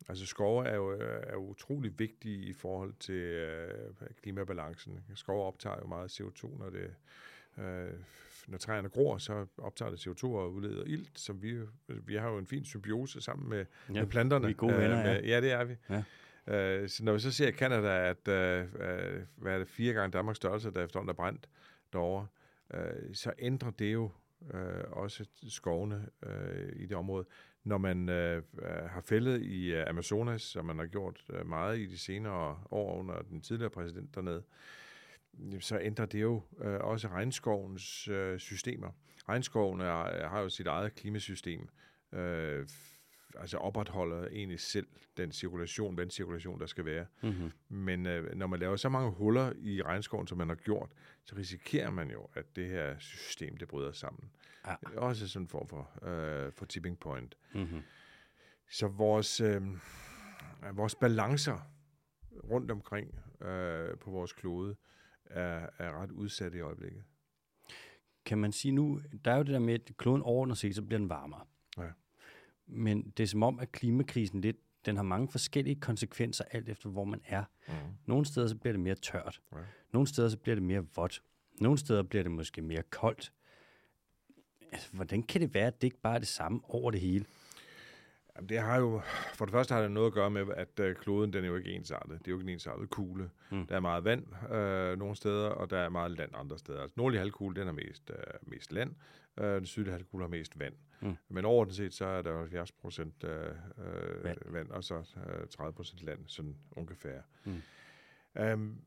Altså 0.08 0.26
skove 0.26 0.66
er 0.66 0.76
jo, 0.76 0.90
er 1.00 1.36
utrolig 1.36 1.98
vigtige 1.98 2.44
i 2.44 2.52
forhold 2.52 2.94
til 3.00 3.14
øh, 3.14 3.92
klimabalancen. 4.22 5.04
Skove 5.14 5.44
optager 5.44 5.76
jo 5.78 5.86
meget 5.86 6.20
CO2, 6.20 6.58
når 6.58 6.70
det 6.70 6.94
øh, 7.58 8.00
når 8.51 8.59
træerne 8.59 8.88
gror, 8.88 9.18
så 9.18 9.46
optager 9.59 9.90
det 9.90 10.07
CO2 10.07 10.24
og 10.24 10.53
udleder 10.53 10.84
ilt, 10.84 11.18
som 11.18 11.42
vi, 11.42 11.59
vi 11.88 12.14
har 12.14 12.28
jo 12.28 12.38
en 12.38 12.46
fin 12.46 12.64
symbiose 12.64 13.20
sammen 13.20 13.48
med, 13.48 13.64
ja, 13.94 14.01
med 14.01 14.07
planterne. 14.07 14.46
Vi 14.46 14.53
er 14.53 14.57
gode 14.57 14.76
venner, 14.76 15.01
øh, 15.01 15.07
ja. 15.07 15.34
ja. 15.34 15.40
det 15.40 15.53
er 15.53 15.64
vi. 15.64 15.74
Ja. 15.90 16.03
Øh, 16.46 16.88
så 16.88 17.05
når 17.05 17.12
vi 17.12 17.18
så 17.18 17.32
ser 17.32 17.48
i 17.48 17.53
Canada, 17.53 18.09
at 18.09 18.28
øh, 18.28 18.61
øh, 18.61 19.22
hvad 19.36 19.55
er 19.55 19.59
det, 19.59 19.68
fire 19.68 19.92
gange 19.92 20.12
Danmarks 20.12 20.36
størrelse, 20.36 20.70
der 20.70 20.84
efterhånden 20.84 21.11
er 21.11 21.14
brændt 21.14 21.48
derovre, 21.92 22.26
øh, 22.74 23.14
så 23.14 23.32
ændrer 23.38 23.70
det 23.70 23.92
jo 23.92 24.11
øh, 24.55 24.84
også 24.92 25.24
skovene 25.48 26.07
øh, 26.22 26.72
i 26.76 26.86
det 26.86 26.96
område. 26.96 27.26
Når 27.64 27.78
man 27.78 28.09
øh, 28.09 28.42
har 28.86 29.01
fældet 29.01 29.42
i 29.42 29.74
øh, 29.74 29.84
Amazonas, 29.88 30.42
som 30.42 30.64
man 30.64 30.78
har 30.78 30.86
gjort 30.86 31.24
øh, 31.30 31.46
meget 31.46 31.78
i 31.78 31.86
de 31.86 31.98
senere 31.98 32.59
år 32.70 32.98
under 32.98 33.22
den 33.22 33.40
tidligere 33.40 33.70
præsident 33.70 34.14
dernede, 34.14 34.42
så 35.60 35.78
ændrer 35.80 36.06
det 36.06 36.22
jo 36.22 36.42
øh, 36.60 36.80
også 36.80 37.08
regnskovens 37.08 38.08
øh, 38.08 38.38
systemer. 38.38 38.90
Regnskoven 39.28 39.80
er, 39.80 40.28
har 40.28 40.40
jo 40.40 40.48
sit 40.48 40.66
eget 40.66 40.94
klimasystem, 40.94 41.68
øh, 42.12 42.66
altså 43.34 43.56
opretholder 43.56 44.26
egentlig 44.26 44.60
selv 44.60 44.86
den 45.16 45.32
cirkulation, 45.32 45.98
den 45.98 46.10
cirkulation, 46.10 46.60
der 46.60 46.66
skal 46.66 46.84
være. 46.84 47.06
Mm-hmm. 47.22 47.52
Men 47.68 48.06
øh, 48.06 48.34
når 48.36 48.46
man 48.46 48.60
laver 48.60 48.76
så 48.76 48.88
mange 48.88 49.10
huller 49.10 49.52
i 49.58 49.82
regnskoven, 49.82 50.26
som 50.26 50.38
man 50.38 50.48
har 50.48 50.56
gjort, 50.56 50.90
så 51.24 51.36
risikerer 51.36 51.90
man 51.90 52.10
jo, 52.10 52.28
at 52.34 52.56
det 52.56 52.68
her 52.68 52.98
system, 52.98 53.56
det 53.56 53.68
bryder 53.68 53.92
sammen. 53.92 54.30
Ja. 54.66 54.74
Det 54.80 54.96
er 54.96 55.00
også 55.00 55.28
sådan 55.28 55.44
en 55.44 55.48
form 55.48 55.68
for, 55.68 56.06
øh, 56.08 56.52
for 56.52 56.64
tipping 56.64 56.98
point. 56.98 57.36
Mm-hmm. 57.54 57.82
Så 58.70 58.88
vores, 58.88 59.40
øh, 59.40 59.62
vores 60.72 60.94
balancer 60.94 61.70
rundt 62.50 62.70
omkring 62.70 63.18
øh, 63.42 63.98
på 63.98 64.10
vores 64.10 64.32
klode 64.32 64.76
er, 65.30 65.66
er 65.78 66.02
ret 66.02 66.10
udsat 66.10 66.54
i 66.54 66.60
øjeblikket. 66.60 67.02
Kan 68.24 68.38
man 68.38 68.52
sige 68.52 68.72
nu, 68.72 69.00
der 69.24 69.32
er 69.32 69.36
jo 69.36 69.42
det 69.42 69.52
der 69.52 69.58
med, 69.58 69.74
at 69.74 69.96
kloden 69.96 70.22
overordnet 70.22 70.58
set, 70.58 70.74
så 70.74 70.82
bliver 70.82 70.98
den 70.98 71.08
varmere. 71.08 71.44
Ja. 71.78 71.88
Men 72.66 73.10
det 73.16 73.22
er 73.22 73.26
som 73.26 73.42
om, 73.42 73.58
at 73.58 73.72
klimakrisen 73.72 74.40
lidt, 74.40 74.56
den 74.86 74.96
har 74.96 75.02
mange 75.02 75.28
forskellige 75.28 75.80
konsekvenser, 75.80 76.44
alt 76.50 76.68
efter 76.68 76.88
hvor 76.88 77.04
man 77.04 77.20
er. 77.24 77.44
Mm. 77.68 77.74
Nogle 78.06 78.26
steder 78.26 78.46
så 78.46 78.56
bliver 78.56 78.72
det 78.72 78.80
mere 78.80 78.94
tørt. 78.94 79.40
Ja. 79.52 79.56
Nogle 79.92 80.08
steder 80.08 80.28
så 80.28 80.38
bliver 80.38 80.54
det 80.54 80.62
mere 80.62 80.86
vådt. 80.96 81.22
Nogle 81.60 81.78
steder 81.78 82.02
bliver 82.02 82.22
det 82.22 82.32
måske 82.32 82.62
mere 82.62 82.82
koldt. 82.82 83.32
Altså, 84.72 84.92
hvordan 84.92 85.22
kan 85.22 85.40
det 85.40 85.54
være, 85.54 85.66
at 85.66 85.80
det 85.82 85.86
ikke 85.86 86.00
bare 86.00 86.14
er 86.14 86.18
det 86.18 86.28
samme 86.28 86.60
over 86.64 86.90
det 86.90 87.00
hele? 87.00 87.24
Jamen, 88.41 88.49
det 88.49 88.59
har 88.59 88.78
jo, 88.78 89.01
for 89.34 89.45
det 89.45 89.53
første 89.53 89.74
har 89.74 89.82
det 89.82 89.91
noget 89.91 90.07
at 90.07 90.12
gøre 90.12 90.30
med, 90.30 90.47
at 90.57 90.80
øh, 90.80 90.97
kloden 90.97 91.32
den 91.32 91.45
er 91.45 91.49
jo 91.49 91.57
ikke 91.57 91.70
ensartet. 91.70 92.18
Det 92.18 92.28
er 92.28 92.30
jo 92.30 92.36
ikke 92.36 92.49
en 92.49 92.55
ensartet 92.55 92.91
kugle. 92.91 93.30
Mm. 93.51 93.66
Der 93.66 93.76
er 93.76 93.80
meget 93.80 94.05
vand 94.05 94.53
øh, 94.53 94.99
nogle 94.99 95.16
steder, 95.16 95.49
og 95.49 95.70
der 95.70 95.78
er 95.78 95.88
meget 95.88 96.11
land 96.11 96.30
andre 96.34 96.59
steder. 96.59 96.80
Altså, 96.80 96.95
nordlige 96.97 97.18
halvkugle, 97.18 97.57
den 97.57 97.66
har 97.66 97.72
mest, 97.72 98.11
øh, 98.11 98.51
mest 98.51 98.72
land. 98.72 98.95
Øh, 99.41 99.55
den 99.55 99.66
sydlige 99.66 99.93
halvkugle 99.93 100.24
har 100.24 100.28
mest 100.28 100.59
vand. 100.59 100.74
Mm. 101.01 101.16
Men 101.28 101.45
overordnet 101.45 101.76
set, 101.76 101.95
så 101.95 102.07
er 102.07 102.22
der 102.22 102.38
70 102.38 102.72
procent 102.72 103.24
øh, 103.24 103.47
øh, 103.78 104.24
vand. 104.24 104.38
vand, 104.47 104.70
og 104.70 104.84
så 104.84 104.95
øh, 104.95 105.49
30 105.49 105.72
procent 105.72 106.03
land, 106.03 106.20
sådan 106.26 106.57
ungefær. 106.72 107.20
Mm. 107.45 107.62
Um, 108.41 108.80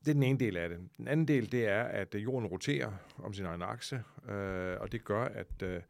det 0.00 0.08
er 0.08 0.14
den 0.14 0.22
ene 0.22 0.38
del 0.38 0.56
af 0.56 0.68
det. 0.68 0.78
Den 0.96 1.08
anden 1.08 1.28
del, 1.28 1.52
det 1.52 1.66
er, 1.66 1.82
at 1.82 2.14
jorden 2.14 2.46
roterer 2.46 2.92
om 3.16 3.34
sin 3.34 3.44
egen 3.44 3.62
akse, 3.62 4.02
øh, 4.28 4.80
og 4.80 4.92
det 4.92 5.04
gør, 5.04 5.24
at 5.24 5.62
øh, 5.62 5.80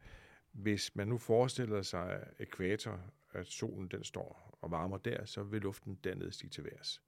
hvis 0.51 0.95
man 0.95 1.07
nu 1.07 1.17
forestiller 1.17 1.81
sig 1.81 2.27
ekvator, 2.39 2.99
at 3.31 3.47
solen 3.47 3.87
den 3.87 4.03
står 4.03 4.57
og 4.61 4.71
varmer 4.71 4.97
der, 4.97 5.25
så 5.25 5.43
vil 5.43 5.61
luften 5.61 5.99
dernede 6.03 6.31
stige 6.31 6.49
til 6.49 6.63
værs. 6.63 7.01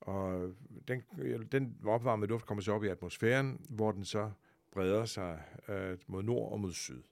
Og 0.00 0.54
den, 0.88 1.02
den 1.52 1.80
opvarmede 1.84 2.28
luft 2.28 2.46
kommer 2.46 2.62
så 2.62 2.72
op 2.72 2.84
i 2.84 2.88
atmosfæren, 2.88 3.66
hvor 3.68 3.92
den 3.92 4.04
så 4.04 4.30
breder 4.72 5.04
sig 5.04 5.42
øh, 5.68 5.98
mod 6.06 6.22
nord 6.22 6.52
og 6.52 6.60
mod 6.60 6.72
syd. 6.72 7.02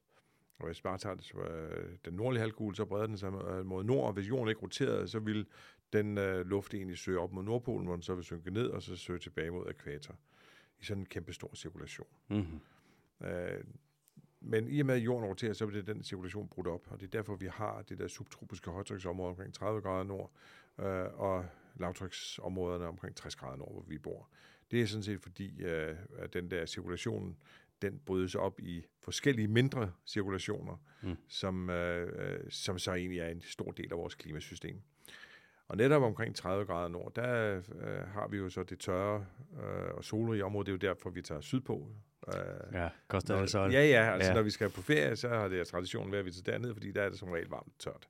Og 0.58 0.66
hvis 0.66 0.80
bare 0.80 0.98
tager 0.98 1.14
det, 1.14 1.32
øh, 1.50 1.88
den 2.04 2.14
nordlige 2.14 2.40
halvkugle, 2.40 2.76
så 2.76 2.84
breder 2.84 3.06
den 3.06 3.18
sig 3.18 3.32
øh, 3.32 3.66
mod 3.66 3.84
nord, 3.84 4.06
og 4.06 4.12
hvis 4.12 4.28
jorden 4.28 4.48
ikke 4.48 4.60
roterede, 4.60 5.08
så 5.08 5.18
vil 5.18 5.46
den 5.92 6.18
øh, 6.18 6.46
luft 6.46 6.74
egentlig 6.74 6.98
søge 6.98 7.18
op 7.18 7.32
mod 7.32 7.42
Nordpolen, 7.42 7.86
hvor 7.86 7.94
den 7.94 8.02
så 8.02 8.14
vil 8.14 8.24
synke 8.24 8.50
ned, 8.50 8.66
og 8.66 8.82
så 8.82 8.96
søge 8.96 9.18
tilbage 9.18 9.50
mod 9.50 9.70
ekvator 9.70 10.14
i 10.80 10.84
sådan 10.84 11.02
en 11.02 11.06
kæmpe 11.06 11.32
stor 11.32 11.54
cirkulation. 11.54 12.06
Mm-hmm. 12.28 12.60
Øh, 13.26 13.64
men 14.44 14.68
i 14.68 14.80
og 14.80 14.86
med, 14.86 14.94
at 14.94 15.00
jorden 15.00 15.28
roterer, 15.28 15.52
så 15.52 15.66
bliver 15.66 15.82
den 15.82 16.02
cirkulation 16.02 16.48
brudt 16.48 16.66
op, 16.66 16.86
og 16.90 17.00
det 17.00 17.06
er 17.06 17.10
derfor, 17.10 17.36
vi 17.36 17.46
har 17.46 17.82
det 17.82 17.98
der 17.98 18.08
subtropiske 18.08 18.70
højtryksområde 18.70 19.30
omkring 19.30 19.54
30 19.54 19.80
grader 19.80 20.04
nord, 20.04 20.32
øh, 20.78 21.20
og 21.20 21.46
lavtryksområderne 21.76 22.86
omkring 22.86 23.16
60 23.16 23.36
grader 23.36 23.56
nord, 23.56 23.72
hvor 23.72 23.84
vi 23.88 23.98
bor. 23.98 24.28
Det 24.70 24.82
er 24.82 24.86
sådan 24.86 25.02
set 25.02 25.20
fordi, 25.20 25.62
øh, 25.62 25.96
at 26.18 26.34
den 26.34 26.50
der 26.50 26.66
cirkulation, 26.66 27.36
den 27.82 28.00
brydes 28.06 28.34
op 28.34 28.60
i 28.60 28.84
forskellige 29.00 29.48
mindre 29.48 29.92
cirkulationer, 30.06 30.76
mm. 31.02 31.16
som, 31.28 31.70
øh, 31.70 32.40
som 32.50 32.78
så 32.78 32.92
egentlig 32.92 33.20
er 33.20 33.28
en 33.28 33.42
stor 33.42 33.70
del 33.70 33.92
af 33.92 33.98
vores 33.98 34.14
klimasystem. 34.14 34.82
Og 35.68 35.76
netop 35.76 36.02
omkring 36.02 36.36
30 36.36 36.64
grader 36.64 36.88
nord, 36.88 37.14
der 37.14 37.56
øh, 37.56 38.08
har 38.08 38.28
vi 38.28 38.36
jo 38.36 38.50
så 38.50 38.62
det 38.62 38.78
tørre 38.78 39.26
øh, 39.62 39.94
og 39.94 40.04
solrige 40.04 40.44
område. 40.44 40.66
Det 40.66 40.70
er 40.70 40.88
jo 40.88 40.94
derfor, 40.94 41.10
vi 41.10 41.22
tager 41.22 41.40
sydpå. 41.40 41.88
Øh, 42.28 42.72
ja, 42.72 42.88
Costa 43.08 43.38
del 43.38 43.48
Sol. 43.48 43.72
Ja, 43.72 43.86
ja. 43.86 44.12
Altså, 44.12 44.28
ja. 44.28 44.34
når 44.34 44.42
vi 44.42 44.50
skal 44.50 44.70
på 44.70 44.82
ferie, 44.82 45.16
så 45.16 45.28
har 45.28 45.48
det 45.48 45.66
traditionen 45.66 46.12
ved, 46.12 46.18
at 46.18 46.24
vi 46.24 46.30
tager 46.30 46.58
derned, 46.58 46.74
fordi 46.74 46.92
der 46.92 47.02
er 47.02 47.08
det 47.08 47.18
som 47.18 47.28
regel 47.28 47.48
varmt 47.48 47.72
og 47.72 47.78
tørt. 47.78 48.08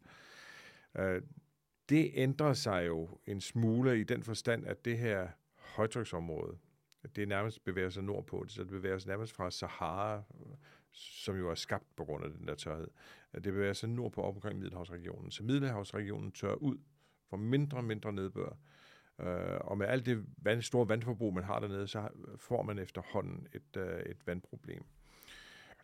Øh, 0.99 1.23
det 1.89 2.11
ændrer 2.15 2.53
sig 2.53 2.87
jo 2.87 3.09
en 3.27 3.41
smule 3.41 4.01
i 4.01 4.05
den 4.05 4.23
forstand, 4.23 4.67
at 4.67 4.85
det 4.85 4.99
her 4.99 5.29
højtryksområde, 5.57 6.59
det 7.17 7.29
nærmest 7.29 7.65
bevæger 7.65 7.91
sig 7.91 8.03
nordpå, 8.03 8.45
så 8.49 8.62
det 8.62 8.71
bevæger 8.71 8.99
sig 8.99 9.09
nærmest 9.09 9.33
fra 9.33 9.51
Sahara, 9.51 10.23
som 10.93 11.39
jo 11.39 11.51
er 11.51 11.55
skabt 11.55 11.97
på 11.97 12.05
grund 12.05 12.25
af 12.25 12.31
den 12.31 12.49
der 12.49 12.55
tørhed. 12.55 12.89
Det 13.35 13.43
bevæger 13.43 13.73
sig 13.73 13.89
nordpå 13.89 14.23
op 14.23 14.35
omkring 14.35 14.59
Middelhavsregionen. 14.59 15.31
Så 15.31 15.43
Middelhavsregionen 15.43 16.33
tør 16.33 16.55
ud 16.55 16.77
for 17.31 17.37
mindre 17.37 17.79
og 17.79 17.85
mindre 17.85 18.12
nedbør. 18.12 18.57
Øh, 19.21 19.59
og 19.61 19.79
med 19.79 19.87
alt 19.87 20.07
det 20.07 20.25
vand, 20.37 20.62
store 20.62 20.89
vandforbrug, 20.89 21.35
man 21.35 21.45
har 21.45 21.61
dernede, 21.61 21.89
så 21.89 22.09
får 22.37 22.62
man 22.62 22.79
efterhånden 22.79 23.47
et, 23.53 23.77
øh, 23.77 24.01
et 24.01 24.27
vandproblem. 24.27 24.85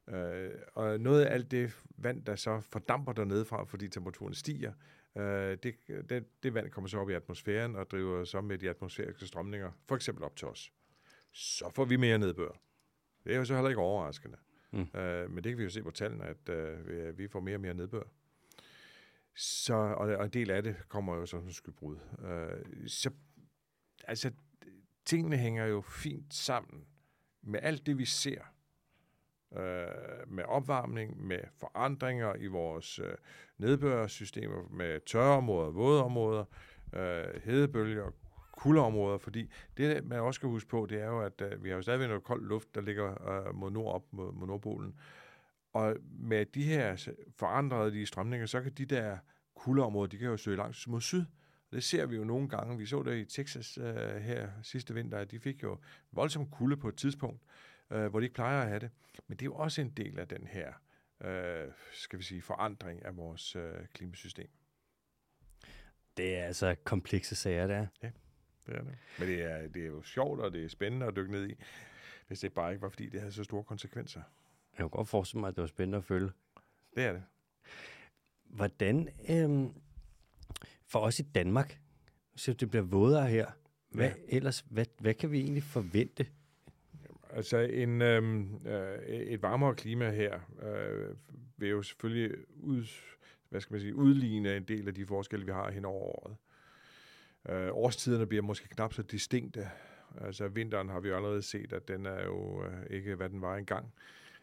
Øh, 0.08 0.50
og 0.74 1.00
noget 1.00 1.24
af 1.24 1.34
alt 1.34 1.50
det 1.50 1.76
vand, 1.96 2.24
der 2.24 2.36
så 2.36 2.60
fordamper 2.60 3.12
dernede 3.12 3.44
fra, 3.44 3.64
fordi 3.64 3.88
temperaturen 3.88 4.34
stiger, 4.34 4.72
øh, 5.16 5.58
det, 5.62 5.74
det, 6.10 6.42
det 6.42 6.54
vand 6.54 6.70
kommer 6.70 6.88
så 6.88 6.98
op 6.98 7.10
i 7.10 7.14
atmosfæren 7.14 7.76
og 7.76 7.90
driver 7.90 8.24
så 8.24 8.40
med 8.40 8.58
de 8.58 8.70
atmosfæriske 8.70 9.26
strømninger, 9.26 9.70
for 9.88 9.96
eksempel 9.96 10.24
op 10.24 10.36
til 10.36 10.48
os. 10.48 10.72
Så 11.32 11.70
får 11.74 11.84
vi 11.84 11.96
mere 11.96 12.18
nedbør. 12.18 12.50
Det 13.24 13.34
er 13.34 13.38
jo 13.38 13.44
så 13.44 13.54
heller 13.54 13.68
ikke 13.68 13.80
overraskende. 13.80 14.36
Mm. 14.70 15.00
Øh, 15.00 15.30
men 15.30 15.44
det 15.44 15.50
kan 15.50 15.58
vi 15.58 15.62
jo 15.62 15.70
se 15.70 15.82
på 15.82 15.90
tallene, 15.90 16.24
at 16.24 16.48
øh, 16.48 17.18
vi 17.18 17.28
får 17.28 17.40
mere 17.40 17.56
og 17.56 17.60
mere 17.60 17.74
nedbør. 17.74 18.02
Så, 19.36 19.74
og, 19.74 20.08
og 20.16 20.24
en 20.24 20.30
del 20.30 20.50
af 20.50 20.62
det 20.62 20.76
kommer 20.88 21.16
jo 21.16 21.26
som 21.26 21.50
skybrud. 21.50 21.96
Øh, 22.24 22.88
så, 22.88 23.10
altså, 24.04 24.30
tingene 25.04 25.36
hænger 25.36 25.66
jo 25.66 25.80
fint 25.80 26.34
sammen 26.34 26.84
med 27.42 27.60
alt 27.62 27.86
det, 27.86 27.98
vi 27.98 28.04
ser. 28.04 28.40
Øh, 29.56 30.28
med 30.28 30.44
opvarmning, 30.44 31.26
med 31.26 31.40
forandringer 31.56 32.34
i 32.34 32.46
vores 32.46 32.98
øh, 32.98 33.14
nedbørssystemer, 33.58 34.68
med 34.70 35.00
tørre 35.06 35.36
områder, 35.36 35.70
våde 35.70 36.04
områder, 36.04 36.44
øh, 36.92 37.42
hedebølger, 37.44 38.10
kuldeområder, 38.52 39.18
fordi 39.18 39.50
det, 39.76 40.04
man 40.04 40.20
også 40.20 40.38
skal 40.38 40.48
huske 40.48 40.68
på, 40.68 40.86
det 40.86 41.00
er 41.00 41.06
jo, 41.06 41.20
at 41.20 41.40
øh, 41.40 41.64
vi 41.64 41.68
har 41.68 41.76
jo 41.76 41.82
stadigvæk 41.82 42.08
noget 42.08 42.24
kold 42.24 42.44
luft, 42.44 42.74
der 42.74 42.80
ligger 42.80 43.30
øh, 43.30 43.54
mod 43.54 43.70
nord 43.70 43.94
op 43.94 44.04
mod, 44.10 44.32
mod 44.32 44.46
Nordpolen. 44.46 44.94
Og 45.72 45.96
med 46.18 46.46
de 46.46 46.62
her 46.62 47.10
forandrede 47.36 47.92
de 47.92 48.06
strømninger, 48.06 48.46
så 48.46 48.62
kan 48.62 48.72
de 48.72 48.84
der 48.84 49.18
kuldeområder, 49.54 50.08
de 50.08 50.18
kan 50.18 50.28
jo 50.28 50.36
søge 50.36 50.56
langt 50.56 50.88
mod 50.88 51.00
syd. 51.00 51.24
Og 51.70 51.76
det 51.76 51.84
ser 51.84 52.06
vi 52.06 52.16
jo 52.16 52.24
nogle 52.24 52.48
gange. 52.48 52.78
Vi 52.78 52.86
så 52.86 53.02
det 53.02 53.18
i 53.18 53.24
Texas 53.24 53.78
øh, 53.78 54.16
her 54.16 54.48
sidste 54.62 54.94
vinter, 54.94 55.18
at 55.18 55.30
de 55.30 55.40
fik 55.40 55.62
jo 55.62 55.78
voldsom 56.12 56.50
kulde 56.50 56.76
på 56.76 56.88
et 56.88 56.96
tidspunkt, 56.96 57.42
øh, 57.90 58.06
hvor 58.06 58.20
de 58.20 58.24
ikke 58.24 58.34
plejer 58.34 58.62
at 58.62 58.68
have 58.68 58.80
det. 58.80 58.90
Men 59.28 59.36
det 59.36 59.42
er 59.42 59.46
jo 59.46 59.54
også 59.54 59.80
en 59.80 59.90
del 59.90 60.18
af 60.18 60.28
den 60.28 60.46
her, 60.46 60.72
øh, 61.20 61.72
skal 61.92 62.18
vi 62.18 62.24
sige, 62.24 62.42
forandring 62.42 63.04
af 63.04 63.16
vores 63.16 63.56
øh, 63.56 63.86
klimasystem. 63.94 64.48
Det 66.16 66.36
er 66.36 66.44
altså 66.44 66.74
komplekse 66.84 67.36
sager, 67.36 67.66
der. 67.66 67.86
Ja, 68.02 68.10
det 68.66 68.74
er 68.76 68.82
det. 68.82 68.96
Men 69.18 69.28
det 69.28 69.42
er, 69.42 69.68
det 69.68 69.82
er 69.82 69.86
jo 69.86 70.02
sjovt, 70.02 70.40
og 70.40 70.52
det 70.52 70.64
er 70.64 70.68
spændende 70.68 71.06
at 71.06 71.16
dykke 71.16 71.32
ned 71.32 71.48
i, 71.48 71.54
hvis 72.26 72.40
det 72.40 72.52
bare 72.52 72.72
ikke 72.72 72.82
var, 72.82 72.88
fordi 72.88 73.08
det 73.08 73.20
havde 73.20 73.32
så 73.32 73.44
store 73.44 73.64
konsekvenser. 73.64 74.22
Jeg 74.80 74.84
kan 74.90 74.98
godt 74.98 75.08
forestille 75.08 75.40
mig, 75.40 75.48
at 75.48 75.56
det 75.56 75.62
var 75.62 75.68
spændende 75.68 75.98
at 75.98 76.04
følge. 76.04 76.30
Det 76.96 77.04
er 77.04 77.12
det. 77.12 77.22
Hvordan, 78.44 79.08
øhm, 79.30 79.72
for 80.86 80.98
os 80.98 81.20
i 81.20 81.22
Danmark, 81.22 81.80
så 82.36 82.52
det 82.52 82.70
bliver 82.70 82.82
vådere 82.82 83.26
her, 83.26 83.46
hvad, 83.90 84.08
ja. 84.08 84.36
ellers, 84.36 84.64
hvad, 84.70 84.86
hvad 84.98 85.14
kan 85.14 85.30
vi 85.32 85.40
egentlig 85.40 85.62
forvente? 85.62 86.26
Altså 87.30 87.58
en, 87.58 88.02
øhm, 88.02 88.66
øh, 88.66 88.98
et 89.06 89.42
varmere 89.42 89.74
klima 89.74 90.10
her 90.10 90.40
øh, 90.62 91.16
vil 91.56 91.68
jo 91.68 91.82
selvfølgelig 91.82 92.36
ud, 92.56 92.86
hvad 93.48 93.60
skal 93.60 93.74
man 93.74 93.80
sige, 93.80 93.94
udligne 93.94 94.56
en 94.56 94.64
del 94.64 94.88
af 94.88 94.94
de 94.94 95.06
forskelle, 95.06 95.46
vi 95.46 95.52
har 95.52 95.70
hen 95.70 95.84
over 95.84 96.04
året. 96.04 96.36
Øh, 97.48 97.68
årstiderne 97.72 98.26
bliver 98.26 98.42
måske 98.42 98.68
knap 98.68 98.92
så 98.92 99.02
distinkte. 99.02 99.70
Altså 100.20 100.48
vinteren 100.48 100.88
har 100.88 101.00
vi 101.00 101.08
jo 101.08 101.16
allerede 101.16 101.42
set, 101.42 101.72
at 101.72 101.88
den 101.88 102.06
er 102.06 102.24
jo 102.24 102.64
øh, 102.64 102.86
ikke, 102.90 103.14
hvad 103.14 103.28
den 103.28 103.40
var 103.40 103.56
engang. 103.56 103.92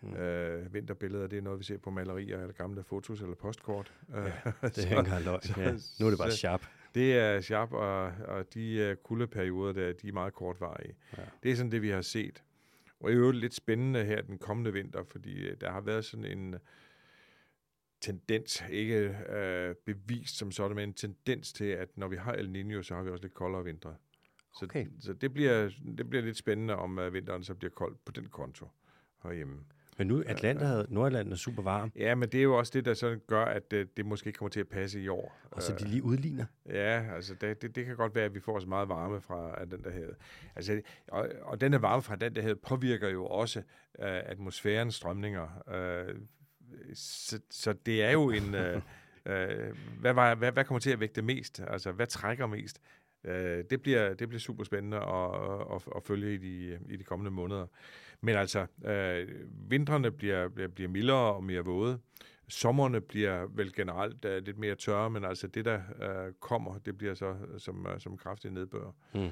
Mm. 0.02 0.14
Øh, 0.14 0.74
vinterbilleder, 0.74 1.28
det 1.28 1.38
er 1.38 1.42
noget, 1.42 1.60
vi 1.60 1.64
ser 1.64 1.78
på 1.78 1.90
malerier 1.90 2.42
eller 2.42 2.54
gamle 2.54 2.84
fotos 2.84 3.22
eller 3.22 3.36
postkort. 3.36 3.94
Ja, 4.14 4.24
det 4.62 4.92
er 4.92 5.00
ikke 5.00 5.26
løg. 5.26 5.58
Ja. 5.58 5.72
Nu 6.00 6.06
er 6.06 6.10
det 6.10 6.20
bare 6.20 6.32
sharp. 6.32 6.68
Det 6.96 7.18
er 7.18 7.42
sharp, 7.42 7.74
og, 7.74 8.04
og 8.06 8.54
de 8.54 8.90
uh, 8.92 9.04
kuldeperioder 9.04 9.74
der, 9.74 9.94
de 9.94 10.08
er 10.08 10.14
meget 10.14 10.34
kortvarige. 10.34 10.96
Ja. 11.18 11.24
Det 11.44 11.52
er 11.52 11.56
sådan 11.56 11.72
det, 11.72 11.82
vi 11.82 11.90
har 11.90 12.02
set. 12.02 12.44
Og 13.00 13.12
i 13.12 13.14
øvrigt 13.14 13.38
lidt 13.38 13.54
spændende 13.54 14.06
her 14.06 14.22
den 14.22 14.38
kommende 14.38 14.74
vinter, 14.74 15.04
fordi 15.04 15.56
der 15.56 15.72
har 15.72 15.82
været 15.82 16.06
sådan 16.06 16.26
en 16.26 16.56
tendens, 18.02 18.64
ikke 18.70 19.18
øh, 19.30 19.76
bevist 19.86 20.38
som 20.38 20.52
sådan, 20.52 20.76
men 20.76 20.90
en 20.90 20.94
tendens 20.94 21.54
til, 21.54 21.66
at 21.66 21.98
når 21.98 22.08
vi 22.08 22.16
har 22.16 22.34
El 22.34 22.48
Niño, 22.48 22.84
så 22.84 22.96
har 22.96 23.04
vi 23.04 23.10
også 23.10 23.24
lidt 23.24 23.34
koldere 23.34 23.64
vintre. 23.64 23.96
Så, 24.60 24.66
okay. 24.66 24.88
så 25.00 25.14
det, 25.14 25.34
bliver, 25.34 25.70
det 25.98 26.10
bliver 26.10 26.24
lidt 26.24 26.38
spændende, 26.38 26.76
om 26.76 27.00
vinteren 27.12 27.44
så 27.44 27.56
bliver 27.56 27.72
koldt 27.72 28.06
på 28.06 28.12
den 28.12 28.30
konto 28.30 28.68
herhjemme. 29.24 29.64
Men 29.98 30.08
nu 30.08 30.24
Atlanter, 30.26 30.86
Nordatlanten 30.90 31.34
er 31.34 31.38
super 31.38 31.64
varm. 31.64 31.92
Ja, 31.96 32.16
men 32.16 32.30
det 32.30 32.38
er 32.38 32.44
jo 32.44 32.58
også 32.58 32.72
det, 32.76 32.86
der 32.86 32.94
så 32.94 33.20
gør, 33.28 33.46
at 33.46 33.72
det, 33.72 33.98
det 33.98 34.06
måske 34.06 34.28
ikke 34.28 34.38
kommer 34.38 34.50
til 34.50 34.60
at 34.60 34.68
passe 34.68 35.02
i 35.02 35.08
år. 35.08 35.38
Og 35.52 35.64
så 35.64 35.76
de 35.80 35.88
lige 35.88 36.04
udligner? 36.04 36.46
Ja, 36.66 37.16
altså 37.16 37.36
det, 37.42 37.62
det, 37.62 37.76
det 37.76 37.86
kan 37.86 37.96
godt 37.96 38.16
være, 38.16 38.26
at 38.26 38.36
vi 38.36 38.40
får 38.40 38.60
så 38.60 38.68
meget 38.68 38.90
varme 38.90 39.22
fra 39.22 39.66
den 39.66 39.84
der 39.84 39.92
havet. 39.92 40.16
Altså, 40.56 40.82
og, 41.08 41.30
og 41.42 41.62
den 41.62 41.74
der 41.74 41.80
varme 41.80 42.02
fra 42.02 42.16
den 42.16 42.36
der 42.36 42.42
havet 42.42 42.60
påvirker 42.60 43.10
jo 43.10 43.26
også 43.26 43.60
uh, 43.60 44.06
atmosfærens 44.06 44.96
strømninger. 44.96 45.48
Uh, 45.68 46.16
så, 46.94 47.40
så 47.50 47.74
det 47.74 48.04
er 48.04 48.12
jo 48.12 48.30
en... 48.30 48.56
Uh, 48.56 48.76
uh, 49.26 49.76
hvad, 50.00 50.14
var, 50.14 50.36
hvad, 50.36 50.52
hvad 50.52 50.66
kommer 50.66 50.80
til 50.80 50.92
at 50.92 51.00
vægte 51.00 51.22
mest? 51.22 51.62
Altså, 51.68 51.92
hvad 51.92 52.08
trækker 52.08 52.48
mest? 52.48 52.82
Uh, 53.24 53.34
det, 53.70 53.82
bliver, 53.82 54.14
det 54.14 54.30
bliver 54.30 54.40
super 54.40 54.64
spændende 54.64 54.98
at, 54.98 55.76
at, 55.76 55.82
at 55.96 56.04
følge 56.04 56.34
i 56.34 56.38
de, 56.38 56.80
i 56.90 56.96
de 56.96 57.04
kommende 57.04 57.32
måneder. 57.32 57.68
Men 58.22 58.36
altså, 58.36 58.66
øh, 58.86 59.28
vintrene 59.70 60.12
bliver, 60.12 60.48
bliver, 60.48 60.68
bliver 60.68 60.90
mildere 60.90 61.34
og 61.36 61.44
mere 61.44 61.66
våde. 61.66 62.00
Sommerne 62.48 63.02
bliver 63.02 63.48
vel 63.50 63.74
generelt 63.74 64.26
uh, 64.26 64.32
lidt 64.32 64.58
mere 64.58 64.76
tørre, 64.76 65.10
men 65.10 65.26
altså 65.26 65.48
det, 65.48 65.66
der 65.66 65.78
uh, 65.78 66.34
kommer, 66.40 66.78
det 66.78 66.98
bliver 66.98 67.14
så 67.14 67.36
som, 67.58 67.86
uh, 67.86 68.00
som 68.00 68.18
kraftig 68.18 68.52
nedbør. 68.52 68.92
Mm. 69.14 69.30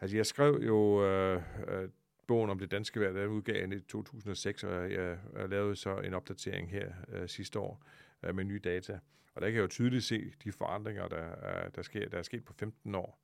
Altså 0.00 0.16
jeg 0.16 0.26
skrev 0.26 0.60
jo 0.66 0.76
uh, 0.76 1.36
uh, 1.36 1.90
bogen 2.26 2.50
om 2.50 2.58
det 2.58 2.70
danske 2.70 3.00
vejr, 3.00 3.12
der 3.12 3.26
udgav 3.26 3.72
i 3.72 3.80
2006, 3.80 4.64
og 4.64 4.92
jeg, 4.92 5.18
jeg 5.36 5.48
lavede 5.48 5.76
så 5.76 5.98
en 5.98 6.14
opdatering 6.14 6.70
her 6.70 6.86
uh, 7.08 7.26
sidste 7.26 7.58
år 7.58 7.82
uh, 8.28 8.34
med 8.34 8.44
nye 8.44 8.60
data. 8.64 8.98
Og 9.34 9.40
der 9.40 9.48
kan 9.48 9.54
jeg 9.54 9.62
jo 9.62 9.68
tydeligt 9.68 10.04
se 10.04 10.32
de 10.44 10.52
forandringer, 10.52 11.08
der, 11.08 11.68
der, 11.68 11.82
sker, 11.82 12.08
der 12.08 12.18
er 12.18 12.22
sket 12.22 12.44
på 12.44 12.52
15 12.52 12.94
år 12.94 13.20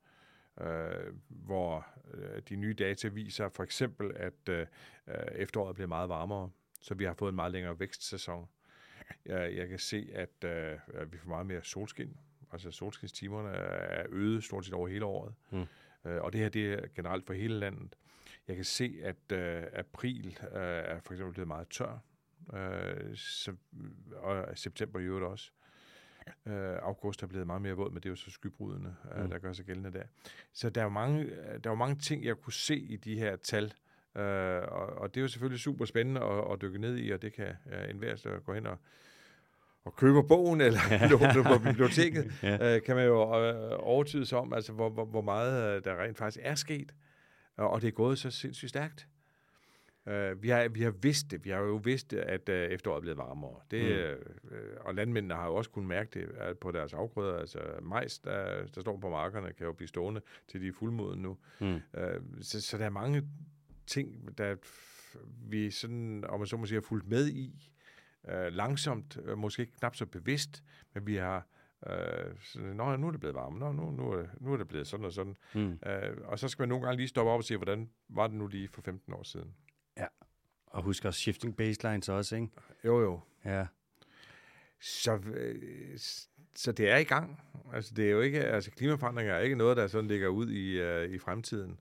øh, 0.61 1.13
hvor 1.27 1.87
øh, 2.13 2.41
de 2.49 2.55
nye 2.55 2.73
data 2.73 3.07
viser 3.07 3.49
for 3.49 3.63
eksempel, 3.63 4.11
at 4.15 4.49
øh, 4.49 4.65
efteråret 5.31 5.75
bliver 5.75 5.87
meget 5.87 6.09
varmere, 6.09 6.49
så 6.81 6.93
vi 6.93 7.03
har 7.03 7.13
fået 7.13 7.29
en 7.29 7.35
meget 7.35 7.51
længere 7.51 7.79
vækstsæson. 7.79 8.47
Jeg, 9.25 9.55
jeg 9.55 9.69
kan 9.69 9.79
se, 9.79 10.09
at 10.13 10.43
øh, 10.43 11.11
vi 11.11 11.17
får 11.17 11.29
meget 11.29 11.45
mere 11.45 11.63
solskin. 11.63 12.17
Altså 12.51 12.71
solskinstimerne 12.71 13.49
er 13.49 14.05
øget 14.09 14.43
stort 14.43 14.65
set 14.65 14.73
over 14.73 14.87
hele 14.87 15.05
året. 15.05 15.33
Mm. 15.51 15.65
Øh, 16.05 16.21
og 16.21 16.33
det 16.33 16.41
her 16.41 16.49
det 16.49 16.73
er 16.73 16.87
generelt 16.95 17.25
for 17.25 17.33
hele 17.33 17.59
landet. 17.59 17.95
Jeg 18.47 18.55
kan 18.55 18.65
se, 18.65 18.99
at 19.03 19.31
øh, 19.31 19.63
april 19.73 20.39
øh, 20.41 20.61
er 20.61 20.99
for 20.99 21.13
eksempel 21.13 21.33
blevet 21.33 21.47
meget 21.47 21.67
tør. 21.69 21.99
Øh, 22.53 23.15
så, 23.15 23.55
og 24.15 24.57
september 24.57 24.99
i 24.99 25.03
øvrigt 25.03 25.25
også. 25.25 25.51
Øh, 26.45 26.77
august 26.81 27.23
er 27.23 27.27
blevet 27.27 27.47
meget 27.47 27.61
mere 27.61 27.73
våd, 27.73 27.91
men 27.91 27.95
det 27.95 28.05
er 28.05 28.09
jo 28.09 28.15
så 28.15 28.31
skybrudene, 28.31 28.95
øh, 29.15 29.23
mm. 29.23 29.29
der 29.29 29.39
gør 29.39 29.53
sig 29.53 29.65
gældende 29.65 29.91
der. 29.93 30.03
Så 30.53 30.69
der 30.69 30.81
er 30.81 30.85
jo 30.85 30.89
mange, 30.89 31.29
der 31.63 31.69
er 31.69 31.75
mange 31.75 31.95
ting, 31.95 32.25
jeg 32.25 32.35
kunne 32.35 32.53
se 32.53 32.77
i 32.77 32.95
de 32.95 33.19
her 33.19 33.35
tal, 33.35 33.73
øh, 34.17 34.61
og, 34.67 34.87
og 34.87 35.15
det 35.15 35.19
er 35.19 35.21
jo 35.21 35.27
selvfølgelig 35.27 35.59
super 35.59 35.85
spændende 35.85 36.21
at, 36.21 36.51
at 36.51 36.61
dykke 36.61 36.79
ned 36.79 36.97
i, 36.97 37.09
og 37.11 37.21
det 37.21 37.33
kan 37.33 37.53
ja, 37.71 37.89
enhver 37.89 38.15
så 38.15 38.29
gå 38.45 38.53
hen 38.53 38.67
og, 38.67 38.77
og 39.85 39.95
købe 39.95 40.23
bogen, 40.23 40.61
eller 40.61 40.79
låne 41.11 41.43
på 41.43 41.63
biblioteket, 41.63 42.43
ja. 42.43 42.75
øh, 42.75 42.81
kan 42.81 42.95
man 42.95 43.05
jo 43.05 43.43
øh, 43.43 43.77
overtyde 43.79 44.25
sig 44.25 44.39
om, 44.39 44.53
altså 44.53 44.73
hvor, 44.73 44.89
hvor, 44.89 45.05
hvor 45.05 45.21
meget 45.21 45.75
øh, 45.75 45.83
der 45.83 46.03
rent 46.03 46.17
faktisk 46.17 46.39
er 46.43 46.55
sket, 46.55 46.95
og 47.55 47.81
det 47.81 47.87
er 47.87 47.91
gået 47.91 48.19
så 48.19 48.31
sindssygt 48.31 48.69
stærkt. 48.69 49.07
Uh, 50.07 50.43
vi, 50.43 50.49
har, 50.49 50.67
vi 50.67 50.81
har 50.81 50.91
vidst 50.91 51.31
det. 51.31 51.45
Vi 51.45 51.49
har 51.49 51.59
jo 51.59 51.75
vidst, 51.75 52.13
at 52.13 52.49
uh, 52.49 52.55
efteråret 52.55 52.97
er 52.97 53.01
blevet 53.01 53.17
varmere. 53.17 53.55
Det, 53.71 54.17
mm. 54.43 54.49
uh, 54.49 54.85
og 54.85 54.95
landmændene 54.95 55.35
har 55.35 55.47
jo 55.47 55.55
også 55.55 55.69
kunnet 55.69 55.87
mærke 55.87 56.19
det 56.19 56.57
på 56.59 56.71
deres 56.71 56.93
afgrøder. 56.93 57.39
Altså 57.39 57.59
majs, 57.81 58.19
der, 58.19 58.65
der 58.75 58.81
står 58.81 58.97
på 58.97 59.09
markerne, 59.09 59.53
kan 59.53 59.65
jo 59.65 59.73
blive 59.73 59.87
stående 59.87 60.21
til 60.47 60.61
de 60.61 60.67
er 60.67 60.73
fuldmoden 60.73 61.21
nu. 61.21 61.37
Mm. 61.59 61.75
Uh, 61.75 61.81
så, 62.41 62.61
så 62.61 62.77
der 62.77 62.85
er 62.85 62.89
mange 62.89 63.23
ting, 63.87 64.37
der 64.37 64.55
vi 65.49 65.71
sådan, 65.71 66.23
om 66.29 66.39
man 66.39 66.47
så 66.47 66.57
må 66.57 66.65
sige, 66.65 66.75
har 66.75 66.81
fulgt 66.81 67.07
med 67.07 67.27
i. 67.27 67.71
Uh, 68.23 68.53
langsomt, 68.53 69.17
uh, 69.31 69.37
måske 69.37 69.65
knap 69.65 69.95
så 69.95 70.05
bevidst, 70.05 70.63
men 70.93 71.07
vi 71.07 71.15
har 71.15 71.47
Uh, 71.81 72.39
så, 72.41 72.59
Nå, 72.59 72.95
nu 72.95 73.07
er 73.07 73.11
det 73.11 73.19
blevet 73.19 73.35
varmt. 73.35 73.59
Nå, 73.59 73.71
nu, 73.71 73.91
nu, 73.91 74.11
er, 74.11 74.25
nu 74.39 74.53
er 74.53 74.57
det 74.57 74.67
blevet 74.67 74.87
sådan 74.87 75.05
og 75.05 75.11
sådan. 75.11 75.37
Mm. 75.55 75.79
Uh, 75.85 76.27
og 76.27 76.39
så 76.39 76.47
skal 76.47 76.61
man 76.61 76.69
nogle 76.69 76.85
gange 76.85 76.97
lige 76.97 77.07
stoppe 77.07 77.31
op 77.31 77.37
og 77.37 77.43
se, 77.43 77.57
hvordan 77.57 77.89
var 78.09 78.27
det 78.27 78.35
nu 78.35 78.47
lige 78.47 78.67
for 78.67 78.81
15 78.81 79.13
år 79.13 79.23
siden. 79.23 79.53
Og 80.67 80.83
husk 80.83 81.05
også 81.05 81.19
shifting 81.19 81.57
baselines 81.57 82.09
også, 82.09 82.35
ikke? 82.35 82.47
Jo, 82.85 83.01
jo. 83.01 83.19
Ja. 83.45 83.65
Så, 84.79 85.19
øh, 85.33 85.97
så 86.55 86.71
det 86.71 86.89
er 86.89 86.97
i 86.97 87.03
gang. 87.03 87.41
Altså, 87.73 87.93
det 87.95 88.05
er 88.05 88.11
jo 88.11 88.21
ikke, 88.21 88.39
altså, 88.43 88.71
klimaforandringer 88.71 89.33
er 89.33 89.39
ikke 89.39 89.55
noget, 89.55 89.77
der 89.77 89.87
sådan 89.87 90.07
ligger 90.07 90.27
ud 90.27 90.49
i, 90.49 90.81
uh, 90.81 91.13
i 91.13 91.17
fremtiden. 91.17 91.79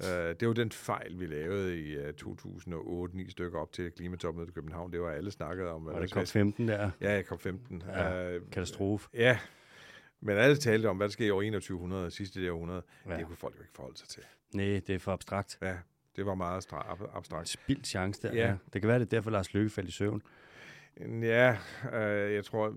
Uh, 0.00 0.08
det 0.08 0.42
er 0.42 0.46
jo 0.46 0.52
den 0.52 0.72
fejl, 0.72 1.20
vi 1.20 1.26
lavede 1.26 1.80
i 1.80 2.08
uh, 2.08 2.14
2008, 2.14 3.16
ni 3.16 3.30
stykker 3.30 3.58
op 3.58 3.72
til 3.72 3.90
klimatopmødet 3.90 4.48
i 4.48 4.52
København. 4.52 4.92
Det 4.92 5.00
var 5.00 5.10
alle 5.10 5.30
snakket 5.30 5.68
om. 5.68 5.86
Var 5.86 6.00
det 6.00 6.16
COP15 6.16 6.66
der? 6.66 6.90
Ja, 7.00 7.22
COP15. 7.22 7.90
Ja, 7.90 8.36
uh, 8.36 8.42
katastrofe. 8.50 9.08
Ja, 9.14 9.38
men 10.20 10.36
alle 10.36 10.56
talte 10.56 10.86
om, 10.86 10.96
hvad 10.96 11.08
der 11.08 11.12
sker 11.12 11.26
i 11.26 11.30
år 11.30 11.42
2100, 11.42 12.10
sidste 12.10 12.40
det 12.40 12.50
århundrede. 12.50 12.82
Ja. 13.08 13.16
Det 13.16 13.26
kunne 13.26 13.36
folk 13.36 13.56
jo 13.56 13.62
ikke 13.62 13.74
forholde 13.74 13.98
sig 13.98 14.08
til. 14.08 14.22
Nej, 14.54 14.80
det 14.86 14.90
er 14.90 14.98
for 14.98 15.12
abstrakt. 15.12 15.58
Ja, 15.62 15.76
det 16.16 16.26
var 16.26 16.34
meget 16.34 16.66
abstrakt. 17.12 17.48
Spildt 17.48 17.86
chance 17.86 18.22
der. 18.22 18.34
Ja. 18.34 18.46
ja. 18.46 18.56
Det 18.72 18.82
kan 18.82 18.88
være, 18.88 18.98
det 18.98 19.06
er 19.06 19.10
derfor, 19.16 19.30
Lars 19.30 19.54
Løkke 19.54 19.70
faldt 19.70 19.88
i 19.88 19.92
søvn. 19.92 20.22
Ja, 21.22 21.56
øh, 21.92 22.34
jeg 22.34 22.44
tror... 22.44 22.74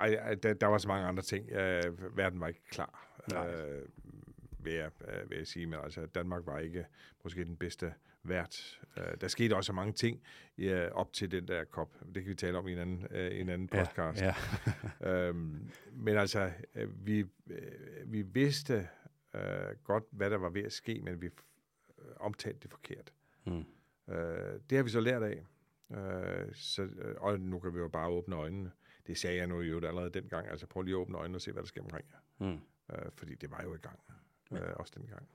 Ej, 0.00 0.34
der, 0.34 0.54
der 0.54 0.66
var 0.66 0.78
så 0.78 0.88
mange 0.88 1.06
andre 1.06 1.22
ting. 1.22 1.50
Øh, 1.50 2.16
verden 2.16 2.40
var 2.40 2.48
ikke 2.48 2.64
klar. 2.70 3.08
Øh, 3.34 3.82
vil 4.58 4.72
jeg, 4.72 4.90
øh, 5.08 5.30
vil 5.30 5.38
jeg 5.38 5.46
sige, 5.46 5.66
men 5.66 5.78
altså, 5.84 6.06
Danmark 6.06 6.46
var 6.46 6.58
ikke 6.58 6.86
måske 7.24 7.44
den 7.44 7.56
bedste 7.56 7.94
vært. 8.22 8.80
Øh, 8.96 9.04
der 9.20 9.28
skete 9.28 9.56
også 9.56 9.72
mange 9.72 9.92
ting 9.92 10.22
ja, 10.58 10.88
op 10.88 11.12
til 11.12 11.30
den 11.30 11.48
der 11.48 11.64
kop. 11.64 11.94
Det 12.14 12.22
kan 12.22 12.30
vi 12.30 12.34
tale 12.34 12.58
om 12.58 12.68
i 12.68 12.72
en 12.72 12.78
anden, 12.78 13.06
øh, 13.10 13.40
en 13.40 13.48
anden 13.48 13.68
podcast. 13.68 14.22
Ja, 14.22 14.34
ja. 15.00 15.28
øhm, 15.28 15.70
men 15.92 16.16
altså, 16.16 16.50
øh, 16.74 17.06
vi, 17.06 17.18
øh, 17.50 17.62
vi 18.06 18.22
vidste 18.22 18.88
øh, 19.34 19.40
godt, 19.84 20.04
hvad 20.10 20.30
der 20.30 20.36
var 20.36 20.48
ved 20.48 20.62
at 20.62 20.72
ske, 20.72 21.00
men 21.04 21.22
vi 21.22 21.28
øh, 22.08 22.14
omtalte 22.20 22.60
det 22.60 22.70
forkert. 22.70 23.12
Mm. 23.46 23.64
Øh, 24.14 24.60
det 24.70 24.78
har 24.78 24.82
vi 24.82 24.90
så 24.90 25.00
lært 25.00 25.22
af. 25.22 25.44
Øh, 25.90 26.54
så, 26.54 26.82
øh, 26.82 27.14
og 27.18 27.40
nu 27.40 27.58
kan 27.58 27.74
vi 27.74 27.78
jo 27.78 27.88
bare 27.88 28.08
åbne 28.08 28.36
øjnene. 28.36 28.70
Det 29.06 29.18
sagde 29.18 29.36
jeg 29.36 29.46
nu 29.46 29.60
øvrigt 29.60 29.86
allerede 29.86 30.10
dengang. 30.10 30.48
Altså 30.48 30.66
prøv 30.66 30.82
lige 30.82 30.94
at 30.94 30.98
åbne 30.98 31.18
øjnene 31.18 31.36
og 31.36 31.40
se, 31.40 31.52
hvad 31.52 31.62
der 31.62 31.66
sker 31.68 31.82
omkring 31.82 32.06
jer. 32.10 32.46
Mm. 32.46 32.60
Øh, 32.92 33.10
fordi 33.12 33.34
det 33.34 33.50
var 33.50 33.62
jo 33.62 33.74
i 33.74 33.78
gang. 33.78 33.98
Øh, 34.52 34.72
også 34.76 34.92
dengang. 34.96 35.28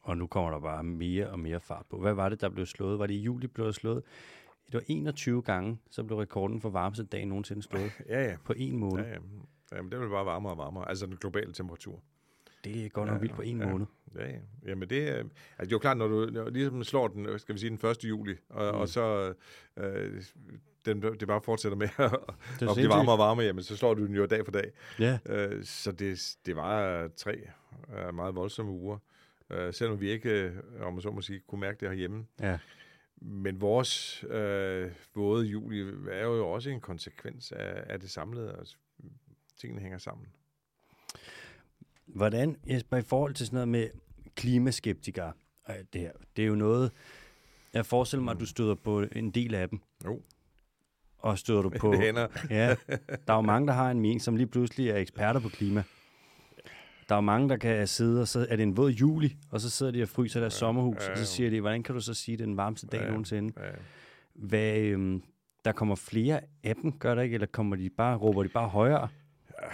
Og 0.00 0.16
nu 0.16 0.26
kommer 0.26 0.50
der 0.50 0.60
bare 0.60 0.84
mere 0.84 1.30
og 1.30 1.38
mere 1.38 1.60
fart 1.60 1.86
på. 1.86 2.00
Hvad 2.00 2.14
var 2.14 2.28
det, 2.28 2.40
der 2.40 2.48
blev 2.48 2.66
slået? 2.66 2.98
Var 2.98 3.06
det 3.06 3.14
i 3.14 3.20
juli, 3.20 3.46
blev 3.46 3.72
slået? 3.72 4.02
Det 4.66 4.74
var 4.74 4.82
21 4.88 5.42
gange, 5.42 5.78
så 5.90 6.04
blev 6.04 6.18
rekorden 6.18 6.60
for 6.60 6.70
varmeste 6.70 7.04
dag 7.04 7.26
nogensinde 7.26 7.62
slået. 7.62 7.92
ja, 8.08 8.24
ja. 8.24 8.36
På 8.44 8.54
en 8.56 8.76
måned. 8.76 9.04
Ja, 9.04 9.10
ja. 9.10 9.18
Jamen, 9.72 9.92
det 9.92 10.00
vil 10.00 10.08
bare 10.08 10.26
varmere 10.26 10.52
og 10.52 10.58
varmere. 10.58 10.88
Altså 10.88 11.06
den 11.06 11.16
globale 11.16 11.52
temperatur. 11.52 12.02
Det 12.64 12.84
er 12.84 12.88
godt 12.88 13.06
nok 13.06 13.14
ja, 13.14 13.20
vildt 13.20 13.34
på 13.34 13.42
en 13.42 13.60
ja, 13.60 13.68
måned. 13.68 13.86
Ja, 14.14 14.28
ja. 14.28 14.38
Jamen 14.66 14.90
det, 14.90 15.00
altså 15.00 15.30
det 15.58 15.66
er 15.66 15.70
jo 15.72 15.78
klart, 15.78 15.96
når 15.96 16.08
du 16.08 16.48
ligesom 16.50 16.84
slår 16.84 17.08
den, 17.08 17.38
skal 17.38 17.54
vi 17.54 17.60
sige, 17.60 17.70
den 17.70 17.90
1. 17.90 18.04
juli, 18.04 18.36
og, 18.48 18.74
mm. 18.74 18.80
og 18.80 18.88
så 18.88 19.34
øh, 19.76 20.22
den, 20.84 21.02
det 21.02 21.28
bare 21.28 21.40
fortsætter 21.42 21.78
med 21.78 21.88
at, 21.98 22.10
det 22.60 22.68
at 22.68 22.74
blive 22.74 22.88
varmere 22.88 23.14
og 23.14 23.18
varmere, 23.18 23.46
jamen 23.46 23.62
så 23.62 23.76
slår 23.76 23.94
du 23.94 24.06
den 24.06 24.14
jo 24.14 24.26
dag 24.26 24.44
for 24.44 24.52
dag. 24.52 24.72
Ja. 24.98 25.18
Øh, 25.26 25.64
så 25.64 25.92
det, 25.92 26.36
det 26.46 26.56
var 26.56 27.08
tre 27.16 27.40
øh, 27.98 28.14
meget 28.14 28.34
voldsomme 28.34 28.72
uger, 28.72 28.98
øh, 29.50 29.74
selvom 29.74 30.00
vi 30.00 30.10
ikke, 30.10 30.30
øh, 30.30 30.52
om 30.80 30.92
man 30.92 31.02
så 31.02 31.10
må 31.10 31.20
sige, 31.20 31.40
kunne 31.40 31.60
mærke 31.60 31.80
det 31.80 31.88
herhjemme. 31.88 32.26
Ja. 32.40 32.58
Men 33.22 33.60
vores 33.60 34.24
øh, 34.24 34.90
våde 35.14 35.46
juli 35.46 35.80
er 36.10 36.22
jo 36.22 36.50
også 36.50 36.70
en 36.70 36.80
konsekvens 36.80 37.52
af, 37.52 37.84
af 37.86 38.00
det 38.00 38.10
samlede, 38.10 38.56
altså 38.58 38.76
tingene 39.60 39.80
hænger 39.80 39.98
sammen. 39.98 40.26
Hvordan, 42.14 42.56
Jesper, 42.66 42.96
i 42.96 43.02
forhold 43.02 43.34
til 43.34 43.46
sådan 43.46 43.56
noget 43.56 43.68
med 43.68 43.88
klimaskeptikere, 44.34 45.32
det 45.92 46.00
her, 46.00 46.12
det 46.36 46.42
er 46.42 46.46
jo 46.46 46.54
noget, 46.54 46.90
jeg 47.74 47.86
forestiller 47.86 48.24
mig, 48.24 48.32
at 48.32 48.40
du 48.40 48.46
støder 48.46 48.74
på 48.74 49.04
en 49.12 49.30
del 49.30 49.54
af 49.54 49.68
dem. 49.68 49.80
Jo. 50.04 50.20
Og 51.18 51.38
støder 51.38 51.62
du 51.62 51.70
på... 51.80 51.92
Det 51.92 52.28
ja, 52.50 52.74
der 53.26 53.32
er 53.32 53.34
jo 53.34 53.40
mange, 53.40 53.68
der 53.68 53.72
har 53.72 53.90
en 53.90 54.00
mening, 54.00 54.22
som 54.22 54.36
lige 54.36 54.46
pludselig 54.46 54.90
er 54.90 54.96
eksperter 54.96 55.40
på 55.40 55.48
klima. 55.48 55.82
Der 57.08 57.14
er 57.14 57.16
jo 57.16 57.20
mange, 57.20 57.48
der 57.48 57.56
kan 57.56 57.88
sidde, 57.88 58.20
og 58.20 58.28
så 58.28 58.46
er 58.50 58.56
det 58.56 58.62
en 58.62 58.76
våd 58.76 58.90
juli, 58.90 59.36
og 59.50 59.60
så 59.60 59.70
sidder 59.70 59.92
de 59.92 60.02
og 60.02 60.08
fryser 60.08 60.40
deres 60.40 60.54
ja, 60.54 60.58
sommerhus, 60.58 60.96
ja, 61.00 61.04
ja. 61.04 61.10
og 61.10 61.18
så 61.18 61.24
siger 61.24 61.50
de, 61.50 61.60
hvordan 61.60 61.82
kan 61.82 61.94
du 61.94 62.00
så 62.00 62.14
sige, 62.14 62.36
det 62.36 62.42
er 62.42 62.46
den 62.46 62.56
varmeste 62.56 62.86
dag 62.86 63.00
ja, 63.00 63.08
nogensinde? 63.08 63.52
Ja. 63.56 63.70
Hvad, 64.34 64.78
øhm, 64.78 65.22
der 65.64 65.72
kommer 65.72 65.94
flere 65.94 66.40
af 66.64 66.74
dem, 66.76 66.98
gør 66.98 67.14
der 67.14 67.22
ikke? 67.22 67.34
Eller 67.34 67.46
kommer 67.46 67.76
de 67.76 67.90
bare, 67.90 68.16
råber 68.16 68.42
de 68.42 68.48
bare 68.48 68.68
højere? 68.68 69.08
Ja 69.62 69.68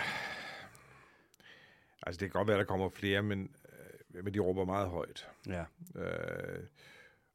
Altså, 2.06 2.20
det 2.20 2.30
kan 2.30 2.38
godt 2.38 2.48
være, 2.48 2.58
der 2.58 2.64
kommer 2.64 2.88
flere, 2.88 3.22
men, 3.22 3.56
øh, 4.14 4.24
men 4.24 4.34
de 4.34 4.38
råber 4.38 4.64
meget 4.64 4.88
højt. 4.88 5.28
Ja. 5.46 5.64
Øh, 5.94 6.64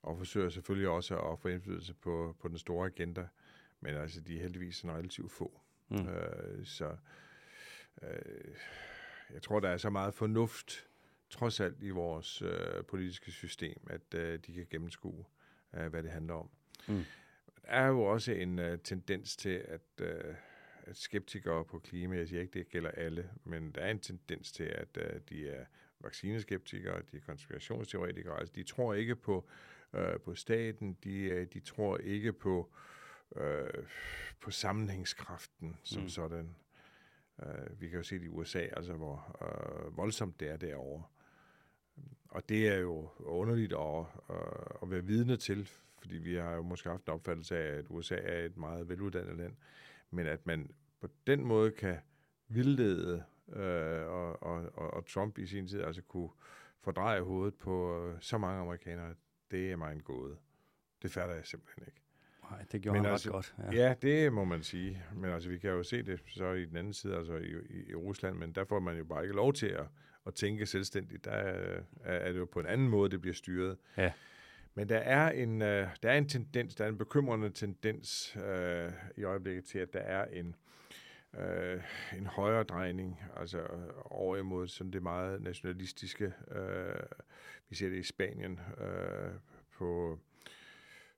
og 0.04 0.18
forsøger 0.18 0.50
selvfølgelig 0.50 0.90
også 0.90 1.20
at 1.20 1.40
få 1.40 1.48
indflydelse 1.48 1.94
på, 1.94 2.36
på 2.40 2.48
den 2.48 2.58
store 2.58 2.86
agenda. 2.86 3.28
Men 3.82 3.96
altså, 3.96 4.22
de 4.22 4.38
er 4.38 4.42
heldigvis 4.42 4.82
en 4.82 4.92
relativt 4.92 5.32
få. 5.32 5.62
Mm. 5.90 6.08
Øh, 6.08 6.66
så 6.66 6.96
øh, 8.02 8.56
jeg 9.34 9.42
tror, 9.42 9.60
der 9.60 9.70
er 9.70 9.78
så 9.78 9.90
meget 9.90 10.14
fornuft, 10.14 10.88
trods 11.30 11.60
alt 11.60 11.84
i 11.84 11.90
vores 11.90 12.42
øh, 12.42 12.86
politiske 12.86 13.32
system, 13.32 13.88
at 13.90 14.14
øh, 14.14 14.40
de 14.48 14.54
kan 14.54 14.68
gennemskue, 14.70 15.26
øh, 15.74 15.88
hvad 15.88 16.04
det 16.04 16.12
handler 16.12 16.34
om. 16.34 16.50
Mm. 16.88 17.06
Der 17.62 17.68
er 17.68 17.88
jo 17.88 18.04
også 18.04 18.32
en 18.32 18.60
øh, 18.60 18.80
tendens 18.80 19.36
til, 19.36 19.66
at... 19.68 19.82
Øh, 20.02 20.36
skeptikere 20.94 21.66
på 21.66 21.80
klima. 21.80 22.18
Jeg 22.18 22.28
siger 22.28 22.42
ikke, 22.42 22.60
det 22.60 22.70
gælder 22.70 22.92
alle, 22.92 23.30
men 23.44 23.72
der 23.72 23.82
er 23.82 23.92
en 23.92 24.00
tendens 24.00 24.52
til, 24.52 24.64
at 24.64 24.98
uh, 24.98 25.20
de 25.30 25.50
er 25.50 25.66
vaccineskeptikere, 26.00 27.02
de 27.12 27.18
er 27.18 27.22
konspirationsteoretikere. 27.26 28.40
Altså, 28.40 28.54
de 28.56 28.64
tror 28.64 28.94
ikke 28.94 29.16
på, 29.16 29.50
uh, 29.94 30.22
på 30.26 30.36
staten, 30.36 30.98
de, 31.04 31.42
uh, 31.42 31.48
de 31.54 31.60
tror 31.60 31.98
ikke 31.98 32.34
på, 32.34 32.74
uh, 33.32 33.84
på 34.40 34.52
sammenhængskraften 34.52 35.78
som 35.84 36.02
mm. 36.02 36.10
sådan. 36.10 36.56
Uh, 37.38 37.82
vi 37.82 37.90
kan 37.90 37.98
jo 37.98 38.04
se 38.04 38.16
det 38.20 38.26
i 38.26 38.28
USA, 38.28 38.60
altså 38.60 38.94
hvor 38.94 39.38
uh, 39.42 39.98
voldsomt 39.98 40.40
det 40.40 40.50
er 40.50 40.58
derovre. 40.58 41.04
Og 42.30 42.50
det 42.50 42.68
er 42.68 42.78
jo 42.78 43.10
underligt 43.20 43.74
at, 43.74 44.06
uh, 44.30 44.82
at 44.82 44.92
være 44.92 45.06
vidne 45.06 45.38
til, 45.38 45.70
fordi 46.00 46.18
vi 46.18 46.36
har 46.36 46.56
jo 46.56 46.62
måske 46.62 46.90
haft 46.90 47.06
en 47.06 47.14
opfattelse 47.14 47.58
af, 47.58 47.78
at 47.78 47.86
USA 47.90 48.16
er 48.16 48.46
et 48.46 48.58
meget 48.58 48.90
veluddannet 48.90 49.38
land 49.38 49.56
men 50.12 50.28
at 50.28 50.46
man 50.46 50.72
på 51.02 51.08
den 51.28 51.46
måde 51.46 51.72
kan 51.72 51.98
vildlede, 52.48 53.24
øh, 53.54 54.08
og, 54.08 54.44
og, 54.44 54.70
og, 54.74 54.94
og 54.94 55.06
Trump 55.06 55.38
i 55.38 55.46
sin 55.46 55.68
tid 55.68 55.82
altså 55.82 56.02
kunne 56.02 56.30
fordreje 56.82 57.22
hovedet 57.22 57.56
på 57.56 58.06
øh, 58.06 58.18
så 58.20 58.38
mange 58.38 58.62
amerikanere, 58.62 59.14
det 59.52 59.72
er 59.72 59.76
mig 59.76 59.94
en 59.94 60.02
gåde. 60.02 60.38
Det 61.02 61.12
fatter 61.12 61.36
jeg 61.36 61.46
simpelthen 61.46 61.84
ikke. 61.88 62.02
Nej, 62.52 62.66
det 62.72 62.82
gjorde 62.82 62.98
men 62.98 63.06
han 63.06 63.12
altså, 63.12 63.30
ret 63.30 63.34
godt. 63.34 63.56
Ja. 63.74 63.88
ja, 63.88 63.94
det 64.02 64.34
må 64.34 64.44
man 64.44 64.64
sige. 64.64 65.04
Men 65.16 65.32
altså, 65.32 65.50
vi 65.50 65.58
kan 65.58 65.70
jo 65.70 65.84
se 65.84 66.04
det 66.04 66.24
så 66.28 66.52
i 66.52 66.66
den 66.66 66.78
anden 66.78 66.94
side, 66.94 67.16
altså 67.16 67.36
i, 67.36 67.56
i, 67.70 67.90
i 67.90 67.96
Rusland, 67.96 68.38
men 68.38 68.52
der 68.52 68.66
får 68.66 68.80
man 68.80 68.98
jo 68.98 69.04
bare 69.04 69.24
ikke 69.24 69.36
lov 69.36 69.54
til 69.54 69.68
at, 69.68 69.86
at 70.26 70.34
tænke 70.34 70.66
selvstændigt. 70.66 71.26
Der 71.26 71.32
er, 71.32 71.82
er 72.04 72.32
det 72.32 72.40
jo 72.40 72.46
på 72.46 72.60
en 72.60 72.66
anden 72.66 72.90
måde, 72.90 73.10
det 73.10 73.22
bliver 73.22 73.34
styret. 73.34 73.78
Ja. 73.98 74.12
Men 74.76 74.90
der 74.90 74.98
er 74.98 75.32
en, 75.32 75.62
øh, 75.62 75.88
der 76.04 76.12
er 76.12 76.18
en 76.18 76.30
tendens, 76.30 76.76
der 76.76 76.86
er 76.86 76.90
en 76.90 76.98
bekymrende 76.98 77.50
tendens 77.50 78.38
øh, 78.46 78.92
i 79.18 79.24
øjeblikket 79.24 79.66
til, 79.66 79.80
at 79.80 79.94
der 79.94 80.00
er 80.00 80.26
en, 80.26 80.56
øh, 81.40 81.82
en 82.18 82.26
højere 82.26 82.64
drejning, 82.64 83.22
altså 83.36 83.60
øh, 83.60 83.94
over 84.06 84.38
imod 84.38 84.68
sådan 84.68 84.94
det 84.94 85.04
meget 85.04 85.42
nationalistiske. 85.42 86.34
Øh, 86.52 87.04
vi 87.70 87.76
ser 87.76 87.90
det 87.90 87.98
i 87.98 88.04
Spanien 88.04 88.60
øh, 88.78 89.34
på 89.78 90.20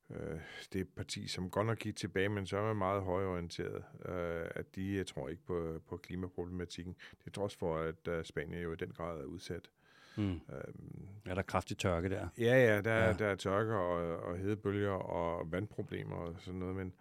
øh, 0.10 0.40
det 0.74 0.88
parti, 0.90 1.28
som 1.28 1.50
godt 1.50 1.68
nok 1.68 1.78
gik 1.78 1.96
tilbage, 1.96 2.30
men 2.30 2.46
så 2.46 2.58
er 2.58 2.74
meget 2.74 3.04
højorienteret, 3.04 3.84
øh, 4.06 4.50
at 4.56 4.76
de 4.76 4.98
jeg 4.98 5.08
tror 5.08 5.30
ikke 5.30 5.44
på, 5.44 5.82
på 5.88 5.98
klimaproblematikken. 5.98 6.96
Det 7.20 7.28
er 7.28 7.32
trods 7.32 7.56
for, 7.56 7.78
at 7.78 8.08
øh, 8.08 8.26
Spanien 8.26 8.64
jo 8.64 8.74
i 8.74 8.76
den 8.76 8.92
grad 8.92 9.20
er 9.20 9.26
udsat. 9.26 9.70
Mm. 10.16 10.32
Øhm, 10.32 11.08
er 11.26 11.36
der 11.36 11.42
kraftig 11.42 11.78
tørke 11.78 12.10
der? 12.10 12.28
Ja, 12.38 12.66
ja, 12.66 12.82
der, 12.82 12.94
ja. 12.94 13.14
der 13.14 13.28
er 13.28 13.36
tørke 13.36 13.76
og, 13.76 14.18
og 14.18 14.38
hedebølger 14.38 14.92
og 14.92 15.52
vandproblemer 15.52 16.16
og 16.16 16.36
sådan 16.40 16.60
noget, 16.60 16.76
men, 16.76 16.94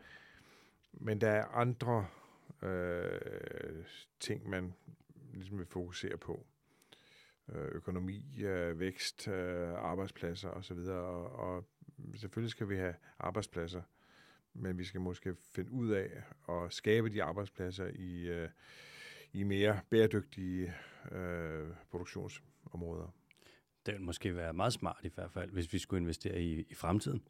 men 0.92 1.20
der 1.20 1.30
er 1.30 1.44
andre 1.44 2.06
øh, 2.62 3.84
ting, 4.20 4.48
man 4.50 4.74
ligesom 5.32 5.58
vil 5.58 5.66
fokusere 5.66 6.16
på. 6.16 6.46
Øh, 7.48 7.68
økonomi, 7.72 8.42
øh, 8.42 8.80
vækst, 8.80 9.28
øh, 9.28 9.68
arbejdspladser 9.68 10.48
osv. 10.48 10.78
Og, 10.78 11.32
og 11.32 11.64
selvfølgelig 12.14 12.50
skal 12.50 12.68
vi 12.68 12.76
have 12.76 12.94
arbejdspladser, 13.18 13.82
men 14.54 14.78
vi 14.78 14.84
skal 14.84 15.00
måske 15.00 15.34
finde 15.34 15.70
ud 15.70 15.90
af 15.90 16.10
at 16.48 16.72
skabe 16.72 17.08
de 17.08 17.22
arbejdspladser 17.22 17.86
i, 17.94 18.28
øh, 18.28 18.48
i 19.32 19.42
mere 19.42 19.80
bæredygtige 19.90 20.74
øh, 21.12 21.68
produktionsområder. 22.72 23.14
Det 23.86 23.94
vil 23.94 24.02
måske 24.02 24.36
være 24.36 24.52
meget 24.52 24.72
smart 24.72 25.00
i 25.04 25.10
hvert 25.14 25.30
fald, 25.30 25.50
hvis 25.50 25.72
vi 25.72 25.78
skulle 25.78 26.00
investere 26.00 26.42
i, 26.42 26.66
i 26.70 26.74
fremtiden. 26.74 27.22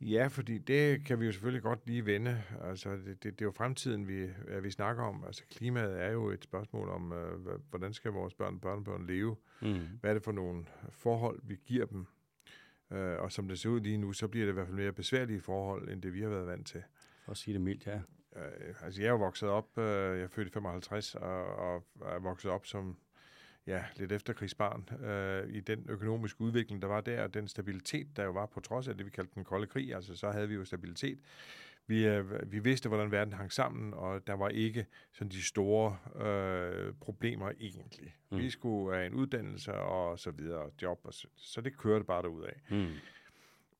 Ja, 0.00 0.26
fordi 0.26 0.58
det 0.58 1.06
kan 1.06 1.20
vi 1.20 1.26
jo 1.26 1.32
selvfølgelig 1.32 1.62
godt 1.62 1.86
lige 1.86 2.06
vende. 2.06 2.42
Altså, 2.62 2.96
det, 2.96 3.06
det, 3.06 3.22
det 3.22 3.40
er 3.40 3.44
jo 3.44 3.50
fremtiden, 3.50 4.08
vi, 4.08 4.30
vi 4.62 4.70
snakker 4.70 5.02
om. 5.02 5.24
Altså, 5.26 5.42
klimaet 5.50 6.02
er 6.02 6.10
jo 6.10 6.30
et 6.30 6.44
spørgsmål 6.44 6.88
om, 6.88 7.12
øh, 7.12 7.60
hvordan 7.70 7.92
skal 7.92 8.10
vores 8.10 8.34
børn 8.34 8.54
og 8.54 8.60
børnebørn 8.60 9.06
leve? 9.06 9.36
Mm. 9.62 9.80
Hvad 10.00 10.10
er 10.10 10.14
det 10.14 10.22
for 10.22 10.32
nogle 10.32 10.64
forhold, 10.90 11.40
vi 11.42 11.56
giver 11.64 11.86
dem? 11.86 12.06
Øh, 12.92 13.18
og 13.18 13.32
som 13.32 13.48
det 13.48 13.58
ser 13.58 13.70
ud 13.70 13.80
lige 13.80 13.96
nu, 13.96 14.12
så 14.12 14.28
bliver 14.28 14.46
det 14.46 14.52
i 14.52 14.54
hvert 14.54 14.66
fald 14.66 14.76
mere 14.76 14.92
besværlige 14.92 15.40
forhold, 15.40 15.88
end 15.88 16.02
det 16.02 16.12
vi 16.12 16.22
har 16.22 16.28
været 16.28 16.46
vant 16.46 16.66
til. 16.66 16.82
For 17.24 17.30
at 17.30 17.36
sige 17.36 17.54
det 17.54 17.60
mildt, 17.60 17.86
ja. 17.86 18.00
Øh, 18.36 18.74
altså, 18.82 19.00
jeg 19.00 19.08
er 19.08 19.12
jo 19.12 19.18
vokset 19.18 19.48
op, 19.48 19.78
øh, 19.78 20.18
jeg 20.18 20.24
er 20.24 20.28
født 20.28 20.48
i 20.48 20.50
55, 20.50 21.14
og, 21.14 21.56
og 21.56 21.84
er 22.00 22.18
vokset 22.18 22.50
op 22.50 22.66
som 22.66 22.96
ja, 23.66 23.84
lidt 23.96 24.12
efterkrigsbarn 24.12 25.04
øh, 25.04 25.48
i 25.48 25.60
den 25.60 25.86
økonomiske 25.88 26.40
udvikling, 26.40 26.82
der 26.82 26.88
var 26.88 27.00
der, 27.00 27.22
og 27.22 27.34
den 27.34 27.48
stabilitet, 27.48 28.16
der 28.16 28.24
jo 28.24 28.30
var 28.30 28.46
på 28.46 28.60
trods 28.60 28.88
af 28.88 28.96
det, 28.96 29.06
vi 29.06 29.10
kaldte 29.10 29.34
den 29.34 29.44
kolde 29.44 29.66
krig, 29.66 29.94
altså 29.94 30.16
så 30.16 30.30
havde 30.30 30.48
vi 30.48 30.54
jo 30.54 30.64
stabilitet. 30.64 31.18
Vi, 31.86 32.06
øh, 32.06 32.52
vi 32.52 32.58
vidste, 32.58 32.88
hvordan 32.88 33.10
verden 33.10 33.32
hang 33.32 33.52
sammen, 33.52 33.94
og 33.94 34.26
der 34.26 34.32
var 34.32 34.48
ikke 34.48 34.86
sådan 35.12 35.30
de 35.30 35.42
store 35.42 35.98
øh, 36.26 36.92
problemer 37.00 37.52
egentlig. 37.60 38.16
Mm. 38.30 38.38
Vi 38.38 38.50
skulle 38.50 38.96
have 38.96 39.06
en 39.06 39.14
uddannelse 39.14 39.74
og 39.74 40.18
så 40.18 40.30
videre, 40.30 40.70
job, 40.82 41.00
og 41.04 41.14
så, 41.14 41.28
så 41.36 41.60
det 41.60 41.78
kørte 41.78 42.04
bare 42.04 42.22
derud 42.22 42.44
af. 42.44 42.60
Mm. 42.70 42.92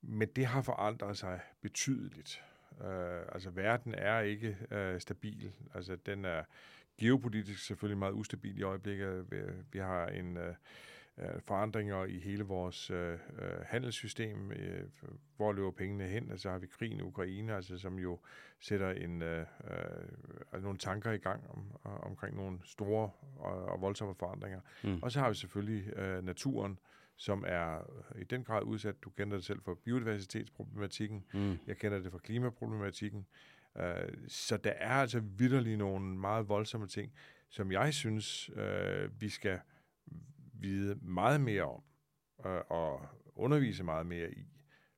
Men 0.02 0.28
det 0.28 0.46
har 0.46 0.62
forandret 0.62 1.16
sig 1.16 1.40
betydeligt. 1.60 2.42
Øh, 2.80 3.22
altså 3.32 3.50
verden 3.50 3.94
er 3.94 4.20
ikke 4.20 4.56
øh, 4.70 5.00
stabil. 5.00 5.52
Altså 5.74 5.96
den 5.96 6.24
er 6.24 6.42
geopolitisk 6.98 7.66
selvfølgelig 7.66 7.98
meget 7.98 8.12
ustabil 8.12 8.58
i 8.58 8.62
øjeblikket. 8.62 9.26
Vi, 9.72 9.78
har 9.78 10.06
en 10.06 10.36
øh, 10.36 10.54
øh, 11.18 11.40
forandringer 11.46 12.04
i 12.04 12.18
hele 12.18 12.44
vores 12.44 12.90
øh, 12.90 13.12
øh, 13.12 13.18
handelssystem. 13.66 14.52
Øh, 14.52 14.82
hvor 15.36 15.52
løber 15.52 15.70
pengene 15.70 16.04
hen? 16.04 16.30
Altså 16.30 16.50
har 16.50 16.58
vi 16.58 16.66
krigen 16.66 16.98
i 16.98 17.02
Ukraine, 17.02 17.54
altså, 17.54 17.78
som 17.78 17.98
jo 17.98 18.18
sætter 18.60 18.90
en, 18.90 19.22
øh, 19.22 19.40
øh, 19.40 19.76
altså 20.52 20.62
nogle 20.62 20.78
tanker 20.78 21.12
i 21.12 21.18
gang 21.18 21.50
om, 21.50 21.64
omkring 21.82 22.36
nogle 22.36 22.58
store 22.64 23.10
og, 23.36 23.64
og 23.64 23.80
voldsomme 23.80 24.14
forandringer. 24.14 24.60
Mm. 24.84 24.98
Og 25.02 25.12
så 25.12 25.20
har 25.20 25.28
vi 25.28 25.34
selvfølgelig 25.34 25.98
øh, 25.98 26.24
naturen, 26.24 26.78
som 27.16 27.44
er 27.46 27.78
i 28.18 28.24
den 28.24 28.44
grad 28.44 28.62
udsat. 28.62 29.02
Du 29.02 29.10
kender 29.10 29.36
det 29.36 29.44
selv 29.44 29.60
for 29.60 29.74
biodiversitetsproblematikken. 29.74 31.24
Mm. 31.34 31.58
Jeg 31.66 31.76
kender 31.76 31.98
det 31.98 32.10
for 32.10 32.18
klimaproblematikken. 32.18 33.26
Øh, 33.78 34.08
så 34.28 34.56
der 34.56 34.70
er 34.70 34.94
altså 34.94 35.20
vidderligt 35.20 35.78
nogle 35.78 36.16
meget 36.16 36.48
voldsomme 36.48 36.86
ting, 36.86 37.12
som 37.50 37.72
jeg 37.72 37.94
synes, 37.94 38.50
øh, 38.56 39.20
vi 39.20 39.28
skal 39.28 39.60
vide 40.52 40.98
meget 41.02 41.40
mere 41.40 41.62
om 41.62 41.82
øh, 42.46 42.60
og 42.68 43.08
undervise 43.34 43.84
meget 43.84 44.06
mere 44.06 44.32
i. 44.32 44.46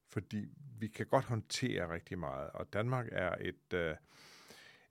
Fordi 0.08 0.48
vi 0.78 0.86
kan 0.86 1.06
godt 1.06 1.24
håndtere 1.24 1.92
rigtig 1.92 2.18
meget, 2.18 2.50
og 2.50 2.72
Danmark 2.72 3.08
er 3.12 3.34
et... 3.40 3.74
Øh, 3.74 3.94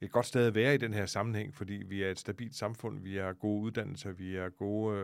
et 0.02 0.12
godt 0.12 0.26
sted 0.26 0.48
at 0.48 0.56
være 0.56 0.76
i 0.76 0.78
den 0.78 0.94
her 0.94 1.06
sammenhæng, 1.06 1.56
fordi 1.56 1.74
vi 1.74 2.04
er 2.04 2.12
et 2.12 2.20
stabilt 2.20 2.56
samfund, 2.56 3.00
vi 3.00 3.16
har 3.16 3.34
gode 3.34 3.62
uddannelser, 3.62 4.12
vi 4.12 4.34
har 4.34 4.50
gode 4.50 4.98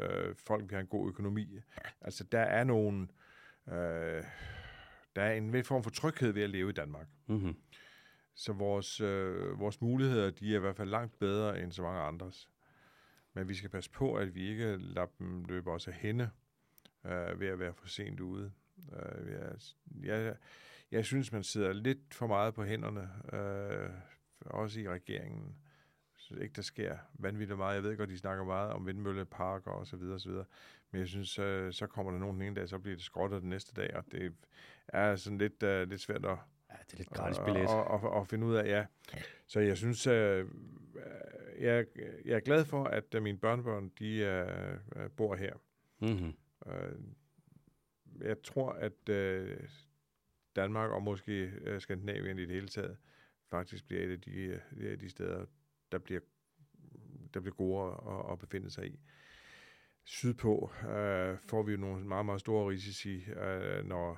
øh, 0.00 0.34
folk, 0.46 0.70
vi 0.70 0.74
har 0.74 0.80
en 0.80 0.86
god 0.86 1.08
økonomi. 1.08 1.58
Altså, 2.00 2.24
der 2.24 2.40
er 2.40 2.64
nogen... 2.64 3.10
Øh, 3.68 4.24
der 5.16 5.22
er 5.22 5.32
en 5.32 5.64
form 5.64 5.82
for 5.82 5.90
tryghed 5.90 6.32
ved 6.32 6.42
at 6.42 6.50
leve 6.50 6.70
i 6.70 6.72
Danmark. 6.72 7.06
Mm-hmm. 7.26 7.56
Så 8.38 8.52
vores, 8.52 9.00
øh, 9.00 9.60
vores 9.60 9.80
muligheder, 9.80 10.30
de 10.30 10.52
er 10.52 10.56
i 10.56 10.60
hvert 10.60 10.76
fald 10.76 10.88
langt 10.90 11.18
bedre 11.18 11.62
end 11.62 11.72
så 11.72 11.82
mange 11.82 12.00
andres. 12.00 12.48
Men 13.34 13.48
vi 13.48 13.54
skal 13.54 13.70
passe 13.70 13.90
på, 13.90 14.14
at 14.14 14.34
vi 14.34 14.48
ikke 14.48 14.76
lader 14.76 15.06
dem 15.18 15.44
løbe 15.44 15.70
os 15.70 15.88
af 15.88 15.94
hende 15.94 16.30
øh, 17.04 17.40
ved 17.40 17.46
at 17.48 17.58
være 17.58 17.72
for 17.72 17.88
sent 17.88 18.20
ude. 18.20 18.52
Øh, 18.92 19.32
jeg, 19.32 19.52
jeg, 20.02 20.36
jeg 20.90 21.04
synes, 21.04 21.32
man 21.32 21.42
sidder 21.42 21.72
lidt 21.72 22.14
for 22.14 22.26
meget 22.26 22.54
på 22.54 22.64
hænderne. 22.64 23.10
Øh, 23.32 23.90
også 24.40 24.80
i 24.80 24.88
regeringen. 24.88 25.56
Så 26.16 26.34
ikke, 26.34 26.54
der 26.56 26.62
sker 26.62 26.98
vanvittigt 27.14 27.58
meget. 27.58 27.74
Jeg 27.74 27.82
ved 27.82 27.96
godt, 27.96 28.10
de 28.10 28.18
snakker 28.18 28.44
meget 28.44 28.72
om 28.72 28.86
vindmølleparker 28.86 29.70
og 29.70 29.86
så 29.86 29.96
videre, 29.96 30.14
og 30.14 30.20
så 30.20 30.28
videre. 30.28 30.44
Men 30.90 30.98
jeg 30.98 31.08
synes, 31.08 31.28
så, 31.28 31.68
så 31.72 31.86
kommer 31.86 32.12
der 32.12 32.18
nogen 32.18 32.40
den 32.40 32.46
ene 32.46 32.56
dag, 32.56 32.68
så 32.68 32.78
bliver 32.78 32.96
det 32.96 33.04
skrottet 33.04 33.42
den 33.42 33.50
næste 33.50 33.82
dag, 33.82 33.96
og 33.96 34.04
det 34.12 34.34
er 34.88 35.16
sådan 35.16 35.38
lidt, 35.38 35.62
uh, 35.62 35.88
lidt 35.90 36.00
svært 36.00 36.24
at, 36.24 36.38
Ja, 36.70 36.76
det 36.86 36.92
er 36.92 36.96
lidt 36.96 37.10
gratis 37.10 37.38
billet. 37.44 37.66
Og, 37.66 37.84
og, 37.84 38.00
og, 38.00 38.10
og 38.10 38.26
finde 38.26 38.46
ud 38.46 38.54
af, 38.54 38.66
ja. 38.66 38.86
Så 39.46 39.60
jeg 39.60 39.76
synes, 39.76 40.06
uh, 40.06 40.12
jeg, 41.60 41.86
jeg 42.24 42.36
er 42.36 42.40
glad 42.40 42.64
for, 42.64 42.84
at 42.84 43.14
uh, 43.14 43.22
mine 43.22 43.38
børnebørn, 43.38 43.92
de 43.98 44.44
uh, 44.96 45.10
bor 45.10 45.34
her. 45.34 45.54
Mm-hmm. 45.98 46.34
Uh, 46.66 46.72
jeg 48.20 48.42
tror, 48.42 48.72
at 48.72 49.08
uh, 49.10 49.56
Danmark 50.56 50.90
og 50.90 51.02
måske 51.02 51.52
uh, 51.66 51.80
Skandinavien 51.80 52.38
i 52.38 52.42
det 52.46 52.54
hele 52.54 52.68
taget, 52.68 52.96
faktisk 53.50 53.86
bliver 53.86 54.02
et 54.02 54.12
af 54.12 54.20
de, 54.20 54.60
de, 54.78 54.96
de 54.96 55.08
steder, 55.08 55.44
der 55.92 55.98
bliver, 55.98 56.20
der 57.34 57.40
bliver 57.40 57.54
gode 57.54 57.92
at, 57.92 58.32
at 58.32 58.38
befinde 58.38 58.70
sig 58.70 58.86
i. 58.86 59.00
Sydpå 60.04 60.70
øh, 60.82 61.38
får 61.48 61.62
vi 61.62 61.72
jo 61.72 61.78
nogle 61.78 62.04
meget, 62.04 62.26
meget 62.26 62.40
store 62.40 62.70
risici, 62.70 63.24
øh, 63.30 63.84
når 63.84 64.10
øh, 64.10 64.16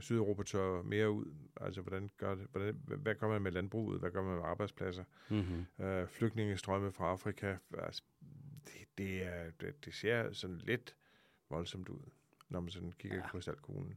Sydeuropa 0.00 0.42
tør 0.42 0.82
mere 0.82 1.10
ud. 1.10 1.24
Altså, 1.60 1.80
hvordan 1.80 2.10
gør 2.16 2.34
det, 2.34 2.46
hvordan, 2.50 2.80
hvad 2.86 3.14
gør 3.14 3.28
man 3.28 3.42
med 3.42 3.52
landbruget? 3.52 4.00
Hvad 4.00 4.10
gør 4.10 4.22
man 4.22 4.34
med 4.34 4.44
arbejdspladser? 4.44 5.04
Mm-hmm. 5.30 5.84
Øh, 5.84 6.08
flygtningestrømme 6.08 6.92
fra 6.92 7.10
Afrika. 7.10 7.56
Altså, 7.78 8.02
det, 8.64 8.98
det, 8.98 9.26
er, 9.26 9.50
det, 9.60 9.84
det 9.84 9.94
ser 9.94 10.32
sådan 10.32 10.58
lidt 10.58 10.96
voldsomt 11.50 11.88
ud, 11.88 12.00
når 12.48 12.60
man 12.60 12.70
sådan 12.70 12.92
kigger 12.92 13.16
ja. 13.18 13.24
i 13.24 13.26
krystalkuglen 13.28 13.96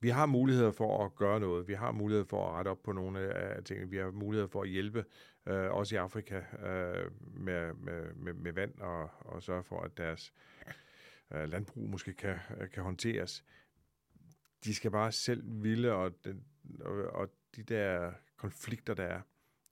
vi 0.00 0.08
har 0.08 0.26
muligheder 0.26 0.70
for 0.70 1.04
at 1.04 1.14
gøre 1.14 1.40
noget. 1.40 1.68
Vi 1.68 1.74
har 1.74 1.92
mulighed 1.92 2.24
for 2.24 2.48
at 2.48 2.54
rette 2.54 2.68
op 2.68 2.82
på 2.82 2.92
nogle 2.92 3.20
af 3.34 3.64
tingene. 3.64 3.90
Vi 3.90 3.96
har 3.96 4.10
mulighed 4.10 4.48
for 4.48 4.62
at 4.62 4.68
hjælpe, 4.68 5.04
øh, 5.46 5.70
også 5.70 5.94
i 5.94 5.98
Afrika, 5.98 6.36
øh, 6.36 7.10
med, 7.20 7.74
med, 7.74 8.14
med, 8.14 8.32
med 8.32 8.52
vand 8.52 8.80
og, 8.80 9.10
og 9.18 9.42
sørge 9.42 9.62
for, 9.62 9.80
at 9.80 9.96
deres 9.96 10.32
øh, 11.34 11.48
landbrug 11.48 11.88
måske 11.88 12.12
kan, 12.12 12.36
kan 12.74 12.82
håndteres. 12.82 13.44
De 14.64 14.74
skal 14.74 14.90
bare 14.90 15.12
selv 15.12 15.42
ville, 15.46 15.92
og, 15.92 16.24
den, 16.24 16.44
og, 16.80 16.94
og 16.94 17.30
de 17.56 17.62
der 17.62 18.12
konflikter, 18.36 18.94
der 18.94 19.04
er, 19.04 19.20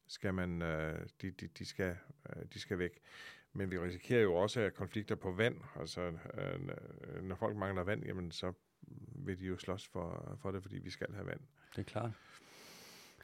skal 0.07 0.35
man, 0.35 0.63
øh, 0.63 1.07
de, 1.23 1.31
de, 1.31 1.49
de, 1.49 1.65
skal, 1.65 1.97
øh, 2.31 2.43
de 2.55 2.61
skal 2.61 2.79
væk. 2.79 3.01
Men 3.53 3.71
vi 3.71 3.79
risikerer 3.79 4.23
jo 4.23 4.35
også 4.35 4.61
at 4.61 4.75
konflikter 4.75 5.15
på 5.15 5.33
vand. 5.33 5.61
Altså, 5.77 6.01
øh, 6.35 7.23
når 7.23 7.37
folk 7.37 7.57
mangler 7.57 7.83
vand, 7.83 8.05
jamen 8.05 8.31
så 8.31 8.53
vil 9.15 9.39
de 9.39 9.45
jo 9.45 9.57
slås 9.57 9.87
for, 9.87 10.39
for 10.43 10.51
det, 10.51 10.63
fordi 10.63 10.79
vi 10.79 10.91
skal 10.91 11.15
have 11.15 11.27
vand. 11.27 11.41
Det 11.77 11.79
er 11.79 11.91
klart. 11.91 12.11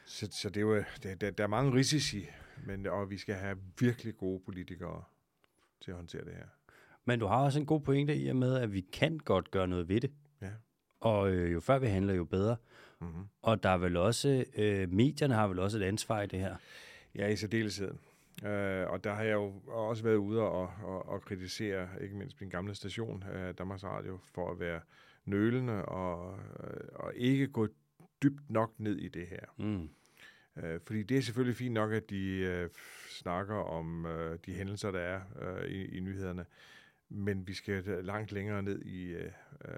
Så, 0.04 0.28
så 0.32 0.48
det 0.48 0.56
er 0.56 0.60
jo, 0.60 0.84
det, 1.02 1.20
der, 1.20 1.30
der 1.30 1.44
er 1.44 1.48
mange 1.48 1.74
risici, 1.74 2.26
men, 2.66 2.86
og 2.86 3.10
vi 3.10 3.18
skal 3.18 3.34
have 3.34 3.58
virkelig 3.80 4.16
gode 4.16 4.40
politikere 4.40 5.04
til 5.80 5.90
at 5.90 5.96
håndtere 5.96 6.24
det 6.24 6.34
her. 6.34 6.46
Men 7.04 7.20
du 7.20 7.26
har 7.26 7.44
også 7.44 7.58
en 7.58 7.66
god 7.66 7.80
pointe 7.80 8.16
i 8.16 8.28
og 8.28 8.36
med, 8.36 8.56
at 8.56 8.72
vi 8.72 8.80
kan 8.80 9.18
godt 9.18 9.50
gøre 9.50 9.68
noget 9.68 9.88
ved 9.88 10.00
det. 10.00 10.12
Ja. 10.42 10.50
Og 11.05 11.30
øh, 11.30 11.52
jo 11.52 11.61
før 11.61 11.78
vi 11.78 11.86
handler, 11.86 12.14
jo 12.14 12.24
bedre. 12.24 12.57
Mm-hmm. 13.00 13.24
Og 13.42 13.62
der 13.62 13.68
er 13.68 13.78
vel 13.78 13.96
også, 13.96 14.44
øh, 14.57 14.92
medierne 14.92 15.34
har 15.34 15.48
vel 15.48 15.59
også 15.59 15.78
et 15.78 15.82
ansvar 15.82 16.22
i 16.22 16.26
det 16.26 16.38
her. 16.38 16.57
Ja, 17.14 17.28
i 17.28 17.36
særdeleshed. 17.36 17.94
Øh, 18.44 18.90
og 18.90 19.05
der 19.05 19.14
har 19.14 19.22
jeg 19.22 19.32
jo 19.32 19.52
også 19.66 20.02
været 20.02 20.16
ude 20.16 20.40
og, 20.40 20.70
og, 20.82 21.09
og 21.09 21.22
kritisere, 21.22 21.88
ikke 22.00 22.16
mindst 22.16 22.40
min 22.40 22.50
gamle 22.50 22.74
station, 22.74 23.24
øh, 23.34 23.55
Danmarks 23.59 23.84
Radio, 23.84 24.18
for 24.34 24.50
at 24.50 24.61
være 24.61 24.80
nølende 25.24 25.84
og, 25.84 26.38
og 26.94 27.12
ikke 27.14 27.46
gå 27.46 27.68
dybt 28.22 28.50
nok 28.50 28.72
ned 28.78 28.96
i 28.96 29.09
det 29.09 29.26
her. 29.26 29.46
Mm. 29.57 29.88
Øh, 30.62 30.80
fordi 30.86 31.02
det 31.02 31.16
er 31.16 31.22
selvfølgelig 31.22 31.57
fint 31.57 31.74
nok, 31.74 31.92
at 31.92 32.11
de 32.11 32.26
øh, 32.26 32.70
snakker 33.09 33.55
om 33.55 34.07
øh, 34.07 34.38
de 34.46 34.55
hændelser, 34.55 34.90
der 34.90 35.00
er 35.00 35.20
øh, 35.40 35.70
i, 35.70 35.96
i 35.96 36.00
nyhederne, 36.00 36.46
men 37.09 37.46
vi 37.46 37.55
skal 37.55 37.84
langt 37.84 38.32
længere 38.32 38.62
ned 38.62 38.82
i, 38.82 39.12
øh, 39.12 39.30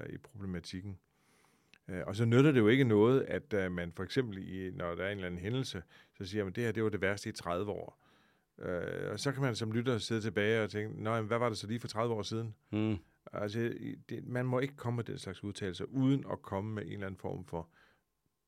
i 0.09 0.16
problematikken. 0.16 0.99
Øh, 1.89 2.03
og 2.07 2.16
så 2.16 2.24
nytter 2.24 2.53
det 2.53 2.61
jo 2.61 2.68
ikke 2.68 2.84
noget, 2.84 3.22
at 3.22 3.55
uh, 3.55 3.72
man 3.72 3.93
for 3.93 4.03
eksempel, 4.03 4.49
i, 4.49 4.70
når 4.70 4.95
der 4.95 5.05
er 5.05 5.11
en 5.11 5.18
eller 5.18 5.26
anden 5.26 5.41
hændelse, 5.41 5.82
så 6.18 6.24
siger 6.24 6.45
man, 6.45 6.53
det 6.53 6.64
her 6.64 6.72
det 6.72 6.82
var 6.82 6.89
det 6.89 7.01
værste 7.01 7.28
i 7.28 7.32
30 7.32 7.70
år. 7.70 8.03
Uh, 8.59 9.12
og 9.12 9.20
så 9.20 9.32
kan 9.32 9.43
man 9.43 9.55
som 9.55 9.72
lytter 9.72 9.99
sidde 9.99 10.20
tilbage 10.20 10.62
og 10.62 10.70
tænke, 10.70 11.03
nej, 11.03 11.20
hvad 11.20 11.39
var 11.39 11.49
det 11.49 11.59
så 11.59 11.66
lige 11.66 11.80
for 11.80 11.89
30 11.89 12.14
år 12.14 12.22
siden? 12.22 12.55
Mm. 12.70 12.97
Altså, 13.32 13.74
det, 14.09 14.26
man 14.26 14.47
må 14.47 14.59
ikke 14.59 14.76
komme 14.76 14.97
med 14.97 15.05
den 15.05 15.18
slags 15.18 15.45
udtalelser, 15.45 15.84
uden 15.84 16.24
at 16.32 16.43
komme 16.43 16.74
med 16.74 16.82
en 16.82 16.93
eller 16.93 17.07
anden 17.07 17.18
form 17.18 17.45
for 17.45 17.68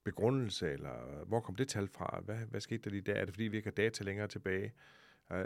begrundelse, 0.04 0.72
eller 0.72 1.24
hvor 1.26 1.40
kom 1.40 1.54
det 1.54 1.68
tal 1.68 1.88
fra? 1.88 2.20
Hvad, 2.24 2.36
hvad 2.36 2.60
skete 2.60 2.82
der 2.84 2.90
lige 2.90 3.02
der? 3.02 3.14
Er 3.14 3.24
det 3.24 3.34
fordi, 3.34 3.44
vi 3.44 3.56
ikke 3.56 3.66
har 3.66 3.74
data 3.74 4.04
længere 4.04 4.28
tilbage? 4.28 4.72
Uh, 5.30 5.36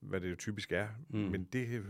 hvad 0.00 0.20
det 0.20 0.30
jo 0.30 0.36
typisk 0.36 0.72
er. 0.72 0.88
Mm. 1.08 1.18
Men 1.18 1.44
det, 1.44 1.84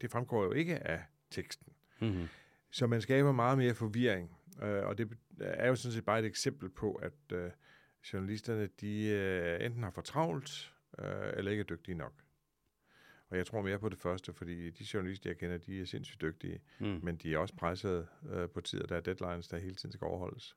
det 0.00 0.10
fremgår 0.10 0.44
jo 0.44 0.52
ikke 0.52 0.78
af 0.88 1.02
teksten. 1.30 1.72
Mm-hmm. 2.00 2.28
Så 2.70 2.86
man 2.86 3.00
skaber 3.00 3.32
meget 3.32 3.58
mere 3.58 3.74
forvirring. 3.74 4.37
Uh, 4.62 4.86
og 4.88 4.98
det 4.98 5.16
er 5.40 5.68
jo 5.68 5.74
sådan 5.74 5.92
set 5.92 6.04
bare 6.04 6.18
et 6.18 6.24
eksempel 6.24 6.68
på, 6.68 6.92
at 6.92 7.12
uh, 7.32 7.50
journalisterne, 8.12 8.68
de 8.80 9.56
uh, 9.58 9.64
enten 9.66 9.82
har 9.82 9.90
for 9.90 10.02
travlt, 10.02 10.72
uh, 10.98 11.04
eller 11.36 11.50
ikke 11.50 11.60
er 11.60 11.64
dygtige 11.64 11.94
nok. 11.94 12.12
Og 13.30 13.36
jeg 13.36 13.46
tror 13.46 13.62
mere 13.62 13.78
på 13.78 13.88
det 13.88 13.98
første, 13.98 14.32
fordi 14.32 14.70
de 14.70 14.84
journalister, 14.94 15.30
jeg 15.30 15.38
kender, 15.38 15.58
de 15.58 15.80
er 15.80 15.84
sindssygt 15.84 16.20
dygtige, 16.20 16.60
mm. 16.78 17.00
men 17.02 17.16
de 17.16 17.34
er 17.34 17.38
også 17.38 17.54
presset 17.54 18.06
øh, 18.30 18.48
på 18.48 18.60
tid, 18.60 18.82
og 18.82 18.88
der 18.88 18.96
er 18.96 19.00
deadlines, 19.00 19.48
der 19.48 19.58
hele 19.58 19.74
tiden 19.74 19.92
skal 19.92 20.04
overholdes. 20.04 20.56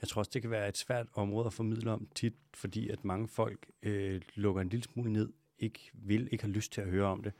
Jeg 0.00 0.08
tror 0.08 0.18
også, 0.18 0.30
det 0.34 0.42
kan 0.42 0.50
være 0.50 0.68
et 0.68 0.76
svært 0.76 1.06
område 1.12 1.46
at 1.46 1.52
formidle 1.52 1.90
om 1.90 2.08
tit, 2.14 2.34
fordi 2.54 2.88
at 2.88 3.04
mange 3.04 3.28
folk 3.28 3.66
øh, 3.82 4.20
lukker 4.34 4.62
en 4.62 4.68
lille 4.68 4.84
smule 4.84 5.12
ned, 5.12 5.32
ikke 5.58 5.90
vil, 5.94 6.28
ikke 6.32 6.44
har 6.44 6.50
lyst 6.50 6.72
til 6.72 6.80
at 6.80 6.88
høre 6.88 7.06
om 7.06 7.22
det. 7.22 7.32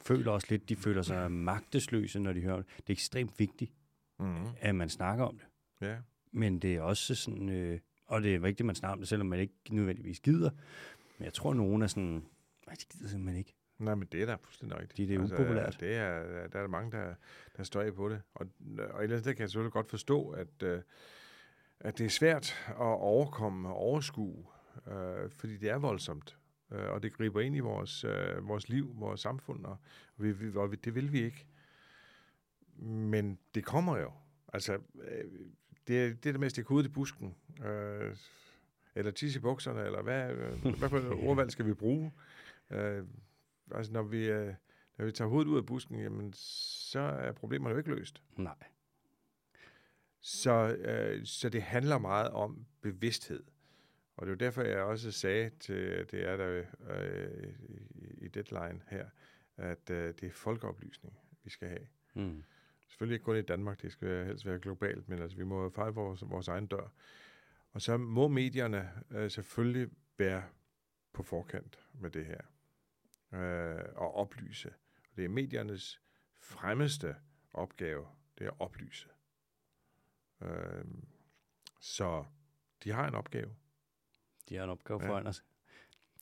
Føler 0.00 0.30
også 0.30 0.46
lidt, 0.50 0.68
de 0.68 0.76
føler 0.76 1.02
sig 1.02 1.32
magtesløse, 1.50 2.20
når 2.20 2.32
de 2.32 2.40
hører 2.40 2.56
det. 2.56 2.66
Det 2.76 2.88
er 2.88 2.92
ekstremt 2.92 3.38
vigtigt, 3.38 3.72
mm. 4.18 4.46
at 4.60 4.74
man 4.74 4.88
snakker 4.88 5.24
om 5.24 5.38
det. 5.38 5.46
Ja. 5.88 5.96
Men 6.32 6.58
det 6.58 6.74
er 6.74 6.80
også 6.80 7.14
sådan, 7.14 7.48
øh, 7.48 7.80
og 8.06 8.22
det 8.22 8.34
er 8.34 8.38
vigtigt, 8.38 8.60
at 8.60 8.66
man 8.66 8.74
snakker 8.74 8.92
om 8.92 8.98
det, 8.98 9.08
selvom 9.08 9.26
man 9.26 9.38
ikke 9.38 9.54
nødvendigvis 9.70 10.20
gider. 10.20 10.50
Men 11.18 11.24
jeg 11.24 11.32
tror, 11.34 11.50
at 11.50 11.56
nogen 11.56 11.82
er 11.82 11.86
sådan, 11.86 12.24
nej, 12.66 12.74
de 12.80 12.84
gider 12.92 13.08
simpelthen 13.08 13.38
ikke. 13.38 13.54
Nej, 13.78 13.94
men 13.94 14.08
det 14.12 14.22
er 14.22 14.26
da 14.26 14.34
fuldstændig 14.34 14.78
rigtigt. 14.78 14.96
Det, 14.96 15.08
det 15.08 15.16
er 15.16 15.20
altså, 15.20 15.34
upopulært. 15.34 15.76
Det 15.80 15.96
er, 15.96 16.22
der 16.48 16.58
er 16.58 16.62
der 16.62 16.68
mange, 16.68 16.92
der, 16.92 17.14
der 17.56 17.62
står 17.62 17.80
af 17.80 17.94
på 17.94 18.08
det. 18.08 18.22
Og, 18.34 18.46
og 18.78 18.98
et 18.98 19.02
eller 19.02 19.16
andet 19.16 19.36
kan 19.36 19.40
jeg 19.40 19.50
selvfølgelig 19.50 19.72
godt 19.72 19.88
forstå, 19.90 20.30
at, 20.30 20.62
øh, 20.62 20.82
at 21.80 21.98
det 21.98 22.06
er 22.06 22.10
svært 22.10 22.66
at 22.68 22.76
overkomme 22.76 23.68
og 23.68 23.74
overskue, 23.74 24.46
øh, 24.86 25.30
fordi 25.30 25.56
det 25.56 25.70
er 25.70 25.78
voldsomt. 25.78 26.38
Øh, 26.72 26.90
og 26.90 27.02
det 27.02 27.12
griber 27.12 27.40
ind 27.40 27.56
i 27.56 27.60
vores, 27.60 28.04
øh, 28.04 28.48
vores 28.48 28.68
liv, 28.68 28.92
vores 28.94 29.20
samfund, 29.20 29.64
og, 29.64 29.76
vi, 30.16 30.32
vi, 30.32 30.56
og 30.56 30.84
det 30.84 30.94
vil 30.94 31.12
vi 31.12 31.22
ikke. 31.22 31.46
Men 32.78 33.38
det 33.54 33.64
kommer 33.64 33.98
jo. 33.98 34.12
Altså, 34.52 34.78
øh, 35.02 35.24
det, 35.86 36.04
er, 36.04 36.08
det 36.08 36.26
er 36.26 36.32
det 36.32 36.40
med 36.40 36.46
at 36.46 36.52
stikke 36.52 36.68
hovedet 36.68 36.88
i 36.88 36.92
busken. 36.92 37.34
Øh, 37.64 38.16
eller 38.94 39.10
tisse 39.10 39.38
i 39.38 39.42
bukserne, 39.42 39.84
eller 39.84 40.02
hvad, 40.02 40.32
hvad 40.78 40.88
for 40.88 41.14
ordvalg 41.28 41.50
skal 41.50 41.66
vi 41.66 41.74
bruge? 41.74 42.12
Øh, 42.70 43.04
altså, 43.74 43.92
når 43.92 44.02
vi, 44.02 44.28
øh, 44.28 44.54
når 44.98 45.04
vi 45.04 45.12
tager 45.12 45.28
hovedet 45.28 45.48
ud 45.48 45.56
af 45.56 45.66
busken, 45.66 46.00
jamen, 46.00 46.32
så 46.32 47.00
er 47.00 47.32
problemerne 47.32 47.72
jo 47.72 47.78
ikke 47.78 47.90
løst. 47.90 48.22
Nej. 48.36 48.64
Så, 50.20 50.76
øh, 50.78 51.26
så 51.26 51.48
det 51.48 51.62
handler 51.62 51.98
meget 51.98 52.30
om 52.30 52.66
bevidsthed. 52.80 53.44
Og 54.16 54.26
det 54.26 54.30
er 54.30 54.34
jo 54.34 54.38
derfor, 54.38 54.62
jeg 54.62 54.82
også 54.82 55.12
sagde 55.12 55.50
til 55.60 56.06
det 56.10 56.28
er 56.28 56.36
der 56.36 56.64
øh, 56.88 57.52
i 58.18 58.28
deadline 58.28 58.80
her, 58.88 59.06
at 59.56 59.90
øh, 59.90 60.14
det 60.20 60.22
er 60.22 60.32
folkeoplysning, 60.32 61.18
vi 61.44 61.50
skal 61.50 61.68
have. 61.68 61.86
Mm. 62.14 62.44
Selvfølgelig 62.88 63.14
ikke 63.14 63.24
kun 63.24 63.36
i 63.36 63.42
Danmark, 63.42 63.82
det 63.82 63.92
skal 63.92 64.26
helst 64.26 64.46
være 64.46 64.58
globalt, 64.58 65.08
men 65.08 65.18
altså, 65.18 65.36
vi 65.36 65.44
må 65.44 65.70
fejre 65.70 65.94
vores, 65.94 66.22
vores 66.22 66.48
egen 66.48 66.66
dør. 66.66 66.88
Og 67.72 67.82
så 67.82 67.96
må 67.96 68.28
medierne 68.28 68.90
øh, 69.10 69.30
selvfølgelig 69.30 69.90
være 70.18 70.44
på 71.12 71.22
forkant 71.22 71.88
med 71.94 72.10
det 72.10 72.26
her 72.26 72.40
øh, 73.32 73.84
og 73.94 74.14
oplyse. 74.14 74.74
Det 75.16 75.24
er 75.24 75.28
mediernes 75.28 76.02
fremmeste 76.40 77.16
opgave, 77.52 78.06
det 78.38 78.46
er 78.46 78.50
at 78.50 78.56
oplyse. 78.60 79.08
Øh, 80.42 80.84
så 81.80 82.24
de 82.84 82.90
har 82.90 83.08
en 83.08 83.14
opgave. 83.14 83.54
De 84.48 84.56
har 84.56 84.64
en 84.64 84.70
opgave 84.70 85.00
foran 85.00 85.22
ja. 85.22 85.28
os. 85.28 85.44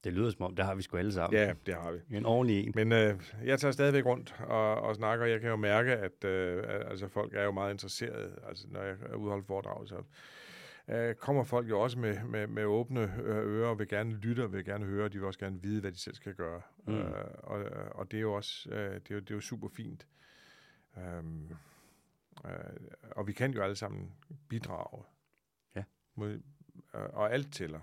Det 0.07 0.15
lyder 0.15 0.31
som 0.31 0.43
om, 0.43 0.57
det 0.57 0.65
har 0.65 0.75
vi 0.75 0.83
sgu 0.83 0.97
alle 0.97 1.13
sammen. 1.13 1.41
Ja, 1.41 1.55
det 1.67 1.75
har 1.75 1.93
vi. 1.93 2.17
En 2.17 2.27
ordentlig 2.27 2.67
en. 2.67 2.73
Men 2.75 2.93
øh, 2.93 3.21
jeg 3.45 3.61
tager 3.61 3.73
stadigvæk 3.73 4.07
rundt 4.07 4.35
og, 4.41 4.75
og 4.75 4.97
snakker. 4.97 5.27
Jeg 5.27 5.41
kan 5.41 5.51
jo 5.51 5.57
mærke, 5.57 5.93
at 5.93 6.25
øh, 6.25 6.65
altså, 6.67 7.09
folk 7.09 7.35
er 7.35 7.45
jo 7.45 7.51
meget 7.51 7.73
interesserede. 7.73 8.39
Altså, 8.49 8.67
når 8.71 8.83
jeg 8.83 8.97
er 9.11 9.15
udholdt 9.15 9.47
foredrag, 9.47 9.89
så 9.89 10.03
øh, 10.89 11.15
kommer 11.15 11.45
folk 11.45 11.69
jo 11.69 11.81
også 11.81 11.99
med, 11.99 12.25
med, 12.25 12.47
med 12.47 12.65
åbne 12.65 13.13
ører 13.21 13.69
og 13.69 13.79
vil 13.79 13.89
gerne 13.89 14.13
lytte 14.15 14.45
og 14.45 14.53
vil 14.53 14.65
gerne 14.65 14.85
høre. 14.85 15.09
De 15.09 15.19
vil 15.19 15.25
også 15.25 15.39
gerne 15.39 15.63
vide, 15.63 15.81
hvad 15.81 15.93
de 15.93 15.99
selv 15.99 16.15
skal 16.15 16.35
gøre. 16.35 16.63
Mm. 16.87 16.95
Øh, 16.95 17.25
og, 17.39 17.65
og 17.95 18.11
det 18.11 18.17
er 18.17 18.23
jo 18.23 18.33
også 18.33 18.71
øh, 18.71 18.95
det 18.95 19.11
er 19.11 19.15
jo, 19.15 19.21
det 19.21 19.31
er 19.31 19.35
jo 19.35 19.41
super 19.41 19.69
fint. 19.69 20.07
Um, 20.97 21.51
øh, 22.45 22.51
og 23.11 23.27
vi 23.27 23.33
kan 23.33 23.51
jo 23.51 23.63
alle 23.63 23.77
sammen 23.77 24.13
bidrage. 24.49 25.03
Ja. 25.77 25.85
Mod, 26.15 26.31
øh, 26.31 26.41
og 26.93 27.33
alt 27.33 27.53
tæller. 27.53 27.81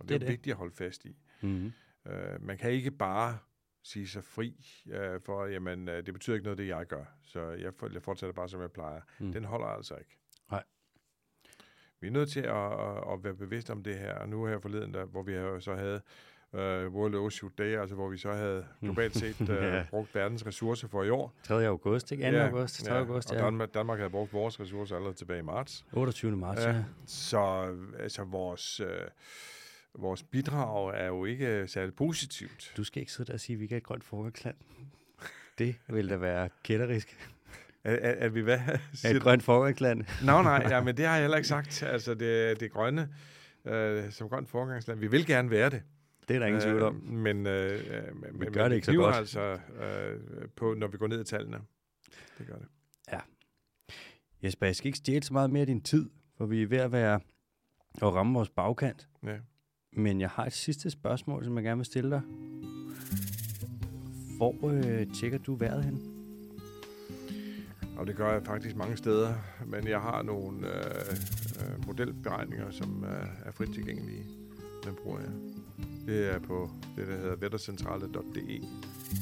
Og 0.00 0.04
det, 0.04 0.08
det 0.08 0.14
er, 0.14 0.18
det. 0.18 0.28
vigtigt 0.28 0.52
at 0.52 0.58
holde 0.58 0.74
fast 0.74 1.04
i. 1.04 1.16
Mm-hmm. 1.42 1.72
Øh, 2.12 2.42
man 2.42 2.58
kan 2.58 2.70
ikke 2.70 2.90
bare 2.90 3.38
sige 3.82 4.08
sig 4.08 4.24
fri 4.24 4.56
øh, 4.92 5.20
for, 5.20 5.46
jamen, 5.46 5.88
øh, 5.88 6.06
det 6.06 6.14
betyder 6.14 6.36
ikke 6.36 6.44
noget, 6.44 6.58
det 6.58 6.68
jeg 6.68 6.86
gør, 6.86 7.04
så 7.22 7.40
jeg, 7.50 7.72
jeg 7.92 8.02
fortsætter 8.02 8.32
bare, 8.32 8.48
som 8.48 8.60
jeg 8.60 8.70
plejer. 8.70 9.00
Mm. 9.18 9.32
Den 9.32 9.44
holder 9.44 9.66
altså 9.66 9.94
ikke. 9.94 10.18
Nej. 10.50 10.62
Vi 12.00 12.06
er 12.06 12.10
nødt 12.10 12.30
til 12.30 12.40
at, 12.40 12.72
at, 12.72 13.12
at 13.12 13.24
være 13.24 13.34
bevidste 13.34 13.70
om 13.70 13.82
det 13.82 13.98
her, 13.98 14.14
og 14.14 14.28
nu 14.28 14.46
her 14.46 14.58
forleden, 14.58 14.94
der, 14.94 15.04
hvor 15.04 15.22
vi 15.22 15.60
så 15.60 15.74
havde 15.74 16.00
uh, 16.52 16.94
World 16.94 17.14
Ocean 17.14 17.52
Day, 17.58 17.80
altså 17.80 17.94
hvor 17.94 18.08
vi 18.08 18.18
så 18.18 18.32
havde 18.32 18.66
globalt 18.82 19.16
set 19.16 19.40
uh, 19.40 19.48
ja. 19.56 19.86
brugt 19.90 20.14
verdens 20.14 20.46
ressourcer 20.46 20.88
for 20.88 21.02
i 21.02 21.10
år. 21.10 21.34
3. 21.42 21.66
august, 21.66 22.12
ikke? 22.12 22.24
2. 22.24 22.30
Ja, 22.30 22.46
august, 22.46 22.84
3. 22.84 22.94
Ja, 22.94 23.00
august, 23.00 23.32
ja. 23.32 23.36
Og 23.36 23.42
Danmark, 23.42 23.74
Danmark 23.74 23.98
havde 23.98 24.10
brugt 24.10 24.32
vores 24.32 24.60
ressourcer 24.60 24.96
allerede 24.96 25.16
tilbage 25.16 25.38
i 25.38 25.42
marts. 25.42 25.84
28. 25.92 26.36
marts, 26.36 26.64
ja. 26.64 26.70
ja. 26.70 26.84
Så 27.06 27.74
altså 27.98 28.24
vores... 28.24 28.80
Uh, 28.80 28.86
vores 29.98 30.22
bidrag 30.22 30.94
er 30.96 31.06
jo 31.06 31.24
ikke 31.24 31.68
særlig 31.68 31.94
positivt. 31.94 32.72
Du 32.76 32.84
skal 32.84 33.00
ikke 33.00 33.12
sidde 33.12 33.28
der 33.28 33.34
og 33.34 33.40
sige, 33.40 33.54
at 33.54 33.58
vi 33.58 33.64
ikke 33.64 33.74
er 33.74 33.76
et 33.76 33.84
grønt 33.84 34.04
foregangsland. 34.04 34.56
Det 35.58 35.76
vil 35.88 36.08
da 36.08 36.16
være 36.16 36.48
kætterisk. 36.64 37.30
Er, 37.84 37.92
er, 37.92 38.14
er 38.24 38.28
vi 38.28 38.40
hvad? 38.40 38.58
Er 39.04 39.10
et 39.14 39.22
grønt 39.22 39.42
foregangsland? 39.42 40.04
Nå, 40.24 40.42
nej, 40.42 40.66
ja, 40.68 40.82
men 40.82 40.96
det 40.96 41.06
har 41.06 41.14
jeg 41.14 41.22
heller 41.22 41.36
ikke 41.36 41.48
sagt. 41.48 41.82
Altså, 41.82 42.14
det, 42.14 42.60
det 42.60 42.72
grønne 42.72 43.08
øh, 43.64 44.12
som 44.12 44.28
grønt 44.28 44.48
foregangsland. 44.48 45.00
Vi 45.00 45.06
vil 45.06 45.26
gerne 45.26 45.50
være 45.50 45.70
det. 45.70 45.82
Det 46.28 46.36
er 46.36 46.38
der 46.38 46.46
ingen 46.46 46.62
tvivl 46.62 46.82
om. 46.82 46.96
Øh, 46.96 47.12
men 47.12 47.46
øh, 47.46 47.80
vi 48.40 48.46
gør 48.46 48.62
men, 48.62 48.70
det 48.70 48.76
ikke 48.76 48.86
så 48.86 48.94
godt. 48.94 49.16
altså, 49.16 49.58
øh, 49.80 50.48
på, 50.56 50.74
når 50.74 50.86
vi 50.86 50.96
går 50.98 51.06
ned 51.06 51.20
i 51.20 51.24
tallene. 51.24 51.58
Det 52.38 52.46
gør 52.46 52.56
det. 52.56 52.68
Ja. 53.12 53.20
Jesper, 54.42 54.66
jeg 54.66 54.76
skal 54.76 54.86
ikke 54.86 54.98
stjæle 54.98 55.22
så 55.22 55.32
meget 55.32 55.50
mere 55.50 55.60
af 55.60 55.66
din 55.66 55.82
tid, 55.82 56.10
for 56.36 56.46
vi 56.46 56.62
er 56.62 56.66
ved 56.66 56.78
at 56.78 56.92
være 56.92 57.20
at 57.94 58.14
ramme 58.14 58.34
vores 58.34 58.50
bagkant. 58.50 59.08
Ja. 59.24 59.36
Men 59.92 60.20
jeg 60.20 60.28
har 60.28 60.46
et 60.46 60.52
sidste 60.52 60.90
spørgsmål, 60.90 61.44
som 61.44 61.56
jeg 61.56 61.64
gerne 61.64 61.78
vil 61.78 61.86
stille 61.86 62.10
dig. 62.10 62.20
Hvor 64.36 64.70
øh, 64.70 65.06
tjekker 65.14 65.38
du 65.38 65.54
vejret 65.54 65.84
hen? 65.84 66.02
Og 67.96 68.06
det 68.06 68.16
gør 68.16 68.32
jeg 68.32 68.42
faktisk 68.46 68.76
mange 68.76 68.96
steder, 68.96 69.34
men 69.66 69.88
jeg 69.88 70.00
har 70.00 70.22
nogle 70.22 70.66
øh, 70.66 71.16
øh, 71.60 71.86
modelberegninger, 71.86 72.70
som 72.70 73.04
er, 73.04 73.48
er 73.48 73.52
frit 73.52 73.74
tilgængelige. 73.74 74.24
Den 74.84 74.94
bruger 75.02 75.20
jeg. 75.20 75.30
Det 76.06 76.34
er 76.34 76.38
på 76.38 76.70
det, 76.96 77.06
der 77.06 77.16
hedder 77.16 77.36
vettercentrale.de. 77.36 78.62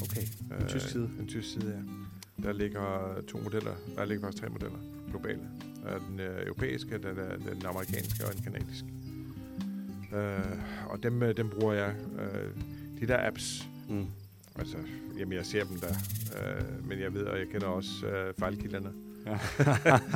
Okay, 0.03 0.23
en 0.23 0.63
øh, 0.63 0.69
tysk 0.69 0.89
side. 0.89 1.11
En 1.21 1.27
tysk 1.27 1.53
side, 1.53 1.71
ja. 1.71 2.43
Der 2.43 2.53
ligger 2.53 3.15
to 3.29 3.39
modeller. 3.39 3.75
Der 3.97 4.05
ligger 4.05 4.25
faktisk 4.25 4.43
tre 4.43 4.51
modeller 4.51 4.79
globale. 5.11 5.41
Den 6.09 6.21
øh, 6.21 6.47
europæiske, 6.47 6.99
den, 6.99 7.17
den 7.53 7.67
amerikanske 7.67 8.27
og 8.27 8.35
den 8.35 8.43
kanadiske. 8.43 8.87
Øh, 10.15 10.39
og 10.87 11.03
dem, 11.03 11.23
øh, 11.23 11.37
dem 11.37 11.51
bruger 11.51 11.75
jeg. 11.75 11.95
Øh, 12.19 12.51
de 13.01 13.07
der 13.07 13.27
apps, 13.27 13.69
mm. 13.89 14.07
altså, 14.59 14.77
jamen 15.19 15.33
jeg 15.33 15.47
ser 15.47 15.65
dem 15.65 15.79
der, 15.79 15.95
øh, 16.43 16.89
men 16.89 17.01
jeg 17.01 17.15
ved, 17.15 17.23
og 17.23 17.39
jeg 17.39 17.47
kender 17.49 17.67
også 17.67 18.07
øh, 18.07 18.35
fejlkilderne. 18.39 18.93
Ja. 19.27 19.39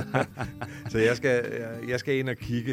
så 0.91 0.99
jeg 0.99 1.17
skal, 1.17 1.47
jeg, 1.61 1.89
jeg 1.89 2.01
skal 2.01 2.19
ind 2.19 2.29
og 2.29 2.37
kigge, 2.37 2.73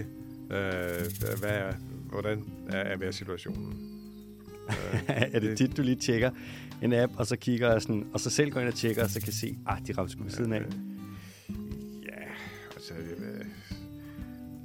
øh, 0.51 1.35
hvad 1.39 1.49
er, 1.49 1.73
hvordan 2.09 2.45
er, 2.69 2.77
er 2.77 2.97
vejrsituationen. 2.97 3.89
Øh, 4.69 5.09
er 5.33 5.39
det 5.39 5.57
tit, 5.57 5.77
du 5.77 5.81
lige 5.81 5.95
tjekker 5.95 6.31
en 6.81 6.93
app, 6.93 7.13
og 7.17 7.27
så 7.27 7.35
kigger 7.35 7.73
og, 7.73 7.81
sådan, 7.81 8.07
og 8.13 8.19
så 8.19 8.29
selv 8.29 8.51
går 8.51 8.59
ind 8.59 8.69
og 8.69 8.75
tjekker, 8.75 9.03
og 9.03 9.09
så 9.09 9.21
kan 9.21 9.33
se, 9.33 9.57
ah, 9.67 9.87
de 9.87 9.93
ramte 9.93 10.11
sgu 10.11 10.23
ved 10.23 10.31
siden 10.31 10.53
af? 10.53 10.59
Ja, 10.59 12.23
altså, 12.75 12.93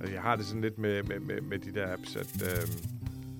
øh, 0.04 0.12
jeg 0.12 0.22
har 0.22 0.36
det 0.36 0.46
sådan 0.46 0.62
lidt 0.62 0.78
med, 0.78 1.02
med, 1.02 1.20
med, 1.20 1.40
med 1.40 1.58
de 1.58 1.72
der 1.74 1.92
apps, 1.92 2.16
at 2.16 2.42
øh, 2.42 2.68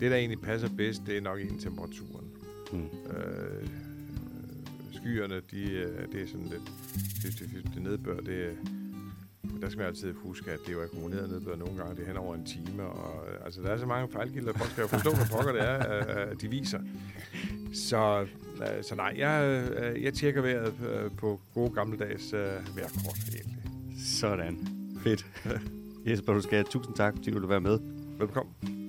det, 0.01 0.11
der 0.11 0.17
egentlig 0.17 0.41
passer 0.41 0.69
bedst, 0.77 1.03
det 1.07 1.17
er 1.17 1.21
nok 1.21 1.39
egentlig 1.39 1.61
temperaturen. 1.61 2.31
Mm. 2.73 2.89
Øh, 3.17 3.69
skyerne, 4.93 5.41
de, 5.51 5.73
øh, 5.73 6.13
det 6.13 6.23
er 6.23 6.27
sådan 6.27 6.47
lidt 6.47 6.73
50-50 7.77 7.81
nedbør. 7.81 8.21
Det, 8.21 8.59
der 9.61 9.69
skal 9.69 9.79
man 9.79 9.87
altid 9.87 10.13
huske, 10.13 10.51
at 10.51 10.59
det 10.67 10.69
er 10.69 10.73
jo 10.73 10.83
akkumuleret 10.83 11.31
nedbør 11.31 11.57
nogle 11.57 11.77
gange. 11.77 11.97
Det 11.97 12.03
er 12.03 12.07
hen 12.07 12.17
over 12.17 12.35
en 12.35 12.45
time. 12.45 12.83
Og, 12.83 13.45
altså, 13.45 13.63
der 13.63 13.69
er 13.69 13.79
så 13.79 13.87
mange 13.87 14.09
fejlgilder. 14.13 14.53
Folk 14.53 14.71
skal 14.71 14.83
jo 14.83 14.89
forstå, 14.89 15.11
hvad 15.15 15.27
pokker 15.31 15.53
det 15.53 15.63
er, 15.63 15.77
at 15.77 16.41
de 16.41 16.49
viser. 16.49 16.81
Så, 17.75 18.27
øh, 18.57 18.83
så 18.83 18.95
nej, 18.95 19.15
jeg, 19.17 19.65
øh, 19.83 20.03
jeg 20.03 20.15
tjekker 20.15 20.43
vejret 20.43 20.75
på 21.19 21.41
gode 21.55 21.71
gammeldags 21.71 22.33
vejrkort 22.33 23.19
egentlig. 23.35 23.63
Sådan. 23.99 24.69
Fedt. 25.03 25.27
Jesper, 26.07 26.35
du 26.35 26.41
skal 26.41 26.57
have 26.57 26.65
tusind 26.65 26.95
tak, 26.95 27.15
fordi 27.17 27.31
du 27.31 27.39
vil 27.39 27.49
være 27.49 27.61
med. 27.61 27.79
Velkommen. 28.19 28.84